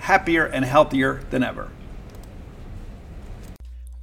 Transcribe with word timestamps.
happier 0.00 0.46
and 0.46 0.64
healthier 0.64 1.22
than 1.30 1.42
ever. 1.42 1.68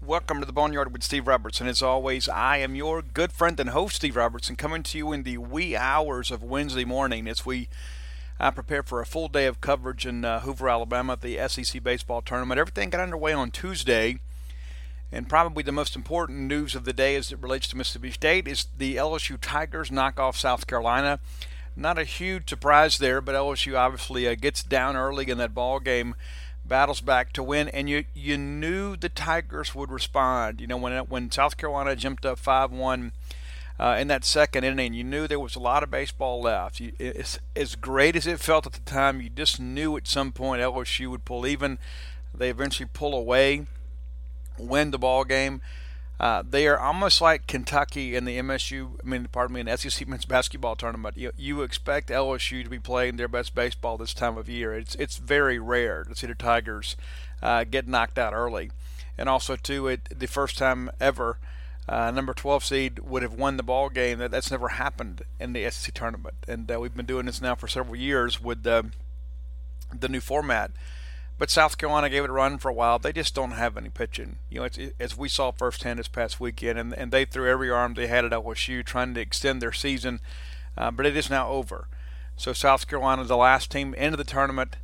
Welcome 0.05 0.39
to 0.39 0.45
the 0.45 0.53
Boneyard 0.53 0.93
with 0.93 1.03
Steve 1.03 1.27
Robertson. 1.27 1.67
As 1.67 1.81
always, 1.81 2.29
I 2.29 2.57
am 2.57 2.75
your 2.75 3.01
good 3.01 3.33
friend 3.33 3.59
and 3.59 3.71
host, 3.71 3.97
Steve 3.97 4.15
Robertson, 4.15 4.55
coming 4.55 4.83
to 4.83 4.97
you 4.97 5.11
in 5.11 5.23
the 5.23 5.39
wee 5.39 5.75
hours 5.75 6.29
of 6.29 6.43
Wednesday 6.43 6.85
morning 6.85 7.27
as 7.27 7.45
we 7.45 7.67
uh, 8.39 8.51
prepare 8.51 8.83
for 8.83 9.01
a 9.01 9.05
full 9.07 9.27
day 9.27 9.47
of 9.47 9.59
coverage 9.59 10.05
in 10.05 10.23
uh, 10.23 10.41
Hoover, 10.41 10.69
Alabama 10.69 11.13
at 11.13 11.21
the 11.21 11.39
SEC 11.47 11.83
baseball 11.83 12.21
tournament. 12.21 12.59
Everything 12.59 12.91
got 12.91 13.01
underway 13.01 13.33
on 13.33 13.49
Tuesday, 13.49 14.19
and 15.11 15.27
probably 15.27 15.63
the 15.63 15.71
most 15.71 15.95
important 15.95 16.41
news 16.41 16.75
of 16.75 16.85
the 16.85 16.93
day 16.93 17.15
as 17.15 17.31
it 17.31 17.39
relates 17.41 17.67
to 17.69 17.75
Mississippi 17.75 18.11
State 18.11 18.47
is 18.47 18.67
the 18.77 18.97
LSU 18.97 19.37
Tigers 19.41 19.91
knock 19.91 20.19
off 20.19 20.37
South 20.37 20.67
Carolina 20.67 21.19
not 21.77 21.99
a 21.99 22.03
huge 22.03 22.49
surprise 22.49 22.97
there, 22.97 23.21
but 23.21 23.35
LSU 23.35 23.77
obviously 23.77 24.27
uh, 24.27 24.35
gets 24.35 24.63
down 24.63 24.95
early 24.95 25.29
in 25.29 25.37
that 25.37 25.53
ball 25.53 25.79
game, 25.79 26.15
battles 26.65 27.01
back 27.01 27.31
to 27.33 27.43
win, 27.43 27.69
and 27.69 27.89
you 27.89 28.05
you 28.13 28.37
knew 28.37 28.95
the 28.95 29.09
Tigers 29.09 29.75
would 29.75 29.91
respond. 29.91 30.59
You 30.59 30.67
know 30.67 30.77
when 30.77 30.97
when 31.05 31.31
South 31.31 31.55
Carolina 31.55 31.95
jumped 31.95 32.25
up 32.25 32.39
five 32.39 32.71
one. 32.71 33.13
Uh, 33.79 33.95
in 33.99 34.07
that 34.07 34.25
second 34.25 34.63
inning, 34.63 34.95
you 34.95 35.03
knew 35.03 35.27
there 35.27 35.39
was 35.39 35.55
a 35.55 35.59
lot 35.59 35.83
of 35.83 35.91
baseball 35.91 36.41
left. 36.41 36.79
You, 36.79 36.93
as 37.55 37.75
great 37.75 38.15
as 38.15 38.25
it 38.25 38.39
felt 38.39 38.65
at 38.65 38.73
the 38.73 38.79
time, 38.79 39.21
you 39.21 39.29
just 39.29 39.59
knew 39.59 39.95
at 39.95 40.07
some 40.07 40.31
point 40.31 40.63
LSU 40.63 41.11
would 41.11 41.25
pull 41.25 41.45
even. 41.45 41.77
They 42.33 42.49
eventually 42.49 42.89
pull 42.91 43.13
away, 43.13 43.67
win 44.57 44.89
the 44.89 44.97
ball 44.97 45.25
game. 45.25 45.61
Uh, 46.19 46.41
they 46.47 46.67
are 46.67 46.79
almost 46.79 47.21
like 47.21 47.45
Kentucky 47.45 48.15
in 48.15 48.25
the 48.25 48.39
MSU, 48.39 48.95
I 49.03 49.07
mean, 49.07 49.27
pardon 49.31 49.53
me, 49.53 49.59
in 49.59 49.67
the 49.67 49.77
SEC 49.77 50.07
men's 50.07 50.25
basketball 50.25 50.75
tournament. 50.75 51.15
You, 51.15 51.31
you 51.37 51.61
expect 51.61 52.09
LSU 52.09 52.63
to 52.63 52.69
be 52.69 52.79
playing 52.79 53.17
their 53.17 53.27
best 53.27 53.53
baseball 53.53 53.97
this 53.97 54.15
time 54.15 54.35
of 54.37 54.49
year. 54.49 54.73
It's 54.73 54.95
it's 54.95 55.17
very 55.17 55.59
rare 55.59 56.03
to 56.05 56.15
see 56.15 56.25
the 56.25 56.33
Tigers 56.33 56.95
uh, 57.41 57.65
get 57.65 57.87
knocked 57.87 58.17
out 58.17 58.33
early, 58.33 58.71
and 59.17 59.29
also 59.29 59.55
too, 59.55 59.87
it 59.87 60.09
the 60.17 60.27
first 60.27 60.57
time 60.57 60.89
ever. 60.99 61.37
Uh, 61.87 62.11
number 62.11 62.33
12 62.33 62.65
seed 62.65 62.99
would 62.99 63.23
have 63.23 63.33
won 63.33 63.55
the 63.55 63.63
ball 63.63 63.89
game. 63.89 64.17
That 64.17 64.31
that's 64.31 64.51
never 64.51 64.69
happened 64.69 65.21
in 65.39 65.53
the 65.53 65.69
SEC 65.69 65.93
tournament, 65.93 66.35
and 66.47 66.69
uh, 66.71 66.79
we've 66.79 66.95
been 66.95 67.05
doing 67.05 67.27
this 67.27 67.41
now 67.41 67.53
for 67.53 67.67
several 67.67 67.95
years 67.95 68.41
with 68.41 68.63
the 68.63 68.91
the 69.97 70.09
new 70.09 70.19
format. 70.19 70.71
But 71.37 71.49
South 71.49 71.77
Carolina 71.77 72.09
gave 72.09 72.23
it 72.23 72.29
a 72.29 72.33
run 72.33 72.57
for 72.57 72.69
a 72.69 72.73
while. 72.73 72.97
They 72.97 73.13
just 73.13 73.35
don't 73.35 73.51
have 73.51 73.77
any 73.77 73.89
pitching. 73.89 74.37
You 74.49 74.59
know, 74.59 74.65
it's, 74.65 74.77
it, 74.77 74.95
as 74.99 75.17
we 75.17 75.29
saw 75.29 75.51
firsthand 75.51 75.99
this 75.99 76.07
past 76.07 76.39
weekend, 76.39 76.79
and, 76.79 76.93
and 76.93 77.11
they 77.11 77.25
threw 77.25 77.49
every 77.49 77.69
arm 77.69 77.93
they 77.93 78.07
had 78.07 78.25
at 78.25 78.31
LSU 78.31 78.83
trying 78.83 79.13
to 79.13 79.21
extend 79.21 79.61
their 79.61 79.71
season, 79.71 80.19
uh, 80.77 80.91
but 80.91 81.05
it 81.05 81.15
is 81.15 81.29
now 81.29 81.49
over. 81.49 81.87
So 82.35 82.53
South 82.53 82.87
Carolina, 82.87 83.23
is 83.23 83.27
the 83.27 83.37
last 83.37 83.71
team 83.71 83.93
into 83.93 84.17
the 84.17 84.23
tournament, 84.23 84.77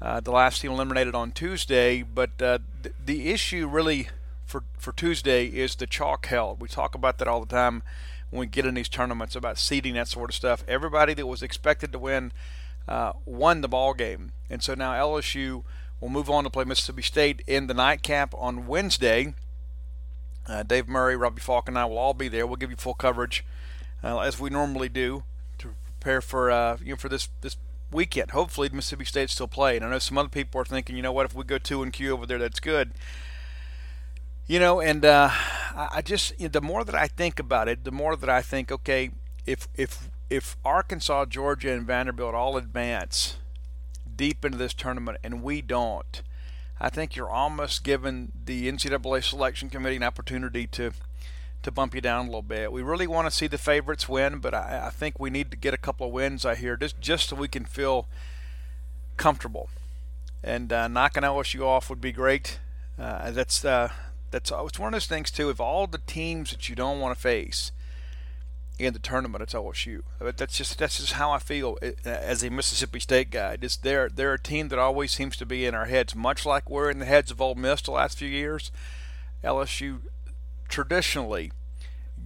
uh, 0.00 0.20
the 0.20 0.32
last 0.32 0.60
team 0.60 0.72
eliminated 0.72 1.14
on 1.14 1.30
Tuesday. 1.30 2.02
But 2.02 2.40
uh, 2.42 2.58
th- 2.82 2.94
the 3.04 3.30
issue 3.30 3.68
really 3.68 4.08
for 4.44 4.64
for 4.78 4.92
Tuesday 4.92 5.46
is 5.46 5.76
the 5.76 5.86
chalk 5.86 6.26
held. 6.26 6.60
We 6.60 6.68
talk 6.68 6.94
about 6.94 7.18
that 7.18 7.28
all 7.28 7.40
the 7.40 7.46
time 7.46 7.82
when 8.30 8.40
we 8.40 8.46
get 8.46 8.66
in 8.66 8.74
these 8.74 8.88
tournaments 8.88 9.36
about 9.36 9.58
seeding 9.58 9.94
that 9.94 10.08
sort 10.08 10.30
of 10.30 10.34
stuff. 10.34 10.64
Everybody 10.66 11.14
that 11.14 11.26
was 11.26 11.42
expected 11.42 11.92
to 11.92 11.98
win 11.98 12.32
uh, 12.88 13.12
won 13.24 13.60
the 13.60 13.68
ball 13.68 13.94
game, 13.94 14.32
and 14.50 14.62
so 14.62 14.74
now 14.74 14.92
LSU 14.92 15.64
will 16.02 16.08
move 16.08 16.28
on 16.28 16.42
to 16.42 16.50
play 16.50 16.64
Mississippi 16.64 17.00
State 17.00 17.42
in 17.46 17.68
the 17.68 17.74
nightcap 17.74 18.34
on 18.36 18.66
Wednesday. 18.66 19.34
Uh, 20.48 20.64
Dave 20.64 20.88
Murray, 20.88 21.16
Robbie 21.16 21.40
Falk, 21.40 21.68
and 21.68 21.78
I 21.78 21.84
will 21.84 21.96
all 21.96 22.12
be 22.12 22.26
there. 22.26 22.44
We'll 22.44 22.56
give 22.56 22.70
you 22.70 22.76
full 22.76 22.94
coverage 22.94 23.44
uh, 24.02 24.18
as 24.18 24.40
we 24.40 24.50
normally 24.50 24.88
do 24.88 25.22
to 25.58 25.74
prepare 25.84 26.20
for 26.20 26.50
uh, 26.50 26.76
you 26.82 26.90
know 26.90 26.96
for 26.96 27.08
this 27.08 27.28
this 27.40 27.56
weekend. 27.92 28.32
Hopefully, 28.32 28.68
Mississippi 28.72 29.04
State 29.04 29.30
still 29.30 29.46
play. 29.46 29.76
And 29.76 29.84
I 29.84 29.90
know 29.90 30.00
some 30.00 30.18
other 30.18 30.28
people 30.28 30.60
are 30.60 30.64
thinking, 30.64 30.96
you 30.96 31.02
know 31.02 31.12
what, 31.12 31.26
if 31.26 31.36
we 31.36 31.44
go 31.44 31.58
two 31.58 31.84
and 31.84 31.92
Q 31.92 32.12
over 32.12 32.26
there, 32.26 32.38
that's 32.38 32.58
good. 32.58 32.90
You 34.48 34.58
know, 34.58 34.80
and 34.80 35.04
uh, 35.04 35.30
I 35.76 36.02
just 36.04 36.32
you 36.36 36.46
know, 36.46 36.50
the 36.50 36.60
more 36.60 36.82
that 36.82 36.96
I 36.96 37.06
think 37.06 37.38
about 37.38 37.68
it, 37.68 37.84
the 37.84 37.92
more 37.92 38.16
that 38.16 38.28
I 38.28 38.42
think, 38.42 38.72
okay, 38.72 39.12
if 39.46 39.68
if 39.76 40.10
if 40.28 40.56
Arkansas, 40.64 41.26
Georgia, 41.26 41.70
and 41.70 41.86
Vanderbilt 41.86 42.34
all 42.34 42.56
advance 42.56 43.36
deep 44.16 44.44
into 44.44 44.58
this 44.58 44.74
tournament 44.74 45.18
and 45.22 45.42
we 45.42 45.62
don't, 45.62 46.22
I 46.80 46.90
think 46.90 47.14
you're 47.14 47.30
almost 47.30 47.84
giving 47.84 48.32
the 48.44 48.70
NCAA 48.70 49.22
selection 49.22 49.70
committee 49.70 49.96
an 49.96 50.02
opportunity 50.02 50.66
to 50.68 50.92
to 51.62 51.70
bump 51.70 51.94
you 51.94 52.00
down 52.00 52.22
a 52.22 52.28
little 52.28 52.42
bit. 52.42 52.72
We 52.72 52.82
really 52.82 53.06
want 53.06 53.28
to 53.28 53.30
see 53.30 53.46
the 53.46 53.56
favorites 53.56 54.08
win, 54.08 54.40
but 54.40 54.52
I, 54.52 54.86
I 54.86 54.90
think 54.90 55.20
we 55.20 55.30
need 55.30 55.52
to 55.52 55.56
get 55.56 55.72
a 55.72 55.78
couple 55.78 56.08
of 56.08 56.12
wins. 56.12 56.44
I 56.44 56.56
hear 56.56 56.76
just 56.76 57.00
just 57.00 57.28
so 57.28 57.36
we 57.36 57.46
can 57.46 57.64
feel 57.64 58.08
comfortable. 59.16 59.68
And 60.42 60.72
uh, 60.72 60.88
knocking 60.88 61.22
LSU 61.22 61.64
off 61.64 61.88
would 61.88 62.00
be 62.00 62.10
great. 62.10 62.58
Uh, 62.98 63.30
that's 63.30 63.64
uh, 63.64 63.92
that's 64.32 64.50
it's 64.50 64.78
one 64.78 64.88
of 64.88 64.92
those 64.92 65.06
things 65.06 65.30
too. 65.30 65.50
If 65.50 65.60
all 65.60 65.86
the 65.86 66.00
teams 66.06 66.50
that 66.50 66.68
you 66.68 66.74
don't 66.74 66.98
want 66.98 67.16
to 67.16 67.20
face 67.20 67.70
in 68.78 68.92
the 68.92 68.98
tournament, 68.98 69.42
it's 69.42 69.54
OSU. 69.54 70.00
But 70.18 70.36
that's 70.36 70.56
just 70.56 70.78
that's 70.78 70.98
just 70.98 71.14
how 71.14 71.30
I 71.30 71.38
feel 71.38 71.78
as 72.04 72.42
a 72.42 72.50
Mississippi 72.50 73.00
State 73.00 73.30
guy. 73.30 73.56
Just 73.56 73.82
they're 73.82 74.08
they're 74.08 74.34
a 74.34 74.38
team 74.38 74.68
that 74.68 74.78
always 74.78 75.12
seems 75.12 75.36
to 75.36 75.46
be 75.46 75.66
in 75.66 75.74
our 75.74 75.86
heads, 75.86 76.14
much 76.14 76.46
like 76.46 76.70
we're 76.70 76.90
in 76.90 76.98
the 76.98 77.04
heads 77.04 77.30
of 77.30 77.40
Ole 77.40 77.54
Miss 77.54 77.82
the 77.82 77.92
last 77.92 78.18
few 78.18 78.28
years. 78.28 78.70
LSU 79.44 80.00
traditionally 80.68 81.52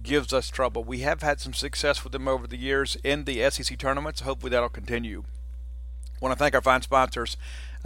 gives 0.03 0.31
us 0.31 0.49
trouble. 0.49 0.83
We 0.83 0.99
have 0.99 1.21
had 1.21 1.39
some 1.39 1.53
success 1.53 2.03
with 2.03 2.13
them 2.13 2.27
over 2.27 2.47
the 2.47 2.57
years 2.57 2.97
in 3.03 3.25
the 3.25 3.49
SEC 3.49 3.77
tournaments. 3.77 4.21
Hopefully 4.21 4.51
that'll 4.51 4.69
continue. 4.69 5.23
I 6.05 6.25
want 6.25 6.33
to 6.33 6.39
thank 6.39 6.55
our 6.55 6.61
fine 6.61 6.81
sponsors 6.81 7.37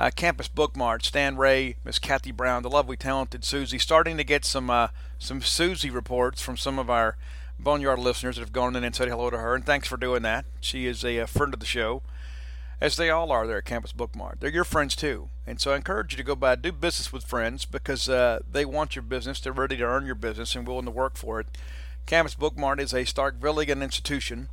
uh, 0.02 0.10
Campus 0.16 0.48
Bookmart, 0.48 1.04
Stan 1.04 1.38
Ray, 1.38 1.76
Miss 1.84 2.00
Kathy 2.00 2.32
Brown, 2.32 2.64
the 2.64 2.70
lovely, 2.70 2.98
talented 2.98 3.44
Susie. 3.44 3.78
Starting 3.78 4.18
to 4.18 4.24
get 4.24 4.46
some 4.46 4.70
uh, 4.70 4.88
some 5.20 5.42
Susie 5.42 5.92
reports 5.92 6.42
from 6.42 6.58
some 6.58 6.80
of 6.80 6.90
our 6.90 7.18
Boneyard 7.64 8.00
listeners 8.00 8.36
that 8.36 8.42
have 8.42 8.54
gone 8.54 8.76
in 8.76 8.84
and 8.84 8.96
said 8.96 9.08
hello 9.08 9.30
to 9.30 9.38
her, 9.38 9.56
and 9.56 9.66
thanks 9.66 9.88
for 9.88 9.98
doing 9.98 10.24
that. 10.24 10.46
She 10.60 10.88
is 10.88 11.06
a, 11.06 11.26
friend 11.26 11.54
of 11.54 11.60
the 11.60 11.66
show, 11.66 12.02
as 12.80 12.96
they 12.96 13.10
all 13.10 13.32
are 13.32 13.46
there 13.46 13.60
at 13.60 13.66
Campus 13.66 13.94
Bookmart. 13.94 14.40
They're 14.40 14.50
your 14.50 14.64
friends 14.64 14.96
too, 14.96 15.30
and 15.46 15.60
so 15.60 15.72
I 15.72 15.76
encourage 15.76 16.14
you 16.14 16.18
to 16.18 16.24
go 16.24 16.36
by, 16.36 16.56
do 16.56 16.72
business 16.72 17.14
with 17.14 17.24
friends 17.24 17.66
because 17.66 18.10
uh, 18.10 18.40
they 18.50 18.66
want 18.66 18.96
your 18.96 19.04
business. 19.04 19.40
They're 19.40 19.54
ready 19.54 19.78
to 19.78 19.84
earn 19.84 20.06
your 20.06 20.16
business 20.16 20.56
and 20.56 20.68
willing 20.68 20.86
to 20.86 20.92
work 20.92 21.18
for 21.18 21.40
it. 21.40 21.48
Campus 22.06 22.36
Bookmart 22.36 22.80
is 22.80 22.94
a 22.94 23.04
Starkvillian 23.04 23.84
institution 23.84 24.50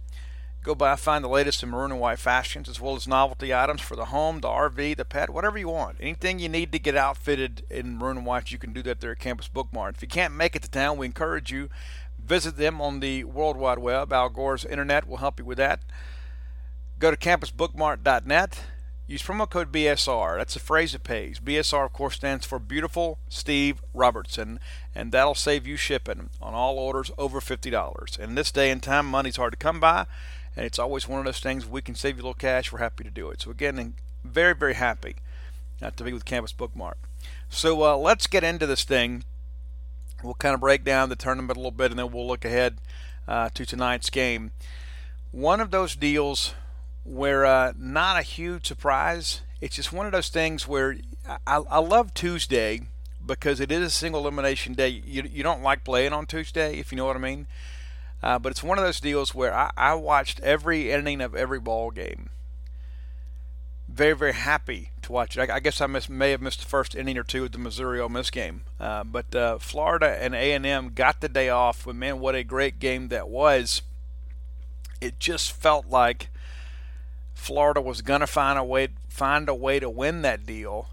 Go 0.64 0.74
by, 0.74 0.96
find 0.96 1.24
the 1.24 1.28
latest 1.28 1.62
in 1.62 1.70
maroon 1.70 1.92
and 1.92 2.00
white 2.00 2.18
fashions, 2.18 2.68
as 2.68 2.80
well 2.80 2.96
as 2.96 3.06
novelty 3.06 3.54
items 3.54 3.80
for 3.80 3.94
the 3.94 4.06
home, 4.06 4.40
the 4.40 4.48
RV, 4.48 4.96
the 4.96 5.04
pet, 5.04 5.30
whatever 5.30 5.56
you 5.56 5.68
want. 5.68 5.96
Anything 6.00 6.40
you 6.40 6.48
need 6.48 6.72
to 6.72 6.78
get 6.80 6.96
outfitted 6.96 7.62
in 7.70 7.96
maroon 7.96 8.18
and 8.18 8.26
white, 8.26 8.50
you 8.50 8.58
can 8.58 8.72
do 8.72 8.82
that 8.82 9.00
there 9.00 9.12
at 9.12 9.18
Campus 9.20 9.48
Bookmart. 9.48 9.94
If 9.94 10.02
you 10.02 10.08
can't 10.08 10.34
make 10.34 10.56
it 10.56 10.62
to 10.62 10.70
town, 10.70 10.98
we 10.98 11.06
encourage 11.06 11.52
you 11.52 11.70
visit 12.28 12.56
them 12.56 12.80
on 12.80 13.00
the 13.00 13.24
World 13.24 13.56
Wide 13.56 13.78
Web. 13.78 14.12
Al 14.12 14.28
Gore's 14.28 14.64
internet 14.64 15.08
will 15.08 15.16
help 15.16 15.38
you 15.38 15.44
with 15.44 15.58
that. 15.58 15.80
Go 16.98 17.10
to 17.10 17.16
campusbookmart.net. 17.16 18.60
Use 19.06 19.22
promo 19.22 19.48
code 19.48 19.72
BSR. 19.72 20.36
That's 20.36 20.54
the 20.54 20.60
phrase 20.60 20.94
it 20.94 21.02
pays. 21.02 21.40
BSR, 21.40 21.86
of 21.86 21.92
course, 21.94 22.16
stands 22.16 22.44
for 22.44 22.58
Beautiful 22.58 23.18
Steve 23.30 23.82
Robertson, 23.94 24.60
and 24.94 25.12
that'll 25.12 25.34
save 25.34 25.66
you 25.66 25.76
shipping 25.76 26.28
on 26.42 26.52
all 26.52 26.78
orders 26.78 27.10
over 27.16 27.40
$50. 27.40 28.18
In 28.18 28.34
this 28.34 28.52
day 28.52 28.70
and 28.70 28.82
time, 28.82 29.06
money's 29.06 29.36
hard 29.36 29.52
to 29.52 29.56
come 29.56 29.80
by 29.80 30.06
and 30.58 30.66
it's 30.66 30.78
always 30.78 31.06
one 31.06 31.20
of 31.20 31.24
those 31.24 31.38
things 31.38 31.64
we 31.64 31.80
can 31.80 31.94
save 31.94 32.16
you 32.16 32.22
a 32.22 32.24
little 32.24 32.34
cash. 32.34 32.72
We're 32.72 32.80
happy 32.80 33.04
to 33.04 33.10
do 33.10 33.30
it. 33.30 33.42
So 33.42 33.52
again, 33.52 33.94
very 34.24 34.54
very 34.56 34.74
happy 34.74 35.14
uh, 35.80 35.92
to 35.92 36.02
be 36.02 36.12
with 36.12 36.24
Campus 36.24 36.52
Bookmart. 36.52 36.94
So 37.48 37.84
uh, 37.84 37.96
let's 37.96 38.26
get 38.26 38.42
into 38.42 38.66
this 38.66 38.82
thing. 38.82 39.22
We'll 40.22 40.34
kind 40.34 40.54
of 40.54 40.60
break 40.60 40.84
down 40.84 41.08
the 41.08 41.16
tournament 41.16 41.56
a 41.56 41.60
little 41.60 41.70
bit, 41.70 41.90
and 41.90 41.98
then 41.98 42.10
we'll 42.10 42.26
look 42.26 42.44
ahead 42.44 42.78
uh, 43.26 43.50
to 43.54 43.64
tonight's 43.64 44.10
game. 44.10 44.52
One 45.30 45.60
of 45.60 45.70
those 45.70 45.94
deals 45.94 46.54
where 47.04 47.46
uh, 47.46 47.72
not 47.76 48.18
a 48.18 48.22
huge 48.22 48.66
surprise. 48.66 49.42
It's 49.60 49.76
just 49.76 49.92
one 49.92 50.06
of 50.06 50.12
those 50.12 50.28
things 50.28 50.68
where 50.68 50.96
I, 51.46 51.62
I 51.70 51.78
love 51.78 52.14
Tuesday 52.14 52.82
because 53.24 53.60
it 53.60 53.70
is 53.70 53.82
a 53.82 53.90
single 53.90 54.20
elimination 54.20 54.74
day. 54.74 54.88
You, 54.88 55.28
you 55.30 55.42
don't 55.42 55.62
like 55.62 55.84
playing 55.84 56.12
on 56.12 56.26
Tuesday, 56.26 56.78
if 56.78 56.92
you 56.92 56.96
know 56.96 57.06
what 57.06 57.16
I 57.16 57.20
mean. 57.20 57.46
Uh, 58.22 58.38
but 58.38 58.50
it's 58.50 58.62
one 58.62 58.78
of 58.78 58.84
those 58.84 59.00
deals 59.00 59.34
where 59.34 59.54
I, 59.54 59.70
I 59.76 59.94
watched 59.94 60.40
every 60.40 60.90
inning 60.90 61.20
of 61.20 61.34
every 61.34 61.60
ball 61.60 61.90
game. 61.90 62.30
Very, 63.98 64.14
very 64.14 64.32
happy 64.32 64.92
to 65.02 65.10
watch 65.10 65.36
it. 65.36 65.50
I, 65.50 65.56
I 65.56 65.58
guess 65.58 65.80
I 65.80 65.88
miss, 65.88 66.08
may 66.08 66.30
have 66.30 66.40
missed 66.40 66.60
the 66.60 66.66
first 66.66 66.94
inning 66.94 67.18
or 67.18 67.24
two 67.24 67.42
of 67.42 67.50
the 67.50 67.58
Missouri 67.58 67.98
Ole 67.98 68.08
Miss 68.08 68.30
game, 68.30 68.62
uh, 68.78 69.02
but 69.02 69.34
uh, 69.34 69.58
Florida 69.58 70.16
and 70.22 70.36
A&M 70.36 70.92
got 70.94 71.20
the 71.20 71.28
day 71.28 71.48
off. 71.48 71.84
But 71.84 71.96
man, 71.96 72.20
what 72.20 72.36
a 72.36 72.44
great 72.44 72.78
game 72.78 73.08
that 73.08 73.28
was! 73.28 73.82
It 75.00 75.18
just 75.18 75.50
felt 75.50 75.88
like 75.88 76.28
Florida 77.34 77.80
was 77.80 78.00
to 78.00 78.26
find 78.28 78.56
a 78.56 78.62
way 78.62 78.86
find 79.08 79.48
a 79.48 79.54
way 79.54 79.80
to 79.80 79.90
win 79.90 80.22
that 80.22 80.46
deal, 80.46 80.90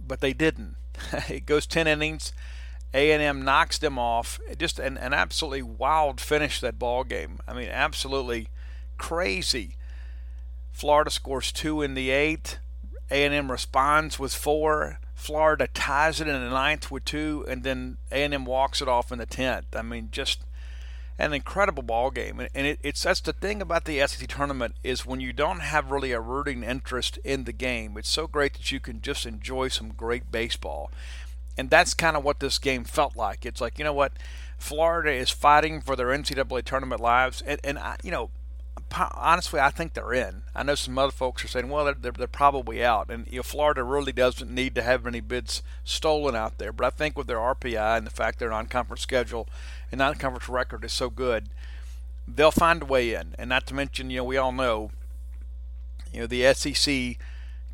but 0.00 0.20
they 0.20 0.32
didn't. 0.32 0.76
it 1.28 1.44
goes 1.44 1.66
ten 1.66 1.86
innings. 1.86 2.32
A&M 2.94 3.42
knocks 3.42 3.76
them 3.76 3.98
off. 3.98 4.40
Just 4.56 4.78
an, 4.78 4.96
an 4.96 5.12
absolutely 5.12 5.60
wild 5.60 6.22
finish 6.22 6.58
that 6.60 6.78
ball 6.78 7.04
game. 7.04 7.40
I 7.46 7.52
mean, 7.52 7.68
absolutely 7.68 8.48
crazy. 8.96 9.76
Florida 10.72 11.10
scores 11.10 11.52
two 11.52 11.82
in 11.82 11.94
the 11.94 12.10
eighth. 12.10 12.58
A&M 13.10 13.50
responds 13.50 14.18
with 14.18 14.34
four. 14.34 14.98
Florida 15.14 15.68
ties 15.72 16.20
it 16.20 16.26
in 16.26 16.32
the 16.32 16.50
ninth 16.50 16.90
with 16.90 17.04
two, 17.04 17.44
and 17.46 17.62
then 17.62 17.98
A&M 18.10 18.44
walks 18.44 18.82
it 18.82 18.88
off 18.88 19.12
in 19.12 19.18
the 19.18 19.26
tenth. 19.26 19.76
I 19.76 19.82
mean, 19.82 20.08
just 20.10 20.44
an 21.18 21.32
incredible 21.32 21.82
ball 21.82 22.10
game. 22.10 22.40
And 22.40 22.66
it, 22.66 22.80
it's 22.82 23.02
that's 23.02 23.20
the 23.20 23.32
thing 23.32 23.62
about 23.62 23.84
the 23.84 24.04
SEC 24.06 24.26
tournament 24.28 24.74
is 24.82 25.06
when 25.06 25.20
you 25.20 25.32
don't 25.32 25.60
have 25.60 25.92
really 25.92 26.12
a 26.12 26.20
rooting 26.20 26.64
interest 26.64 27.18
in 27.22 27.44
the 27.44 27.52
game, 27.52 27.96
it's 27.96 28.08
so 28.08 28.26
great 28.26 28.54
that 28.54 28.72
you 28.72 28.80
can 28.80 29.00
just 29.00 29.26
enjoy 29.26 29.68
some 29.68 29.90
great 29.90 30.32
baseball. 30.32 30.90
And 31.56 31.68
that's 31.68 31.94
kind 31.94 32.16
of 32.16 32.24
what 32.24 32.40
this 32.40 32.58
game 32.58 32.84
felt 32.84 33.14
like. 33.14 33.44
It's 33.44 33.60
like, 33.60 33.78
you 33.78 33.84
know 33.84 33.92
what? 33.92 34.12
Florida 34.58 35.12
is 35.12 35.30
fighting 35.30 35.80
for 35.80 35.96
their 35.96 36.08
NCAA 36.08 36.64
tournament 36.64 37.00
lives. 37.00 37.42
And, 37.42 37.60
and 37.62 37.78
I, 37.78 37.96
you 38.02 38.10
know, 38.10 38.30
honestly, 39.14 39.60
I 39.60 39.70
think 39.70 39.94
they're 39.94 40.12
in. 40.12 40.42
I 40.54 40.62
know 40.62 40.74
some 40.74 40.98
other 40.98 41.12
folks 41.12 41.44
are 41.44 41.48
saying, 41.48 41.68
well, 41.68 41.84
they're, 41.84 41.94
they're, 41.94 42.12
they're, 42.12 42.26
probably 42.26 42.84
out. 42.84 43.10
And 43.10 43.26
you 43.30 43.38
know, 43.38 43.42
Florida 43.42 43.82
really 43.82 44.12
doesn't 44.12 44.50
need 44.50 44.74
to 44.74 44.82
have 44.82 45.06
any 45.06 45.20
bids 45.20 45.62
stolen 45.84 46.34
out 46.34 46.58
there. 46.58 46.72
But 46.72 46.86
I 46.86 46.90
think 46.90 47.16
with 47.16 47.26
their 47.26 47.38
RPI 47.38 47.98
and 47.98 48.06
the 48.06 48.10
fact 48.10 48.38
their 48.38 48.50
non-conference 48.50 49.00
schedule 49.00 49.48
and 49.90 49.98
non-conference 49.98 50.48
record 50.48 50.84
is 50.84 50.92
so 50.92 51.10
good, 51.10 51.48
they'll 52.26 52.50
find 52.50 52.82
a 52.82 52.86
way 52.86 53.14
in. 53.14 53.34
And 53.38 53.48
not 53.48 53.66
to 53.68 53.74
mention, 53.74 54.10
you 54.10 54.18
know, 54.18 54.24
we 54.24 54.36
all 54.36 54.52
know, 54.52 54.90
you 56.12 56.20
know, 56.20 56.26
the 56.26 56.52
SEC 56.54 57.16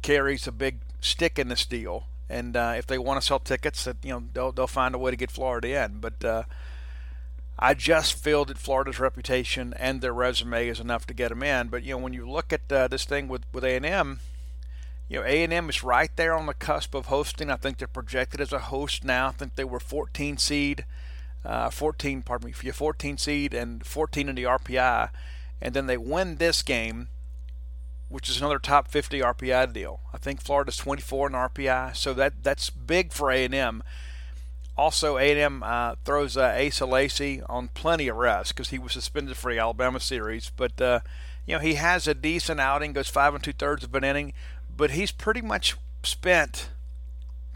carries 0.02 0.46
a 0.46 0.52
big 0.52 0.78
stick 1.00 1.38
in 1.38 1.48
this 1.48 1.66
deal 1.66 2.04
and 2.30 2.56
uh, 2.56 2.74
if 2.76 2.86
they 2.86 2.98
want 2.98 3.20
to 3.20 3.26
sell 3.26 3.38
tickets, 3.38 3.84
that 3.84 3.96
you 4.02 4.10
know 4.10 4.22
they'll 4.32 4.52
they'll 4.52 4.66
find 4.66 4.94
a 4.94 4.98
way 4.98 5.10
to 5.10 5.16
get 5.16 5.30
Florida 5.30 5.84
in. 5.84 5.98
But 5.98 6.24
uh, 6.24 6.42
I 7.58 7.74
just 7.74 8.14
feel 8.14 8.44
that 8.44 8.58
Florida's 8.58 9.00
reputation 9.00 9.74
and 9.76 10.00
their 10.00 10.12
resume 10.12 10.68
is 10.68 10.78
enough 10.78 11.06
to 11.06 11.14
get 11.14 11.30
them 11.30 11.42
in. 11.42 11.68
But 11.68 11.82
you 11.82 11.92
know 11.92 11.98
when 11.98 12.12
you 12.12 12.28
look 12.28 12.52
at 12.52 12.70
uh, 12.70 12.88
this 12.88 13.04
thing 13.04 13.28
with 13.28 13.42
with 13.52 13.64
A 13.64 13.76
and 13.76 13.86
M, 13.86 14.20
you 15.08 15.18
know 15.18 15.26
A 15.26 15.42
and 15.42 15.52
M 15.52 15.68
is 15.68 15.82
right 15.82 16.10
there 16.16 16.34
on 16.34 16.46
the 16.46 16.54
cusp 16.54 16.94
of 16.94 17.06
hosting. 17.06 17.50
I 17.50 17.56
think 17.56 17.78
they're 17.78 17.88
projected 17.88 18.40
as 18.40 18.52
a 18.52 18.58
host 18.58 19.04
now. 19.04 19.28
I 19.28 19.32
think 19.32 19.56
they 19.56 19.64
were 19.64 19.80
14 19.80 20.38
seed, 20.38 20.84
uh, 21.44 21.70
14 21.70 22.22
pardon 22.22 22.46
me, 22.46 22.52
14 22.52 23.18
seed 23.18 23.54
and 23.54 23.84
14 23.84 24.28
in 24.28 24.36
the 24.36 24.44
RPI, 24.44 25.10
and 25.60 25.74
then 25.74 25.86
they 25.86 25.98
win 25.98 26.36
this 26.36 26.62
game 26.62 27.08
which 28.08 28.30
is 28.30 28.38
another 28.38 28.58
top 28.58 28.88
50 28.88 29.20
RPI 29.20 29.72
deal. 29.72 30.00
I 30.14 30.18
think 30.18 30.40
Florida's 30.40 30.78
24 30.78 31.28
in 31.28 31.32
RPI, 31.34 31.94
so 31.94 32.14
that 32.14 32.42
that's 32.42 32.70
big 32.70 33.12
for 33.12 33.30
A&M. 33.30 33.82
Also, 34.78 35.16
A&M 35.16 35.64
uh, 35.64 35.96
throws 36.04 36.36
uh, 36.36 36.56
Asa 36.56 36.86
Lacy 36.86 37.42
on 37.48 37.66
plenty 37.74 38.06
of 38.06 38.16
rest 38.16 38.54
because 38.54 38.70
he 38.70 38.78
was 38.78 38.92
suspended 38.92 39.36
for 39.36 39.52
the 39.52 39.58
Alabama 39.58 39.98
series. 39.98 40.52
But 40.56 40.80
uh, 40.80 41.00
you 41.46 41.54
know 41.54 41.60
he 41.60 41.74
has 41.74 42.06
a 42.06 42.14
decent 42.14 42.60
outing, 42.60 42.92
goes 42.92 43.08
five 43.08 43.34
and 43.34 43.42
two 43.42 43.52
thirds 43.52 43.82
of 43.82 43.94
an 43.96 44.04
inning, 44.04 44.34
but 44.74 44.92
he's 44.92 45.10
pretty 45.10 45.40
much 45.40 45.76
spent 46.04 46.70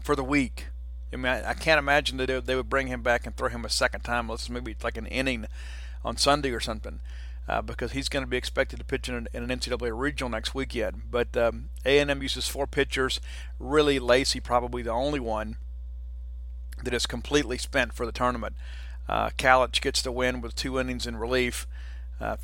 for 0.01 0.17
the 0.17 0.23
week. 0.23 0.67
I 1.13 1.15
mean, 1.15 1.27
I, 1.27 1.51
I 1.51 1.53
can't 1.53 1.79
imagine 1.79 2.17
that 2.17 2.45
they 2.45 2.55
would 2.57 2.69
bring 2.69 2.87
him 2.87 3.01
back 3.01 3.25
and 3.25 3.37
throw 3.37 3.47
him 3.47 3.63
a 3.63 3.69
second 3.69 4.01
time. 4.01 4.27
Let's 4.27 4.49
maybe 4.49 4.75
like 4.83 4.97
an 4.97 5.05
inning 5.05 5.45
on 6.03 6.17
Sunday 6.17 6.51
or 6.51 6.59
something 6.59 6.99
uh, 7.47 7.61
because 7.61 7.93
he's 7.93 8.09
going 8.09 8.25
to 8.25 8.29
be 8.29 8.35
expected 8.35 8.79
to 8.79 8.85
pitch 8.85 9.07
in 9.07 9.15
an, 9.15 9.27
in 9.31 9.49
an 9.49 9.59
NCAA 9.59 9.97
regional 9.97 10.29
next 10.29 10.53
weekend. 10.53 11.03
But 11.09 11.37
um, 11.37 11.69
A&M 11.85 12.21
uses 12.21 12.49
four 12.49 12.67
pitchers. 12.67 13.21
Really, 13.59 13.97
Lacy 13.97 14.41
probably 14.41 14.81
the 14.81 14.91
only 14.91 15.21
one 15.21 15.55
that 16.83 16.93
is 16.93 17.05
completely 17.05 17.57
spent 17.57 17.93
for 17.93 18.05
the 18.05 18.11
tournament. 18.11 18.55
Uh, 19.07 19.29
Kalich 19.37 19.81
gets 19.81 20.01
the 20.01 20.11
win 20.11 20.41
with 20.41 20.55
two 20.55 20.79
innings 20.79 21.05
in 21.05 21.17
relief. 21.17 21.67
Uh, 22.19 22.37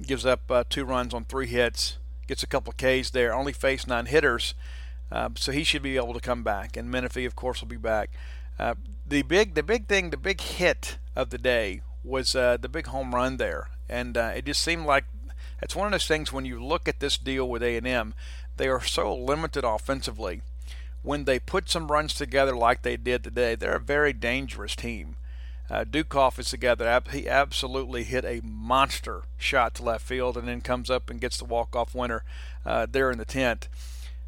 gives 0.00 0.24
up 0.24 0.50
uh, 0.50 0.64
two 0.68 0.84
runs 0.84 1.12
on 1.12 1.24
three 1.24 1.46
hits. 1.46 1.98
Gets 2.26 2.42
a 2.42 2.46
couple 2.46 2.72
of 2.72 2.76
Ks 2.76 3.10
there. 3.10 3.34
Only 3.34 3.52
faced 3.52 3.86
nine 3.86 4.06
hitters, 4.06 4.54
uh, 5.12 5.30
so 5.36 5.52
he 5.52 5.64
should 5.64 5.82
be 5.82 5.96
able 5.96 6.14
to 6.14 6.20
come 6.20 6.42
back. 6.42 6.76
And 6.76 6.90
Menifee, 6.90 7.24
of 7.24 7.36
course, 7.36 7.60
will 7.60 7.68
be 7.68 7.76
back. 7.76 8.10
Uh, 8.58 8.74
the 9.06 9.22
big, 9.22 9.54
the 9.54 9.62
big 9.62 9.88
thing, 9.88 10.10
the 10.10 10.16
big 10.16 10.40
hit 10.40 10.98
of 11.14 11.30
the 11.30 11.38
day 11.38 11.82
was 12.02 12.34
uh, 12.34 12.56
the 12.56 12.68
big 12.68 12.86
home 12.86 13.14
run 13.14 13.36
there 13.36 13.68
and 13.88 14.16
uh, 14.16 14.32
it 14.34 14.44
just 14.44 14.62
seemed 14.62 14.86
like 14.86 15.04
it's 15.62 15.76
one 15.76 15.86
of 15.86 15.92
those 15.92 16.06
things 16.06 16.32
when 16.32 16.44
you 16.44 16.62
look 16.62 16.88
at 16.88 17.00
this 17.00 17.16
deal 17.18 17.48
with 17.48 17.62
A&M, 17.62 18.14
they 18.56 18.68
are 18.68 18.82
so 18.82 19.14
limited 19.14 19.64
offensively. 19.64 20.42
When 21.04 21.24
they 21.24 21.38
put 21.38 21.68
some 21.68 21.92
runs 21.92 22.14
together 22.14 22.56
like 22.56 22.82
they 22.82 22.96
did 22.96 23.22
today, 23.22 23.54
they're 23.54 23.76
a 23.76 23.80
very 23.80 24.12
dangerous 24.12 24.74
team. 24.74 25.16
Uh, 25.70 25.84
Dukoff 25.84 26.38
is 26.38 26.50
together. 26.50 27.00
He 27.12 27.28
absolutely 27.28 28.04
hit 28.04 28.24
a 28.24 28.40
monster 28.42 29.22
shot 29.36 29.74
to 29.74 29.82
left 29.82 30.04
field 30.04 30.36
and 30.36 30.48
then 30.48 30.62
comes 30.62 30.90
up 30.90 31.08
and 31.08 31.20
gets 31.20 31.38
the 31.38 31.44
walk-off 31.44 31.94
winner 31.94 32.24
uh, 32.66 32.86
there 32.90 33.10
in 33.10 33.18
the 33.18 33.24
tent. 33.24 33.68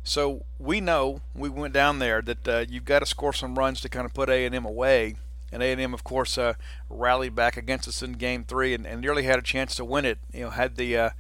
So 0.05 0.45
we 0.59 0.81
know 0.81 1.23
we 1.35 1.49
went 1.49 1.75
down 1.75 1.99
there 1.99 2.23
that 2.23 2.47
uh, 2.47 2.65
you've 2.69 2.85
got 2.85 3.01
to 3.01 3.07
score 3.07 3.33
some 3.33 3.59
runs 3.59 3.81
to 3.81 3.89
kind 3.89 4.07
of 4.07 4.15
put 4.15 4.29
A&M 4.29 4.65
away 4.65 5.17
and 5.53 5.63
A&M, 5.63 5.95
of 5.95 6.05
course, 6.05 6.37
uh, 6.37 6.55
rallied 6.91 7.35
back 7.35 7.57
against 7.57 7.89
us 7.89 8.03
in 8.03 8.13
Game 8.13 8.45
Three 8.45 8.75
and, 8.75 8.87
and, 8.87 9.01
nearly 9.01 9.23
had 9.23 9.39
a 9.39 9.43
chance 9.43 9.75
to 9.77 9.85
win 9.85 10.05
it. 10.05 10.19
You 10.33 10.43
know, 10.43 10.51
had 10.51 10.77
the 10.77 10.97
uh, 10.97 11.11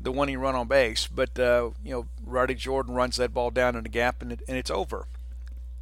the 0.00 0.12
winning 0.12 0.38
run 0.38 0.54
on 0.54 0.66
base, 0.66 1.06
but 1.06 1.38
uh, 1.38 1.70
you 1.84 1.92
know, 1.92 2.06
Rowdy 2.24 2.54
Jordan 2.54 2.94
runs 2.94 3.16
that 3.16 3.34
ball 3.34 3.50
down 3.50 3.76
in 3.76 3.82
the 3.82 3.88
gap, 3.88 4.22
and, 4.22 4.32
it, 4.32 4.42
and 4.48 4.56
it's 4.56 4.70
over. 4.70 5.06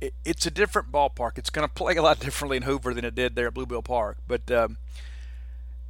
It, 0.01 0.15
it's 0.25 0.47
a 0.47 0.51
different 0.51 0.91
ballpark. 0.91 1.39
It's 1.39 1.51
going 1.51 1.67
to 1.69 1.73
play 1.73 1.97
a 1.97 2.03
lot 2.03 2.21
differently 2.21 2.57
in 2.57 2.65
Hoover 2.65 2.95
than 2.95 3.05
it 3.05 3.15
did 3.15 3.37
there 3.37 3.49
at 3.49 3.55
Blue 3.55 3.67
Bell 3.67 3.83
Park, 3.83 4.19
but. 4.27 4.51
Um, 4.51 4.79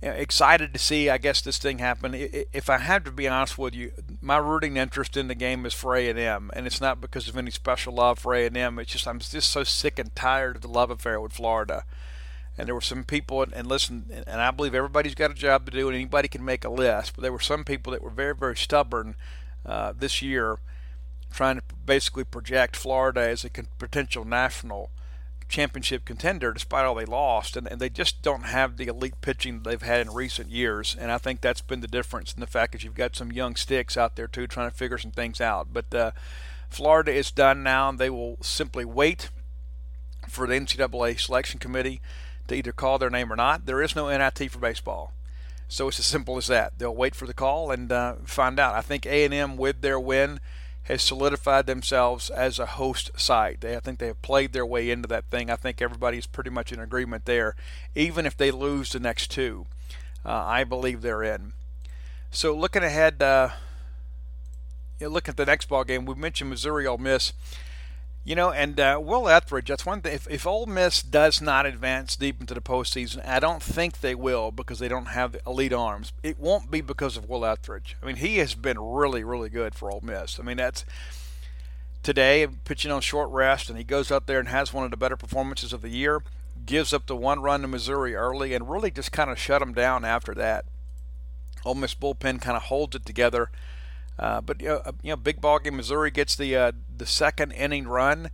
excited 0.01 0.73
to 0.73 0.79
see, 0.79 1.11
I 1.11 1.19
guess, 1.19 1.41
this 1.41 1.59
thing 1.59 1.79
happen. 1.79 2.13
If 2.15 2.71
I 2.71 2.79
have 2.79 3.05
to 3.05 3.11
be 3.11 3.27
honest 3.27 3.59
with 3.59 3.75
you, 3.75 3.93
my 4.21 4.37
rooting 4.37 4.77
interest 4.77 5.17
in 5.17 5.29
the 5.29 5.35
game 5.35 5.67
is 5.67 5.75
for 5.75 5.97
A&M, 5.97 6.51
and 6.55 6.67
it's 6.67 6.81
not 6.81 7.01
because 7.01 7.29
of 7.29 7.37
any 7.37 7.51
special 7.51 7.95
love 7.95 8.19
for 8.19 8.35
A&M. 8.35 8.79
It's 8.79 8.93
just 8.93 9.09
I'm 9.09 9.19
just 9.19 9.51
so 9.51 9.65
sick 9.65 9.99
and 9.99 10.15
tired 10.15 10.57
of 10.57 10.63
the 10.63 10.69
love 10.69 10.91
affair 10.91 11.21
with 11.21 11.33
Florida. 11.33 11.85
And 12.59 12.67
there 12.67 12.75
were 12.75 12.81
some 12.81 13.05
people, 13.05 13.43
and, 13.43 13.53
and 13.55 13.69
listen, 13.69 14.25
and 14.27 14.41
I 14.41 14.51
believe 14.51 14.75
everybody's 14.75 15.15
got 15.15 15.31
a 15.31 15.35
job 15.35 15.65
to 15.67 15.71
do, 15.71 15.89
and 15.89 15.95
anybody 15.95 16.27
can 16.27 16.45
make 16.45 16.65
a 16.65 16.69
list. 16.69 17.15
But 17.15 17.23
there 17.23 17.33
were 17.33 17.39
some 17.39 17.65
people 17.65 17.93
that 17.93 18.03
were 18.03 18.11
very, 18.11 18.35
very 18.35 18.57
stubborn 18.57 19.15
uh, 19.65 19.93
this 19.97 20.21
year, 20.21 20.59
trying 21.33 21.57
to 21.57 21.63
basically 21.87 22.25
project 22.25 22.75
Florida 22.75 23.21
as 23.21 23.45
a 23.45 23.51
potential 23.79 24.25
national 24.25 24.91
championship 25.49 26.05
contender 26.05 26.53
despite 26.53 26.85
all 26.85 26.97
they 26.97 27.05
lost, 27.05 27.57
and, 27.57 27.67
and 27.69 27.81
they 27.81 27.89
just 27.89 28.23
don't 28.23 28.45
have 28.45 28.77
the 28.77 28.87
elite 28.87 29.21
pitching 29.21 29.63
they've 29.63 29.83
had 29.83 30.01
in 30.01 30.13
recent 30.13 30.51
years. 30.51 30.97
And 30.99 31.11
I 31.11 31.19
think 31.19 31.41
that's 31.41 31.61
been 31.61 31.81
the 31.81 31.89
difference 31.89 32.35
in 32.35 32.41
the 32.41 32.47
fact 32.47 32.73
that 32.73 32.85
you've 32.85 32.95
got 32.95 33.17
some 33.17 33.33
young 33.33 33.57
sticks 33.57 33.97
out 33.97 34.17
there 34.17 34.27
too 34.27 34.47
trying 34.47 34.71
to 34.71 34.77
figure 34.77 34.99
some 34.99 35.13
things 35.13 35.41
out. 35.41 35.69
But 35.73 35.95
uh, 35.95 36.11
Florida 36.69 37.13
is 37.13 37.31
done 37.31 37.63
now, 37.63 37.89
and 37.89 37.99
they 37.99 38.11
will 38.11 38.37
simply 38.43 38.85
wait 38.85 39.31
for 40.29 40.47
the 40.47 40.55
NCAA 40.55 41.19
selection 41.19 41.59
committee 41.59 42.01
to 42.49 42.55
either 42.55 42.73
call 42.73 42.99
their 42.99 43.11
name 43.11 43.33
or 43.33 43.37
not. 43.37 43.67
There 43.67 43.83
is 43.83 43.95
no 43.95 44.09
NIT 44.09 44.51
for 44.51 44.59
baseball. 44.59 45.13
So 45.69 45.89
it's 45.89 45.99
as 45.99 46.07
simple 46.07 46.37
as 46.39 46.47
that. 46.47 46.79
They'll 46.79 46.95
wait 46.95 47.15
for 47.15 47.27
the 47.27 47.35
call 47.35 47.71
and 47.71 47.93
uh, 47.93 48.17
find 48.25 48.59
out. 48.59 48.75
I 48.75 48.81
think 48.81 49.05
A&M 49.05 49.57
with 49.57 49.83
their 49.83 50.01
win 50.01 50.41
has 50.85 51.03
solidified 51.03 51.67
themselves 51.67 52.31
as 52.31 52.59
a 52.59 52.65
host 52.65 53.11
site. 53.15 53.61
They, 53.61 53.77
I 53.77 53.81
think 53.81 53.99
they 53.99 54.07
have 54.07 54.23
played 54.23 54.55
their 54.55 54.65
way 54.65 54.91
into 54.91 55.07
that 55.09 55.27
thing. 55.27 55.51
I 55.51 55.57
think 55.57 55.83
everybody's 55.83 56.27
pretty 56.27 56.49
much 56.49 56.73
in 56.73 56.81
agreement 56.81 57.27
there. 57.27 57.55
Even 57.95 58.25
if 58.25 58.35
they 58.35 58.51
lose 58.51 58.93
the 58.93 58.99
next 58.99 59.31
two, 59.31 59.67
uh, 60.25 60.33
I 60.33 60.65
believe 60.65 61.03
they're 61.03 61.23
in. 61.23 61.53
So 62.31 62.55
looking 62.55 62.83
ahead, 62.83 63.23
uh, 63.23 63.51
you 64.99 65.07
know, 65.07 65.13
looking 65.13 65.33
at 65.33 65.37
the 65.37 65.45
next 65.45 65.69
ball 65.69 65.85
game, 65.85 66.07
we 66.07 66.15
mentioned 66.15 66.49
Missouri 66.49 66.87
Ole 66.87 66.97
Miss. 66.97 67.35
You 68.25 68.35
know, 68.35 68.51
and 68.51 68.79
uh, 68.79 69.01
Will 69.03 69.27
Ethridge, 69.27 69.69
that's 69.69 69.87
one 69.87 70.03
thing. 70.03 70.13
If, 70.13 70.29
if 70.31 70.47
Ole 70.47 70.67
Miss 70.67 71.03
does 71.03 71.41
not 71.41 71.65
advance 71.65 72.15
deep 72.15 72.41
into 72.41 72.53
the 72.53 72.61
postseason, 72.61 73.27
I 73.27 73.41
don't 73.41 73.63
think 73.63 74.01
they 74.01 74.15
will 74.15 74.51
because 74.51 74.79
they 74.81 74.89
don't 74.89 75.07
have 75.07 75.37
elite 75.47 75.73
arms. 75.73 76.13
It 76.23 76.39
won't 76.39 76.71
be 76.71 76.83
because 76.83 77.17
of 77.17 77.29
Will 77.29 77.47
Ethridge. 77.47 77.97
I 78.03 78.07
mean, 78.07 78.17
he 78.17 78.37
has 78.39 78.55
been 78.55 78.79
really, 78.79 79.25
really 79.25 79.49
good 79.49 79.75
for 79.75 79.91
Ole 79.91 80.03
Miss. 80.03 80.39
I 80.39 80.43
mean, 80.43 80.59
that's 80.59 80.85
today 82.03 82.47
pitching 82.65 82.91
on 82.91 83.01
short 83.01 83.31
rest, 83.31 83.71
and 83.71 83.79
he 83.79 83.85
goes 83.85 84.13
out 84.13 84.27
there 84.27 84.39
and 84.39 84.49
has 84.49 84.75
one 84.75 84.85
of 84.85 84.91
the 84.91 84.97
better 84.99 85.17
performances 85.17 85.73
of 85.73 85.81
the 85.81 85.89
year. 85.89 86.23
Gives 86.67 86.93
up 86.93 87.07
the 87.07 87.17
one 87.17 87.41
run 87.41 87.63
to 87.63 87.69
Missouri 87.69 88.15
early, 88.15 88.53
and 88.53 88.69
really 88.69 88.91
just 88.91 89.11
kind 89.11 89.31
of 89.31 89.39
shut 89.39 89.61
them 89.61 89.73
down 89.73 90.05
after 90.05 90.35
that. 90.35 90.67
Ole 91.65 91.77
Miss 91.77 91.95
bullpen 91.95 92.43
kind 92.43 92.57
of 92.57 92.65
holds 92.65 92.95
it 92.95 93.07
together 93.07 93.51
uh, 94.19 94.41
but 94.41 94.65
uh, 94.65 94.93
you 95.03 95.11
know, 95.11 95.17
big 95.17 95.41
ball 95.41 95.59
game. 95.59 95.77
Missouri 95.77 96.11
gets 96.11 96.35
the 96.35 96.57
uh, 96.57 96.73
the 96.95 97.07
second 97.07 97.53
inning 97.53 97.87
run, 97.87 98.31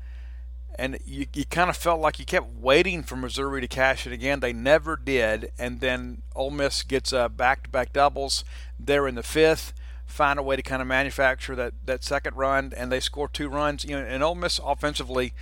and 0.79 0.99
you, 1.05 1.27
you 1.35 1.45
kind 1.45 1.69
of 1.69 1.77
felt 1.77 2.01
like 2.01 2.19
you 2.19 2.25
kept 2.25 2.47
waiting 2.55 3.03
for 3.03 3.17
Missouri 3.17 3.61
to 3.61 3.69
cash 3.69 4.07
it 4.07 4.13
again. 4.13 4.41
They 4.41 4.53
never 4.53 4.97
did, 4.97 5.53
and 5.59 5.81
then 5.81 6.23
Ole 6.35 6.51
Miss 6.51 6.83
gets 6.83 7.13
uh, 7.13 7.29
back-to-back 7.29 7.93
doubles. 7.93 8.45
They're 8.79 9.07
in 9.07 9.15
the 9.15 9.23
fifth, 9.23 9.75
find 10.07 10.39
a 10.39 10.43
way 10.43 10.57
to 10.57 10.63
kind 10.63 10.81
of 10.81 10.89
manufacture 10.89 11.55
that, 11.57 11.75
that 11.85 12.03
second 12.03 12.37
run, 12.37 12.73
and 12.77 12.91
they 12.91 13.01
score 13.01 13.29
two 13.29 13.49
runs. 13.49 13.85
You 13.85 13.99
know, 13.99 14.07
and 14.07 14.23
Ole 14.23 14.37
Miss 14.37 14.59
offensively, 14.65 15.35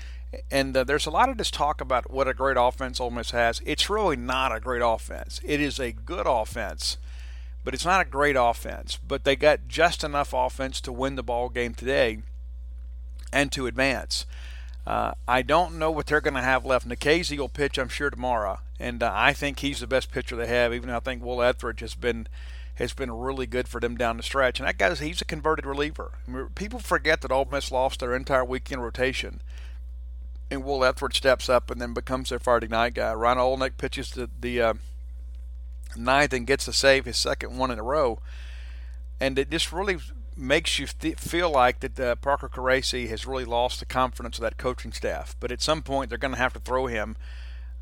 and 0.50 0.76
uh, 0.76 0.82
there's 0.82 1.06
a 1.06 1.10
lot 1.10 1.28
of 1.28 1.38
this 1.38 1.52
talk 1.52 1.80
about 1.80 2.10
what 2.10 2.26
a 2.26 2.34
great 2.34 2.56
offense 2.58 2.98
Ole 2.98 3.12
Miss 3.12 3.30
has. 3.30 3.60
It's 3.64 3.88
really 3.88 4.16
not 4.16 4.54
a 4.54 4.58
great 4.58 4.82
offense. 4.82 5.40
It 5.44 5.60
is 5.60 5.78
a 5.78 5.92
good 5.92 6.26
offense 6.26 6.98
but 7.64 7.74
it's 7.74 7.84
not 7.84 8.00
a 8.00 8.08
great 8.08 8.36
offense. 8.38 8.98
But 9.06 9.24
they 9.24 9.36
got 9.36 9.68
just 9.68 10.02
enough 10.04 10.32
offense 10.32 10.80
to 10.82 10.92
win 10.92 11.16
the 11.16 11.22
ball 11.22 11.48
game 11.48 11.74
today 11.74 12.18
and 13.32 13.50
to 13.52 13.66
advance. 13.66 14.26
Uh, 14.86 15.12
I 15.28 15.42
don't 15.42 15.78
know 15.78 15.90
what 15.90 16.06
they're 16.06 16.20
going 16.20 16.34
to 16.34 16.40
have 16.40 16.64
left. 16.64 16.88
Nikhazy 16.88 17.38
will 17.38 17.48
pitch, 17.48 17.78
I'm 17.78 17.88
sure, 17.88 18.10
tomorrow, 18.10 18.58
and 18.80 19.02
uh, 19.02 19.12
I 19.14 19.32
think 19.32 19.60
he's 19.60 19.80
the 19.80 19.86
best 19.86 20.10
pitcher 20.10 20.34
they 20.34 20.48
have. 20.48 20.74
Even 20.74 20.88
though 20.88 20.96
I 20.96 21.00
think 21.00 21.22
Will 21.22 21.40
Ethridge 21.42 21.80
has 21.80 21.94
been 21.94 22.26
has 22.76 22.92
been 22.92 23.12
really 23.12 23.46
good 23.46 23.68
for 23.68 23.80
them 23.80 23.96
down 23.96 24.16
the 24.16 24.22
stretch. 24.22 24.58
And 24.58 24.66
that 24.66 24.78
guy's 24.78 24.98
he's 24.98 25.20
a 25.20 25.24
converted 25.24 25.66
reliever. 25.66 26.12
I 26.26 26.30
mean, 26.30 26.48
people 26.54 26.80
forget 26.80 27.20
that 27.20 27.30
Ole 27.30 27.48
Miss 27.50 27.70
lost 27.70 28.00
their 28.00 28.14
entire 28.14 28.44
weekend 28.44 28.82
rotation, 28.82 29.40
and 30.50 30.64
Will 30.64 30.84
Ethridge 30.84 31.18
steps 31.18 31.48
up 31.48 31.70
and 31.70 31.80
then 31.80 31.92
becomes 31.92 32.30
their 32.30 32.40
Friday 32.40 32.68
night 32.68 32.94
guy. 32.94 33.14
Ryan 33.14 33.38
Olnick 33.38 33.76
pitches 33.78 34.10
the 34.10 34.28
the 34.40 34.60
uh, 34.60 34.74
ninth 35.96 36.32
and 36.32 36.46
gets 36.46 36.64
to 36.66 36.72
save, 36.72 37.04
his 37.04 37.16
second 37.16 37.56
one 37.56 37.70
in 37.70 37.78
a 37.78 37.82
row. 37.82 38.20
And 39.20 39.38
it 39.38 39.50
just 39.50 39.72
really 39.72 39.98
makes 40.36 40.78
you 40.78 40.86
th- 40.86 41.16
feel 41.18 41.50
like 41.50 41.80
that 41.80 42.00
uh, 42.00 42.16
Parker 42.16 42.48
Caracci 42.48 43.08
has 43.08 43.26
really 43.26 43.44
lost 43.44 43.80
the 43.80 43.86
confidence 43.86 44.38
of 44.38 44.42
that 44.42 44.56
coaching 44.56 44.92
staff. 44.92 45.36
But 45.38 45.52
at 45.52 45.62
some 45.62 45.82
point, 45.82 46.08
they're 46.08 46.18
going 46.18 46.34
to 46.34 46.38
have 46.38 46.54
to 46.54 46.60
throw 46.60 46.86
him. 46.86 47.16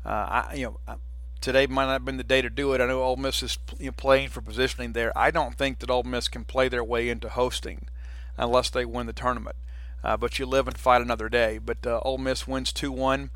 Uh, 0.05 0.09
I, 0.49 0.53
you 0.55 0.77
know, 0.87 0.97
today 1.39 1.67
might 1.67 1.85
not 1.85 1.93
have 1.93 2.05
been 2.05 2.17
the 2.17 2.23
day 2.23 2.41
to 2.41 2.49
do 2.49 2.73
it. 2.73 2.81
I 2.81 2.85
know 2.85 3.03
Ole 3.03 3.17
Miss 3.17 3.43
is 3.43 3.57
you 3.79 3.87
know, 3.87 3.91
playing 3.91 4.29
for 4.29 4.41
positioning 4.41 4.93
there. 4.93 5.17
I 5.17 5.31
don't 5.31 5.57
think 5.57 5.79
that 5.79 5.89
Ole 5.89 6.03
Miss 6.03 6.27
can 6.27 6.45
play 6.45 6.69
their 6.69 6.83
way 6.83 7.09
into 7.09 7.29
hosting 7.29 7.87
unless 8.37 8.69
they 8.69 8.85
win 8.85 9.07
the 9.07 9.13
tournament. 9.13 9.55
Uh, 10.03 10.17
but 10.17 10.39
you 10.39 10.45
live 10.45 10.67
and 10.67 10.77
fight 10.77 11.01
another 11.01 11.29
day. 11.29 11.57
But 11.57 11.85
uh, 11.85 11.99
Ole 12.03 12.17
Miss 12.17 12.47
wins 12.47 12.73
2 12.73 12.91
1. 12.91 13.31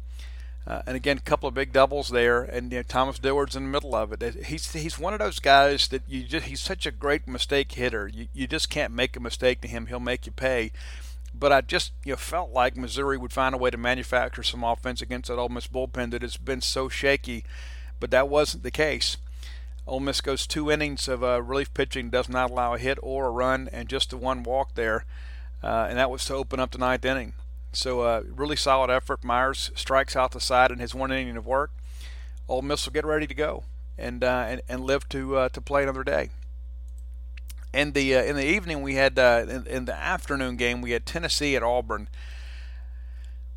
Uh, 0.67 0.81
and 0.88 0.95
again, 0.95 1.17
a 1.17 1.22
couple 1.22 1.48
of 1.48 1.53
big 1.53 1.72
doubles 1.72 2.10
there, 2.10 2.41
and 2.41 2.72
you 2.72 2.79
know, 2.79 2.84
Thomas 2.84 3.19
Dillard's 3.19 3.55
in 3.55 3.63
the 3.63 3.69
middle 3.69 3.93
of 3.93 4.12
it. 4.12 4.45
He's 4.45 4.72
he's 4.74 4.98
one 4.98 5.13
of 5.13 5.19
those 5.19 5.39
guys 5.39 5.88
that 5.89 6.01
you 6.07 6.24
just 6.24 6.48
he's 6.48 6.62
such 6.62 6.88
a 6.88 6.91
great 6.91 7.27
mistake 7.27 7.72
hitter. 7.72 8.07
You 8.07 8.27
you 8.34 8.48
just 8.48 8.69
can't 8.69 8.91
make 8.91 9.15
a 9.15 9.19
mistake 9.19 9.62
to 9.62 9.67
him. 9.67 9.86
He'll 9.86 10.00
make 10.00 10.25
you 10.25 10.31
pay. 10.31 10.72
But 11.38 11.51
I 11.51 11.62
just 11.62 11.91
you 12.03 12.13
know 12.13 12.17
felt 12.17 12.51
like 12.51 12.75
Missouri 12.75 13.17
would 13.17 13.34
find 13.34 13.53
a 13.53 13.60
way 13.60 13.69
to 13.69 13.77
manufacture 13.77 14.41
some 14.41 14.63
offense 14.63 15.03
against 15.03 15.27
that 15.27 15.38
Ole 15.38 15.50
Miss 15.50 15.67
bullpen 15.67 16.10
that 16.12 16.24
has 16.24 16.38
been 16.38 16.62
so 16.62 16.89
shaky, 16.89 17.43
but 18.00 18.10
that 18.10 18.27
wasn't 18.27 18.63
the 18.63 18.72
case. 18.72 19.17
Ole 19.86 20.00
Miss 20.00 20.19
goes 20.19 20.48
two 20.48 20.72
innings 20.72 21.07
of 21.07 21.24
uh, 21.24 21.43
relief 21.43 21.72
pitching, 21.75 22.10
does 22.10 22.27
not 22.27 22.50
allow 22.50 22.74
a 22.74 22.79
hit 22.79 22.98
or 23.03 23.27
a 23.27 23.31
run, 23.31 23.69
and 23.72 23.88
just 23.88 24.10
the 24.10 24.17
one 24.17 24.41
walk 24.41 24.74
there, 24.74 25.05
uh, 25.62 25.86
and 25.89 26.00
that 26.00 26.10
was 26.10 26.25
to 26.25 26.34
open 26.34 26.60
up 26.60 26.72
the 26.72 26.79
ninth 26.79 27.05
inning. 27.05 27.34
So 27.75 28.01
uh, 28.01 28.24
really 28.27 28.55
solid 28.55 28.89
effort. 28.89 29.24
Myers 29.24 29.72
strikes 29.75 30.15
out 30.15 30.32
the 30.32 30.39
side 30.39 30.72
in 30.72 30.79
his 30.79 30.96
one 30.96 31.12
inning 31.12 31.38
of 31.38 31.46
work. 31.46 31.72
Ole 32.48 32.62
Miss 32.62 32.86
will 32.86 32.94
get 32.94 33.05
ready 33.05 33.27
to 33.27 33.34
go 33.34 33.63
and 33.98 34.24
uh, 34.24 34.46
and, 34.48 34.62
and 34.67 34.84
live 34.84 35.08
to 35.10 35.38
uh, 35.38 35.50
to 35.50 35.62
play 35.62 35.84
another 35.84 36.03
day. 36.03 36.29
In 37.74 37.91
the 37.91 38.15
uh, 38.15 38.24
in 38.24 38.36
the 38.36 38.46
evening, 38.46 38.82
we 38.82 38.96
had 38.96 39.17
in, 39.17 39.67
in 39.67 39.86
the 39.86 39.96
afternoon 39.96 40.55
game, 40.55 40.82
we 40.82 40.91
had 40.91 41.05
Tennessee 41.05 41.55
at 41.55 41.63
Auburn 41.63 42.08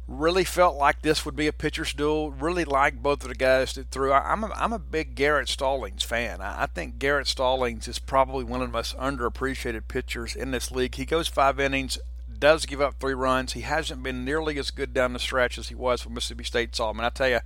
really 0.08 0.44
felt 0.44 0.76
like 0.76 1.02
this 1.02 1.24
would 1.26 1.36
be 1.36 1.46
a 1.46 1.52
pitcher's 1.52 1.92
duel. 1.92 2.30
Really 2.30 2.64
liked 2.64 3.02
both 3.02 3.22
of 3.22 3.28
the 3.28 3.34
guys 3.34 3.74
that 3.74 3.90
threw. 3.90 4.10
I, 4.10 4.32
am 4.32 4.42
a, 4.42 4.48
I'm 4.56 4.72
a 4.72 4.78
big 4.78 5.14
Garrett 5.14 5.48
Stallings 5.48 6.02
fan. 6.02 6.40
I 6.40 6.66
think 6.66 6.98
Garrett 6.98 7.26
Stallings 7.26 7.86
is 7.86 7.98
probably 7.98 8.42
one 8.42 8.62
of 8.62 8.68
the 8.68 8.72
most 8.72 8.96
underappreciated 8.96 9.86
pitchers 9.86 10.34
in 10.34 10.50
this 10.50 10.70
league. 10.70 10.94
He 10.94 11.04
goes 11.04 11.28
five 11.28 11.60
innings, 11.60 11.98
does 12.40 12.66
give 12.66 12.80
up 12.80 12.94
three 12.98 13.14
runs. 13.14 13.52
He 13.52 13.62
hasn't 13.62 14.02
been 14.02 14.24
nearly 14.24 14.58
as 14.58 14.70
good 14.70 14.92
down 14.92 15.12
the 15.12 15.18
stretch 15.18 15.58
as 15.58 15.68
he 15.68 15.74
was 15.74 16.02
for 16.02 16.10
Mississippi 16.10 16.44
State 16.44 16.74
Solomon. 16.74 17.04
I 17.04 17.10
tell 17.10 17.28
you, 17.28 17.40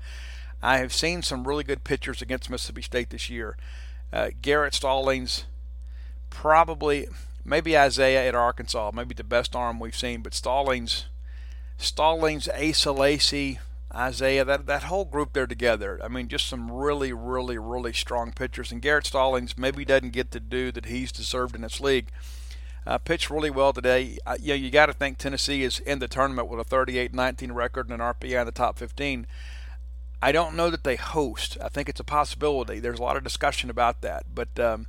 I 0.63 0.79
have 0.79 0.93
seen 0.93 1.23
some 1.23 1.47
really 1.47 1.65
good 1.65 1.85
pitchers 1.85 2.23
against 2.23 2.51
Mississippi 2.51 2.83
State 2.83 3.11
this 3.11 3.29
year. 3.29 3.57
Uh, 4.13 4.31
Garrett 4.41 4.75
Stallings, 4.75 5.45
probably, 6.31 7.09
maybe 7.45 7.77
Isaiah 7.77 8.29
at 8.29 8.35
Arkansas, 8.35 8.91
maybe 8.95 9.15
the 9.15 9.25
best 9.25 9.57
arm 9.57 9.81
we've 9.81 9.97
seen, 9.97 10.23
but 10.23 10.35
Stallings 10.35 11.07
Stallings, 11.83 12.49
Asa 12.49 12.93
Lacy, 12.93 13.59
Isaiah, 13.93 14.45
that, 14.45 14.67
that 14.67 14.85
whole 14.85 15.05
group 15.05 15.33
there 15.33 15.47
together. 15.47 15.99
I 16.03 16.09
mean, 16.09 16.29
just 16.29 16.49
some 16.49 16.71
really, 16.71 17.13
really, 17.13 17.59
really 17.59 17.93
strong 17.93 18.33
pitchers. 18.33 18.71
And 18.71 18.81
Garrett 18.81 19.07
Stallings 19.07 19.59
maybe 19.59 19.85
doesn't 19.85 20.11
get 20.11 20.31
the 20.31 20.41
due 20.41 20.71
that 20.73 20.87
he's 20.87 21.13
deserved 21.13 21.55
in 21.55 21.63
this 21.63 21.81
league. 21.81 22.09
Uh, 22.87 22.99
pitched 22.99 23.31
really 23.31 23.51
well 23.51 23.73
today. 23.73 24.19
Uh, 24.27 24.37
you, 24.41 24.49
know, 24.49 24.55
you 24.55 24.71
got 24.71 24.87
to 24.87 24.93
think 24.93 25.19
Tennessee 25.19 25.63
is 25.63 25.79
in 25.81 26.01
the 26.01 26.09
tournament 26.09 26.49
with 26.49 26.61
a 26.61 26.65
38-19 26.65 27.55
record 27.55 27.89
and 27.89 28.01
an 28.01 28.15
RPI 28.15 28.41
in 28.41 28.47
the 28.47 28.53
top 28.53 28.79
15. 28.79 29.27
I 30.21 30.33
don't 30.33 30.57
know 30.57 30.71
that 30.71 30.85
they 30.85 30.97
host. 30.97 31.57
I 31.63 31.69
think 31.69 31.89
it's 31.89 32.01
a 32.01 32.05
possibility. 32.05 32.81
There's 32.81 32.99
a 32.99 33.03
lot 33.03 33.17
of 33.17 33.25
discussion 33.25 33.71
about 33.71 34.01
that, 34.03 34.27
but 34.35 34.59
um, 34.59 34.87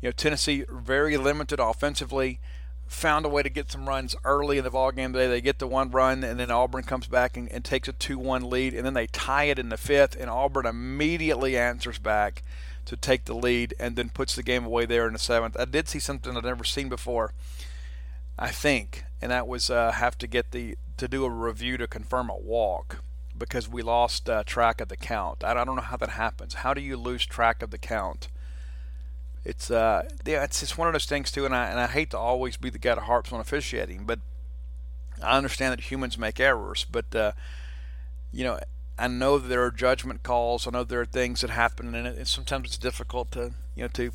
you 0.00 0.08
know, 0.08 0.12
Tennessee 0.12 0.64
very 0.70 1.16
limited 1.16 1.60
offensively 1.60 2.40
found 2.86 3.26
a 3.26 3.28
way 3.28 3.42
to 3.42 3.50
get 3.50 3.70
some 3.70 3.88
runs 3.88 4.14
early 4.24 4.58
in 4.58 4.64
the 4.64 4.70
ball 4.70 4.92
game 4.92 5.12
today. 5.12 5.26
They 5.26 5.40
get 5.40 5.58
the 5.58 5.66
one 5.66 5.90
run, 5.90 6.22
and 6.22 6.38
then 6.38 6.50
Auburn 6.50 6.84
comes 6.84 7.06
back 7.06 7.36
and, 7.36 7.50
and 7.50 7.64
takes 7.64 7.88
a 7.88 7.92
2-1 7.92 8.50
lead, 8.50 8.74
and 8.74 8.86
then 8.86 8.94
they 8.94 9.08
tie 9.08 9.44
it 9.44 9.58
in 9.58 9.68
the 9.68 9.76
fifth, 9.76 10.16
and 10.18 10.30
Auburn 10.30 10.66
immediately 10.66 11.56
answers 11.56 11.98
back 11.98 12.42
to 12.86 12.96
take 12.96 13.24
the 13.24 13.34
lead, 13.34 13.74
and 13.78 13.96
then 13.96 14.08
puts 14.08 14.34
the 14.34 14.42
game 14.42 14.64
away 14.64 14.86
there 14.86 15.06
in 15.06 15.12
the 15.12 15.18
seventh. 15.18 15.56
I 15.58 15.64
did 15.64 15.88
see 15.88 15.98
something 15.98 16.36
I've 16.36 16.44
never 16.44 16.64
seen 16.64 16.88
before, 16.88 17.32
I 18.38 18.50
think, 18.50 19.04
and 19.20 19.30
that 19.30 19.46
was 19.46 19.70
uh, 19.70 19.92
have 19.92 20.16
to 20.18 20.26
get 20.26 20.52
the 20.52 20.76
to 20.96 21.08
do 21.08 21.24
a 21.24 21.30
review 21.30 21.76
to 21.76 21.86
confirm 21.86 22.30
a 22.30 22.36
walk 22.36 23.02
because 23.36 23.68
we 23.68 23.82
lost 23.82 24.30
uh, 24.30 24.42
track 24.44 24.80
of 24.80 24.88
the 24.88 24.96
count. 24.96 25.44
I 25.44 25.52
don't 25.52 25.76
know 25.76 25.82
how 25.82 25.98
that 25.98 26.10
happens. 26.10 26.54
How 26.54 26.72
do 26.72 26.80
you 26.80 26.96
lose 26.96 27.26
track 27.26 27.62
of 27.62 27.70
the 27.70 27.78
count? 27.78 28.28
it's 29.46 29.70
uh 29.70 30.02
yeah 30.24 30.42
it's 30.42 30.60
it's 30.60 30.76
one 30.76 30.88
of 30.88 30.92
those 30.92 31.06
things 31.06 31.30
too 31.30 31.44
and 31.44 31.54
I 31.54 31.68
and 31.68 31.78
I 31.78 31.86
hate 31.86 32.10
to 32.10 32.18
always 32.18 32.56
be 32.56 32.68
the 32.68 32.80
guy 32.80 32.96
that 32.96 33.02
harps 33.02 33.32
on 33.32 33.38
officiating 33.38 34.04
but 34.04 34.18
I 35.22 35.38
understand 35.38 35.72
that 35.72 35.82
humans 35.82 36.18
make 36.18 36.40
errors 36.40 36.84
but 36.90 37.14
uh, 37.14 37.32
you 38.32 38.42
know 38.42 38.58
I 38.98 39.08
know 39.08 39.38
there 39.38 39.62
are 39.64 39.70
judgment 39.70 40.22
calls 40.22 40.66
I 40.66 40.70
know 40.70 40.84
there 40.84 41.00
are 41.00 41.06
things 41.06 41.40
that 41.42 41.50
happen 41.50 41.94
and, 41.94 42.06
it, 42.06 42.16
and 42.16 42.28
sometimes 42.28 42.68
it's 42.68 42.78
difficult 42.78 43.30
to 43.32 43.52
you 43.74 43.82
know 43.82 43.88
to 43.88 44.12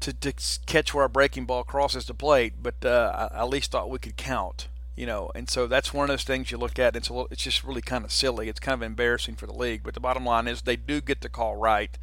to, 0.00 0.12
to 0.12 0.32
catch 0.66 0.94
where 0.94 1.04
a 1.04 1.08
breaking 1.08 1.46
ball 1.46 1.64
crosses 1.64 2.06
the 2.06 2.14
plate 2.14 2.54
but 2.62 2.84
uh, 2.84 3.30
I, 3.32 3.40
at 3.42 3.48
least 3.48 3.72
thought 3.72 3.90
we 3.90 3.98
could 3.98 4.16
count 4.16 4.68
you 4.98 5.06
know, 5.06 5.30
and 5.32 5.48
so 5.48 5.68
that's 5.68 5.94
one 5.94 6.02
of 6.02 6.08
those 6.08 6.24
things 6.24 6.50
you 6.50 6.58
look 6.58 6.76
at. 6.76 6.96
It's 6.96 7.08
a 7.08 7.12
little, 7.12 7.28
it's 7.30 7.44
just 7.44 7.62
really 7.62 7.80
kind 7.80 8.04
of 8.04 8.10
silly. 8.10 8.48
It's 8.48 8.58
kind 8.58 8.74
of 8.74 8.82
embarrassing 8.82 9.36
for 9.36 9.46
the 9.46 9.52
league. 9.52 9.82
But 9.84 9.94
the 9.94 10.00
bottom 10.00 10.24
line 10.24 10.48
is 10.48 10.62
they 10.62 10.74
do 10.74 11.00
get 11.00 11.20
the 11.20 11.28
call 11.28 11.54
right, 11.54 11.96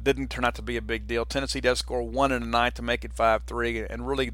didn't 0.00 0.30
turn 0.30 0.44
out 0.44 0.54
to 0.54 0.62
be 0.62 0.76
a 0.76 0.82
big 0.82 1.08
deal. 1.08 1.24
Tennessee 1.24 1.60
does 1.60 1.80
score 1.80 2.04
one 2.04 2.30
in 2.30 2.42
the 2.42 2.46
ninth 2.46 2.74
to 2.74 2.82
make 2.82 3.04
it 3.04 3.12
5 3.12 3.42
3, 3.44 3.86
and 3.90 4.06
really 4.06 4.30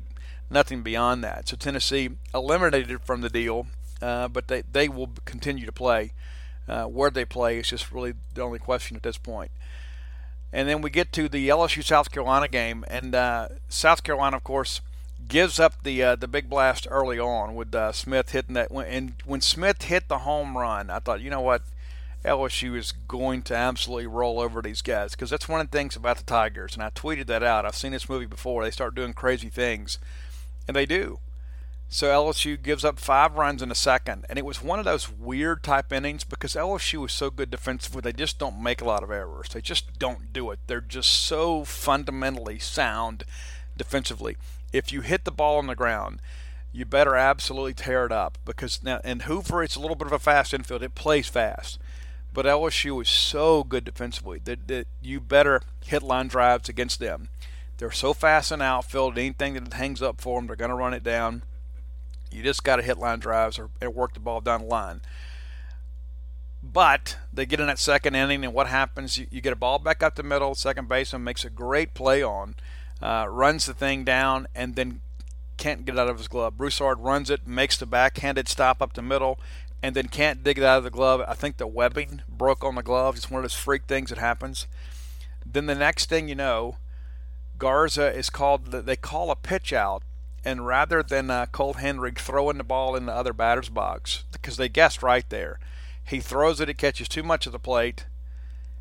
nothing 0.51 0.83
beyond 0.83 1.25
that. 1.25 1.49
So 1.49 1.57
Tennessee 1.57 2.11
eliminated 2.35 3.01
from 3.01 3.23
the 3.23 3.31
deal, 3.31 3.69
uh, 4.03 4.29
but 4.29 4.49
they, 4.49 4.65
they 4.71 4.91
will 4.91 5.13
continue 5.25 5.65
to 5.65 5.73
play. 5.73 6.13
Uh, 6.69 6.85
where 6.85 7.11
they 7.11 7.25
play 7.25 7.59
is 7.59 7.69
just 7.69 7.91
really 7.91 8.15
the 8.35 8.43
only 8.43 8.59
question 8.59 8.97
at 8.97 9.03
this 9.03 9.19
point. 9.19 9.51
And 10.53 10.69
then 10.69 10.81
we 10.81 10.91
get 10.91 11.13
to 11.15 11.29
the 11.29 11.49
LSU 11.49 11.83
South 11.83 12.11
Carolina 12.11 12.47
game, 12.47 12.85
and 12.89 13.15
uh, 13.15 13.49
South 13.69 14.05
Carolina, 14.05 14.37
of 14.37 14.45
course, 14.45 14.81
gives 15.27 15.59
up 15.59 15.83
the 15.83 16.03
uh, 16.03 16.17
the 16.17 16.29
big 16.29 16.51
blast 16.51 16.87
early 16.91 17.19
on 17.19 17.55
with 17.55 17.75
uh, 17.75 17.91
Smith 17.93 18.31
hitting 18.31 18.55
that. 18.55 18.71
And 18.71 19.15
when 19.25 19.41
Smith 19.41 19.83
hit 19.83 20.09
the 20.09 20.19
home 20.19 20.57
run, 20.57 20.91
I 20.91 20.99
thought, 20.99 21.21
you 21.21 21.31
know 21.31 21.41
what, 21.41 21.63
LSU 22.25 22.77
is 22.77 22.93
going 22.93 23.43
to 23.43 23.57
absolutely 23.57 24.07
roll 24.07 24.39
over 24.39 24.63
these 24.63 24.83
guys 24.83 25.13
because 25.13 25.31
that's 25.31 25.49
one 25.49 25.61
of 25.61 25.71
the 25.71 25.77
things 25.77 25.97
about 25.97 26.19
the 26.19 26.25
Tigers, 26.25 26.75
and 26.75 26.83
I 26.83 26.91
tweeted 26.91 27.27
that 27.27 27.43
out. 27.43 27.65
I've 27.65 27.75
seen 27.75 27.93
this 27.93 28.09
movie 28.09 28.27
before. 28.27 28.63
They 28.63 28.71
start 28.71 28.95
doing 28.95 29.15
crazy 29.15 29.49
things, 29.49 29.99
and 30.69 30.77
they 30.77 30.87
do. 30.87 31.19
So 31.93 32.09
LSU 32.09 32.61
gives 32.61 32.87
up 32.87 32.99
five 32.99 33.35
runs 33.35 33.61
in 33.61 33.71
a 33.71 33.75
second, 33.75 34.25
and 34.31 34.39
it 34.39 34.47
was 34.47 34.63
one 34.63 34.79
of 34.79 34.87
those 34.87 35.13
weird 35.13 35.63
type 35.63 35.93
innings 35.93 36.25
because 36.25 36.55
LSU 36.55 37.03
was 37.03 37.13
so 37.13 37.29
good 37.29 37.51
defensively. 37.51 38.01
They 38.01 38.15
just 38.15 38.39
don't 38.39 38.63
make 38.63 38.81
a 38.81 38.87
lot 38.87 39.03
of 39.03 39.11
errors. 39.11 39.51
They 39.53 39.61
just 39.61 39.99
don't 39.99 40.33
do 40.33 40.51
it. 40.53 40.61
They're 40.67 40.81
just 40.81 41.11
so 41.11 41.65
fundamentally 41.65 42.59
sound 42.59 43.25
defensively. 43.77 44.39
If 44.73 44.91
you 44.91 45.03
hit 45.03 45.27
the 45.27 45.31
ball 45.31 45.59
on 45.59 45.67
the 45.67 45.75
ground, 45.75 46.21
you 46.73 46.87
better 46.87 47.15
absolutely 47.15 47.75
tear 47.75 48.07
it 48.07 48.13
up 48.13 48.39
because 48.47 48.83
now 48.83 49.03
in 49.05 49.21
Hoover 49.21 49.63
it's 49.63 49.77
a 49.77 49.81
little 49.81 49.95
bit 49.95 50.07
of 50.07 50.15
a 50.15 50.19
fast 50.19 50.55
infield. 50.55 50.83
It 50.83 50.95
plays 50.95 51.29
fast. 51.29 51.79
But 52.33 52.47
LSU 52.47 53.03
is 53.03 53.11
so 53.11 53.65
good 53.65 53.85
defensively 53.85 54.41
that, 54.45 54.67
that 54.69 54.87
you 55.03 55.21
better 55.21 55.61
hit 55.85 56.03
line 56.03 56.29
drives 56.29 56.71
against 56.71 57.01
them. 57.01 57.29
They're 57.77 57.91
so 57.91 58.15
fast 58.15 58.51
in 58.51 58.63
outfield, 58.63 59.19
anything 59.19 59.53
that 59.53 59.75
hangs 59.75 60.01
up 60.01 60.23
for 60.23 60.41
them, 60.41 60.47
they're 60.47 60.57
going 60.57 60.71
to 60.71 60.75
run 60.75 60.95
it 60.95 61.05
down. 61.05 61.43
You 62.33 62.43
just 62.43 62.65
got 62.65 62.77
to 62.77 62.83
hit 62.83 62.99
line 62.99 63.19
drives 63.19 63.59
or, 63.59 63.71
or 63.81 63.91
work 63.91 64.15
the 64.15 64.21
ball 64.21 64.41
down 64.41 64.63
the 64.63 64.67
line. 64.67 65.01
But 66.63 67.17
they 67.33 67.45
get 67.45 67.61
in 67.61 67.67
that 67.67 67.79
second 67.79 68.15
inning, 68.15 68.45
and 68.45 68.55
what 68.55 68.69
happens? 68.69 69.19
You, 69.19 69.27
you 69.31 69.41
get 69.41 69.53
a 69.53 69.57
ball 69.57 69.79
back 69.79 70.03
up 70.03 70.15
the 70.15 70.23
middle. 70.23 70.55
Second 70.55 70.89
baseman 70.89 71.25
makes 71.25 71.45
a 71.45 71.51
great 71.51 71.93
play 71.93 72.23
on, 72.23 72.55
uh, 73.03 73.27
runs 73.29 73.67
the 73.67 73.75
thing 73.75 74.05
down, 74.05 74.47
and 74.55 74.77
then 74.77 75.01
can't 75.57 75.85
get 75.85 75.97
it 75.97 75.99
out 75.99 76.09
of 76.09 76.19
his 76.19 76.29
glove. 76.29 76.57
Broussard 76.57 77.01
runs 77.01 77.31
it, 77.31 77.47
makes 77.47 77.77
the 77.77 77.87
backhanded 77.87 78.49
stop 78.49 78.81
up 78.81 78.93
the 78.95 79.03
middle, 79.03 79.41
and 79.83 79.97
then 79.97 80.07
can't 80.07 80.45
dig 80.45 80.59
it 80.59 80.65
out 80.65 80.79
of 80.79 80.85
the 80.85 80.91
glove. 80.91 81.21
I 81.27 81.35
think 81.35 81.57
the 81.57 81.67
webbing 81.67 82.23
broke 82.29 82.65
on 82.65 82.77
the 82.77 82.83
glove. 82.83 83.17
It's 83.17 83.31
one 83.31 83.41
of 83.41 83.45
those 83.45 83.55
freak 83.55 83.85
things 83.87 84.11
that 84.11 84.19
happens. 84.19 84.67
Then 85.45 85.67
the 85.67 85.75
next 85.75 86.09
thing 86.09 86.29
you 86.29 86.37
know, 86.37 86.77
Garza 87.59 88.13
is 88.17 88.31
called. 88.31 88.67
They 88.71 88.97
call 88.97 89.31
a 89.31 89.37
pitch 89.37 89.73
out, 89.73 90.05
and 90.45 90.67
rather 90.67 91.03
than 91.03 91.31
uh, 91.31 91.47
Cole 91.47 91.75
Henry 91.75 92.13
throwing 92.13 92.59
the 92.59 92.65
ball 92.65 92.97
in 92.97 93.07
the 93.07 93.13
other 93.13 93.33
batter's 93.33 93.69
box 93.69 94.25
because 94.33 94.57
they 94.57 94.69
guessed 94.69 95.03
right 95.03 95.29
there, 95.29 95.59
he 96.05 96.21
throws 96.21 96.61
it. 96.61 96.69
It 96.69 96.79
catches 96.79 97.09
too 97.09 97.23
much 97.23 97.47
of 97.47 97.53
the 97.53 97.59
plate, 97.59 98.07